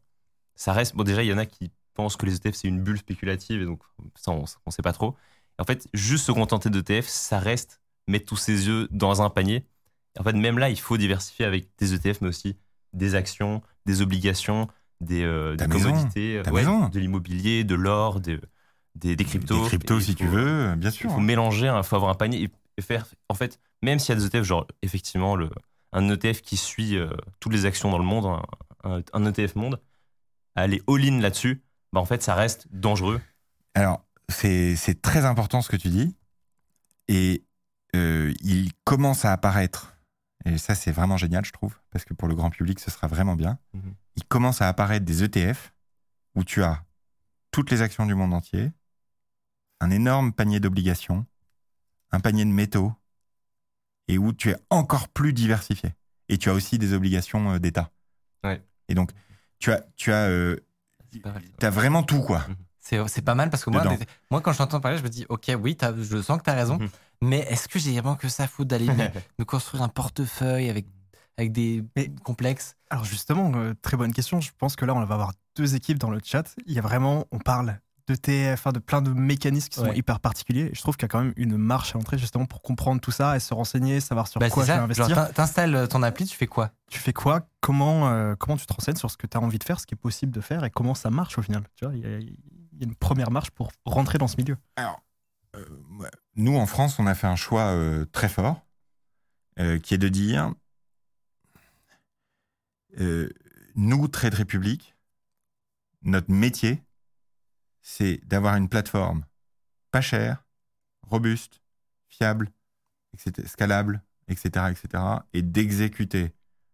[0.55, 0.94] ça reste.
[0.94, 3.62] Bon, déjà, il y en a qui pensent que les ETF, c'est une bulle spéculative,
[3.62, 3.80] et donc
[4.16, 5.16] ça, on ne sait pas trop.
[5.59, 9.64] En fait, juste se contenter d'ETF, ça reste mettre tous ses œufs dans un panier.
[10.18, 12.56] En fait, même là, il faut diversifier avec des ETF, mais aussi
[12.93, 14.68] des actions, des obligations,
[15.01, 18.40] des, euh, des maison, commodités, ouais, de l'immobilier, de l'or, des,
[18.94, 19.62] des, des cryptos.
[19.62, 21.10] Des cryptos, si il tu veux, bien il sûr.
[21.12, 23.06] faut mélanger, il faut avoir un panier et- faire.
[23.28, 25.51] En fait, même s'il y a des ETF, genre effectivement le,
[25.93, 27.10] un ETF qui suit euh,
[27.40, 28.43] toutes les actions dans le monde, un,
[28.98, 29.80] un- un ETF monde,
[30.55, 31.62] aller all-in là-dessus,
[31.93, 33.20] bah en fait, ça reste dangereux.
[33.74, 36.14] Alors, c'est c'est très important ce que tu dis.
[37.09, 37.43] Et
[37.97, 39.97] euh, il commence à apparaître,
[40.44, 43.06] et ça c'est vraiment génial, je trouve, parce que pour le grand public, ce sera
[43.06, 43.59] vraiment bien.
[43.74, 43.94] Mhm.
[44.16, 45.73] Il commence à apparaître des ETF
[46.35, 46.85] où tu as
[47.51, 48.70] toutes les actions du monde entier,
[49.81, 51.27] un énorme panier d'obligations,
[52.12, 52.93] un panier de métaux,
[54.09, 55.94] et où tu es encore plus diversifié.
[56.28, 57.90] Et tu as aussi des obligations euh, d'État.
[58.44, 58.62] Ouais.
[58.89, 59.12] Et donc,
[59.59, 60.56] tu as, tu as, euh,
[61.62, 62.47] as vraiment tout, quoi.
[62.81, 63.82] C'est c'est pas mal parce que moi,
[64.31, 66.51] moi quand je t'entends parler, je me dis, ok, oui, t'as- je sens que tu
[66.51, 66.89] as raison, Mhm.
[67.22, 68.92] Mais est-ce que j'ai vraiment que ça à foutre d'aller me,
[69.38, 70.86] me construire un portefeuille avec,
[71.36, 72.76] avec des Mais- complexes?
[72.90, 74.40] Alors justement, euh, très bonne question.
[74.40, 76.54] Je pense que là, on va avoir deux équipes dans le chat.
[76.66, 79.98] Il y a vraiment, on parle de TF, de plein de mécanismes qui sont Ouais.
[79.98, 80.70] hyper particuliers.
[80.72, 83.02] Et je trouve qu'il y a quand même une marche à l'entrée justement pour comprendre
[83.02, 85.14] tout ça et se renseigner, savoir sur Bah, quoi je vais investir.
[85.14, 86.70] t'in- T'installes ton appli, tu fais quoi?
[86.90, 87.42] Tu fais quoi?
[87.60, 89.84] Comment, euh, comment tu te renseignes sur ce que tu as envie de faire, ce
[89.86, 91.64] qui est possible de faire et comment ça marche au final?
[91.76, 92.28] Tu vois, il y, a- il
[92.78, 94.56] y a une première marche pour rentrer dans ce milieu.
[94.76, 94.96] Alors, euh,
[96.36, 98.66] nous, en France, on a fait un choix euh, très fort,
[99.59, 100.55] euh, qui est de dire,
[103.01, 103.28] euh,
[103.74, 104.94] nous, Trade Republic,
[106.02, 106.82] notre métier,
[107.82, 109.24] c'est d'avoir une plateforme
[109.90, 110.44] pas chère,
[111.02, 111.62] robuste,
[112.09, 112.51] fiable,
[113.47, 115.02] scalable, etc., etc.,
[115.32, 116.32] et d'exécuter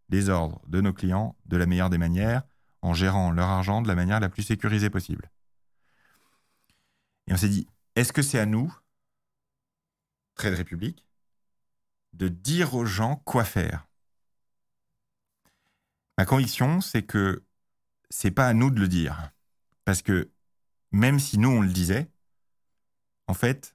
[0.09, 2.43] les ordres de nos clients de la meilleure des manières,
[2.83, 5.31] en gérant leur argent de la manière la plus sécurisée possible.
[7.27, 8.75] Et on s'est dit, est-ce que c'est à nous,
[10.35, 11.05] Trade Republic,
[12.13, 13.87] de dire aux gens quoi faire?
[16.19, 17.45] Ma conviction, c'est que
[18.11, 19.33] c'est pas à nous de le dire.
[19.85, 20.31] Parce que
[20.93, 22.09] même si nous, on le disait,
[23.27, 23.75] en fait,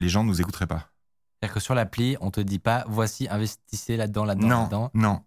[0.00, 0.90] les gens ne nous écouteraient pas.
[1.40, 4.90] C'est-à-dire que sur l'appli, on te dit pas, voici, investissez là-dedans, là-dedans, non, là-dedans.
[4.94, 5.24] non.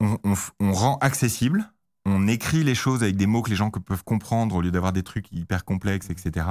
[0.00, 1.72] On, on f- on rend accessible,
[2.04, 4.70] on écrit les choses avec des mots que les gens que peuvent comprendre au lieu
[4.70, 6.46] d'avoir des trucs hyper complexes, etc.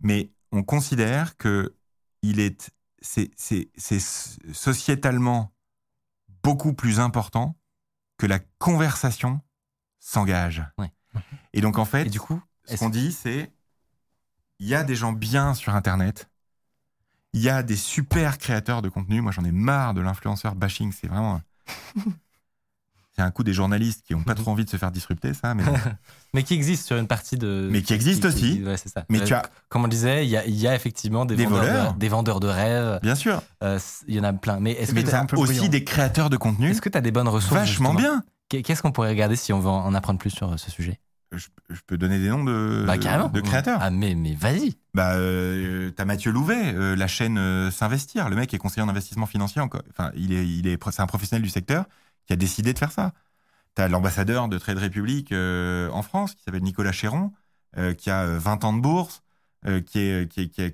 [0.00, 1.74] Mais on considère que
[2.22, 2.70] il est,
[3.00, 5.52] c'est, c'est, c'est sociétalement
[6.42, 7.56] beaucoup plus important
[8.18, 9.40] que la conversation
[9.98, 10.64] s'engage.
[10.78, 10.92] Ouais.
[11.52, 13.52] Et donc en fait, Et du coup, ce qu'on dit, c'est
[14.58, 16.30] il y a des gens bien sur Internet.
[17.32, 19.20] Il y a des super créateurs de contenu.
[19.20, 20.92] Moi, j'en ai marre de l'influenceur bashing.
[20.92, 21.40] C'est vraiment.
[23.18, 25.54] C'est un coup des journalistes qui n'ont pas trop envie de se faire disrupter, ça.
[25.54, 25.62] Mais,
[26.34, 27.66] mais qui existe sur une partie de.
[27.72, 28.62] Mais qui existe aussi.
[28.62, 29.06] ouais, c'est ça.
[29.08, 31.34] mais Euh, tu as, Comme on disait, il y a, il y a effectivement des,
[31.34, 31.94] Des vendeurs, voleurs.
[31.94, 33.00] De, des vendeurs de rêves.
[33.02, 34.60] bien sûr, Euh, Il y en a plein.
[34.60, 35.68] Mais est-ce mais que tu as un peu aussi brillant.
[35.70, 38.22] des créateurs de contenu est-ce que tu as des bonnes ressources vachement bien.
[38.50, 40.70] Qu'est- Qu'est-ce qu'on pourrait regarder si on veut en en apprendre plus sur euh, ce
[40.70, 41.00] sujet?
[41.32, 43.78] Je, je peux donner des noms de, Bah de créateurs.
[43.80, 44.74] Ah mais, mais vas-y.
[44.94, 48.28] Bah, euh, t'as Mathieu Louvet, euh, la chaîne euh, S'investir.
[48.28, 49.60] Le mec est conseiller en investissement financier.
[49.60, 49.82] Encore.
[49.90, 51.86] Enfin, il est, il est, c'est un professionnel du secteur
[52.26, 53.12] qui a décidé de faire ça.
[53.74, 57.32] T'as l'ambassadeur de Trade Republic euh, en France qui s'appelle Nicolas Chéron,
[57.76, 59.22] euh, qui a euh, 20 ans de bourse,
[59.66, 60.00] euh, qui,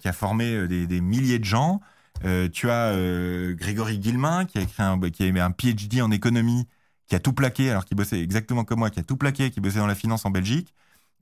[0.07, 1.81] a, formé euh, des, milliers de gens.
[2.24, 6.11] Euh, tu as euh, Grégory Guillemin qui a écrit un, qui a un PhD en
[6.11, 6.69] économie,
[7.07, 9.61] qui a tout plaqué alors qu'il bossait exactement comme moi, qui a tout plaqué, qui
[9.61, 10.74] bossait dans la finance en Belgique.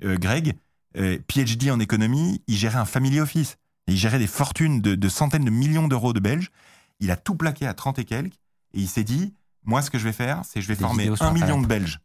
[0.04, 0.56] Euh, Greg,
[0.96, 3.56] euh, PhD en économie, il gérait un family office.
[3.86, 6.50] Il gérait des fortunes de, de centaines de millions d'euros de Belges.
[6.98, 8.34] Il a tout plaqué à 30 et quelques.
[8.74, 9.34] Et il s'est dit,
[9.64, 11.62] moi, ce que je vais faire, c'est je vais Des former un million Internet.
[11.62, 12.00] de Belges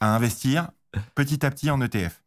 [0.00, 0.70] à investir
[1.14, 2.22] petit à petit en ETF.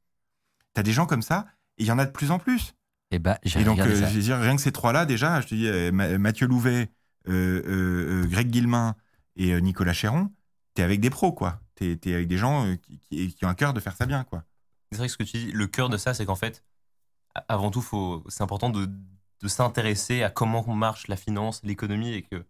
[0.74, 1.46] T'as des gens comme ça,
[1.78, 2.74] et il y en a de plus en plus.
[3.12, 4.10] Et bah j'ai Et donc, euh, ça.
[4.10, 6.90] je veux dire, rien que ces trois-là, déjà, je te dis, euh, Ma- Mathieu Louvet,
[7.30, 8.96] euh, Greg Guillemin
[9.36, 10.32] et euh, Nicolas Chéron,
[10.74, 11.62] t'es avec des pros, quoi.
[11.76, 12.76] T'es es avec des gens euh,
[13.10, 14.44] qui, ont un cœur de faire ça bien, quoi.
[14.92, 16.64] C'est vrai que ce que tu dis, le cœur de ça, c'est qu'en fait,
[17.48, 18.86] avant tout, faut, c'est important de,
[19.42, 22.46] de s'intéresser à comment marche la finance, l'économie, et que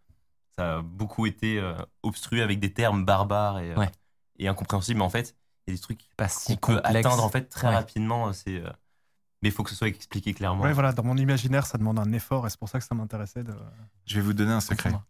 [0.57, 3.91] ça a beaucoup été euh, obstrué avec des termes barbares et, euh, Ouais.
[4.37, 4.99] et incompréhensibles.
[4.99, 5.35] Mais en fait,
[5.67, 7.05] il y a des trucs Pas qu'on si peut complexe.
[7.05, 7.73] atteindre en fait très Ouais.
[7.75, 8.31] rapidement.
[8.33, 8.69] C'est, euh,
[9.41, 10.63] mais il faut que ce soit expliqué clairement.
[10.63, 12.95] Ouais, voilà, dans mon imaginaire, ça demande un effort et c'est pour ça que ça
[12.95, 13.53] m'intéressait de.
[14.05, 14.91] Je vais vous donner un secret.
[14.91, 15.05] Comprends.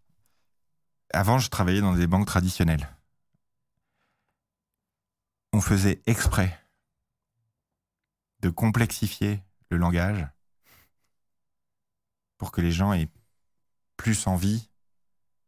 [1.14, 2.90] Avant, je travaillais dans des banques traditionnelles.
[5.54, 6.60] On faisait exprès
[8.42, 10.28] de complexifier le langage
[12.38, 13.08] pour que les gens aient
[13.96, 14.70] plus envie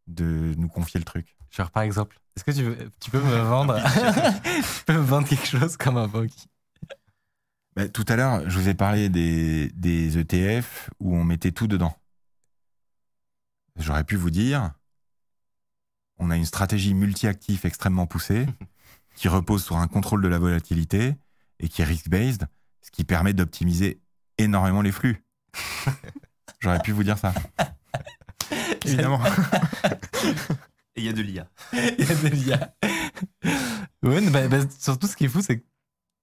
[0.07, 1.35] de nous confier le truc.
[1.51, 3.75] Genre, par exemple, est-ce que tu, veux- tu peux me vendre
[4.77, 6.47] Tu peux me vendre quelque chose comme un banquier?
[7.75, 11.67] Bah, tout à l'heure, je vous ai parlé des, des ETF où on mettait tout
[11.67, 11.95] dedans.
[13.77, 14.71] J'aurais pu vous dire,
[16.17, 18.47] on a une stratégie multi-actif extrêmement poussée
[19.15, 21.15] qui repose sur un contrôle de la volatilité
[21.59, 22.47] et qui est risk-based,
[22.81, 24.01] ce qui permet d'optimiser
[24.37, 25.23] énormément les flux.
[26.59, 27.33] J'aurais pu vous dire ça.
[28.87, 29.19] Évidemment.
[30.95, 31.47] Et il y a de l'IA.
[31.73, 32.59] Il y a des liens.
[34.03, 35.63] Ouais, bah, bah, surtout, ce qui est fou, c'est que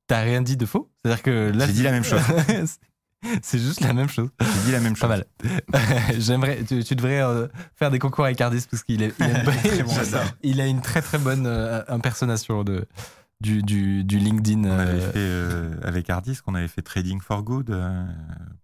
[0.09, 0.91] t'as rien dit de faux.
[1.05, 1.67] C'est-à-dire que là.
[1.67, 2.21] J'ai dit la même chose.
[3.43, 4.31] c'est juste la même chose.
[4.41, 5.25] J'ai dit la même Pas chose.
[5.73, 6.19] mal.
[6.19, 6.65] J'aimerais.
[6.65, 7.47] Tu, tu devrais euh,
[7.77, 9.95] faire des concours avec Ardis parce qu'il est- il a, une bonne- Très bon.
[9.95, 10.25] J'adore.
[10.43, 12.87] il a une très très bonne euh, impersonnation de,
[13.45, 14.65] du, du, du LinkedIn.
[14.65, 18.05] On avait euh, fait euh, avec Ardis, qu'on avait fait Trading for Good euh,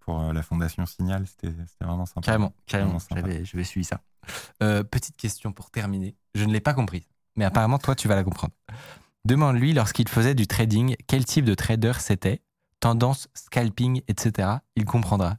[0.00, 1.26] pour la fondation Signal.
[1.26, 2.22] C'était vraiment sympa.
[2.22, 2.98] Carrément, carrément.
[3.14, 4.00] J'avais, j'avais suivi ça.
[4.58, 6.16] Petite question pour terminer.
[6.34, 7.04] Je ne l'ai pas comprise,
[7.36, 8.54] mais apparemment, toi, tu vas la comprendre.
[9.26, 12.40] Demande-lui, lorsqu'il faisait du trading, quel type de trader c'était,
[12.80, 14.48] tendance, scalping, etc.
[14.76, 15.36] Il comprendra.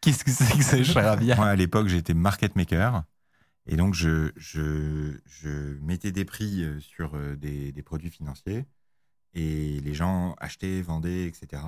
[0.00, 3.04] Qu'est-ce que c'est que ce charabia Moi, à l'époque, j'étais market maker.
[3.66, 8.66] Et donc, je, je, je mettais des prix sur des, des produits financiers.
[9.34, 11.62] Et les gens achetaient, vendaient, etc.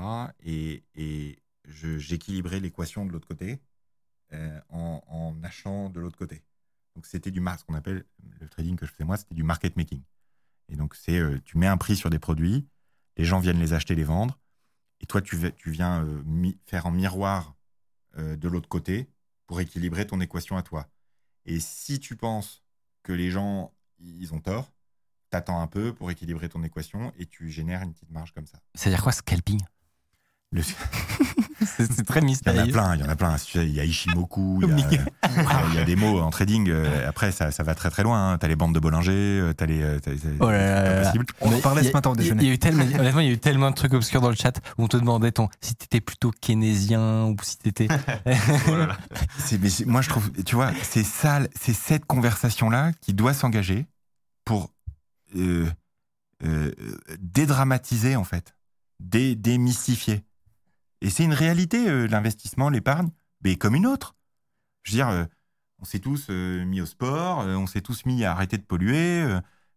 [0.44, 3.60] Et, et j'équilibrais l'équation de l'autre côté
[4.70, 6.42] en, achetant de l'autre côté.
[6.96, 8.04] Donc, c'était du ce qu'on appelle
[8.40, 10.02] le trading que je faisais moi, c'était du market making.
[10.68, 12.66] Et donc, c'est tu mets un prix sur des produits,
[13.16, 14.38] les gens viennent les acheter, les vendre.
[15.00, 16.06] Et toi, tu, tu viens
[16.66, 17.54] faire en miroir
[18.16, 19.08] de l'autre côté
[19.46, 20.88] pour équilibrer ton équation à toi.
[21.46, 22.62] Et si tu penses
[23.02, 24.72] que les gens, ils ont tort,
[25.30, 28.58] t'attends un peu pour équilibrer ton équation et tu génères une petite marge comme ça.
[28.74, 29.60] C'est-à-dire quoi, scalping?
[30.52, 30.62] Le-
[31.66, 32.72] c'est, très Il y en a mystérieux.
[32.72, 33.36] plein, il y en a plein.
[33.54, 35.04] Il y a Ishimoku, il y a,
[35.70, 36.68] il y a des mots en trading.
[36.68, 38.36] euh, Après, ça, ça va très très loin.
[38.38, 39.82] Tu as les bandes de Bollinger, euh, t'as les.
[39.82, 41.04] euh, t'as- t'as- Oh là là c'est là pas là.
[41.04, 41.26] possible.
[41.40, 42.42] On en parlait Il y a- ce matin au déjeuner.
[42.42, 44.30] Il y a eu tellement, honnêtement, il y a eu tellement de trucs obscurs dans
[44.30, 47.88] le chat où on te demandait ton, si t'étais plutôt keynésien ou si t'étais.
[49.38, 53.34] C'est- mais c'est- moi, je trouve, tu vois, c'est ça, c'est cette conversation-là qui doit
[53.34, 53.86] s'engager
[54.44, 54.70] pour
[55.36, 55.66] euh,
[56.44, 56.70] euh,
[57.20, 58.54] dédramatiser, en fait,
[59.00, 60.22] dé- démystifier.
[61.00, 63.08] Et c'est une réalité, euh, l'investissement, l'épargne,
[63.42, 64.14] mais comme une autre.
[64.84, 65.24] Je veux dire, euh,
[65.80, 68.62] on s'est tous euh, mis au sport, euh, on s'est tous mis à arrêter de
[68.62, 69.26] polluer,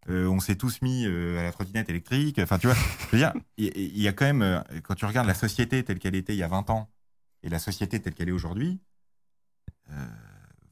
[0.10, 2.40] on s'est tous mis à la trottinette électrique.
[2.40, 5.34] Enfin, tu vois, je veux dire, il y, a quand même, quand tu regardes la
[5.34, 6.90] société telle qu'elle était il y a 20 ans
[7.44, 8.80] et la société telle qu'elle est aujourd'hui,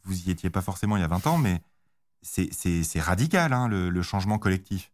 [0.03, 1.61] vous y étiez pas forcément il y a 20 ans, mais
[2.21, 4.93] c'est- radical, hein, le, changement collectif.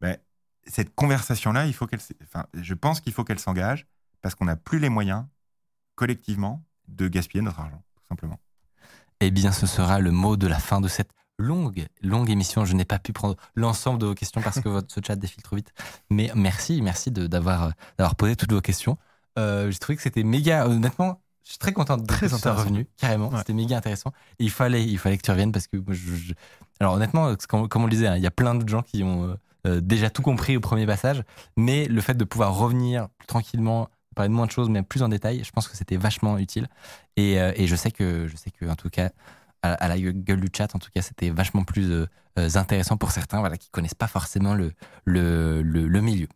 [0.00, 0.16] Ben,
[0.66, 3.86] cette conversation-là, il faut qu'elle, enfin, je pense qu'il faut qu'elle s'engage
[4.22, 5.26] parce qu'on n'a plus les moyens,
[5.94, 8.40] collectivement, de gaspiller notre argent, tout simplement.
[9.20, 12.64] Eh bien, ce sera le mot de la fin de cette longue, longue émission.
[12.64, 15.42] Je n'ai pas pu prendre l'ensemble de vos questions parce que votre, ce chat défile
[15.42, 15.72] trop vite.
[16.10, 18.96] Mais merci, merci d'avoir euh, d'avoir posé toutes vos questions.
[19.38, 22.28] Euh, J'ai trouvé que c'était méga, honnêtement, je suis très content de Très que tu
[22.30, 22.64] sois intéressant.
[22.64, 23.30] revenu, carrément.
[23.30, 23.38] Ouais.
[23.38, 24.12] C'était méga intéressant.
[24.38, 26.34] Et il fallait, il fallait que tu reviennes parce que moi, je, je-
[26.80, 29.02] Alors, honnêtement, comme, comme on le disait, hein, il y a plein de gens qui
[29.02, 29.34] ont euh,
[29.66, 31.22] euh, déjà tout compris au premier passage.
[31.56, 33.88] Mais le fait de pouvoir revenir tranquillement,
[34.26, 36.68] de moins de choses, mais plus en détail, je pense que c'était vachement utile.
[37.16, 39.10] Et, euh, et je sais que, je sais que, en tout cas,
[39.62, 42.06] à, la gueule du chat, en tout cas, c'était vachement plus euh,
[42.38, 44.72] euh, intéressant pour certains, voilà, qui connaissent pas forcément le,
[45.04, 46.28] le, le, milieu.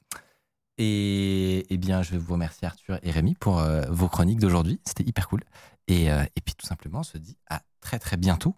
[0.79, 4.81] Et, eh bien, je vous remercier Arthur et Rémi pour vos chroniques d'aujourd'hui.
[4.85, 5.43] C'était hyper cool.
[5.89, 8.57] Et, et puis, tout simplement, on se dit à très très bientôt.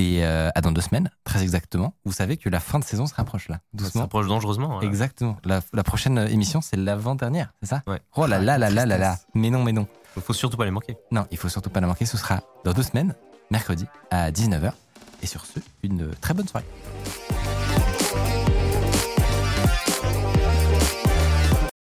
[0.00, 1.94] Et euh, à dans deux semaines, très exactement.
[2.06, 4.02] Vous savez que la fin de saison se rapproche là, Ça doucement.
[4.02, 4.68] s'approche dangereusement.
[4.68, 4.88] voilà.
[4.88, 5.36] Exactement.
[5.44, 7.82] La, la prochaine émission, c'est l'avant-dernière, c'est ça?
[7.86, 8.00] Ouais.
[8.16, 9.18] Oh là là là là là là.
[9.34, 9.86] Mais non, mais non.
[10.16, 10.96] Il faut surtout pas les manquer.
[11.12, 12.06] Non, il faut surtout pas la manquer.
[12.06, 13.14] Ce sera dans deux semaines,
[13.50, 14.72] mercredi à 19h.
[15.22, 16.64] Et sur ce, une très bonne soirée.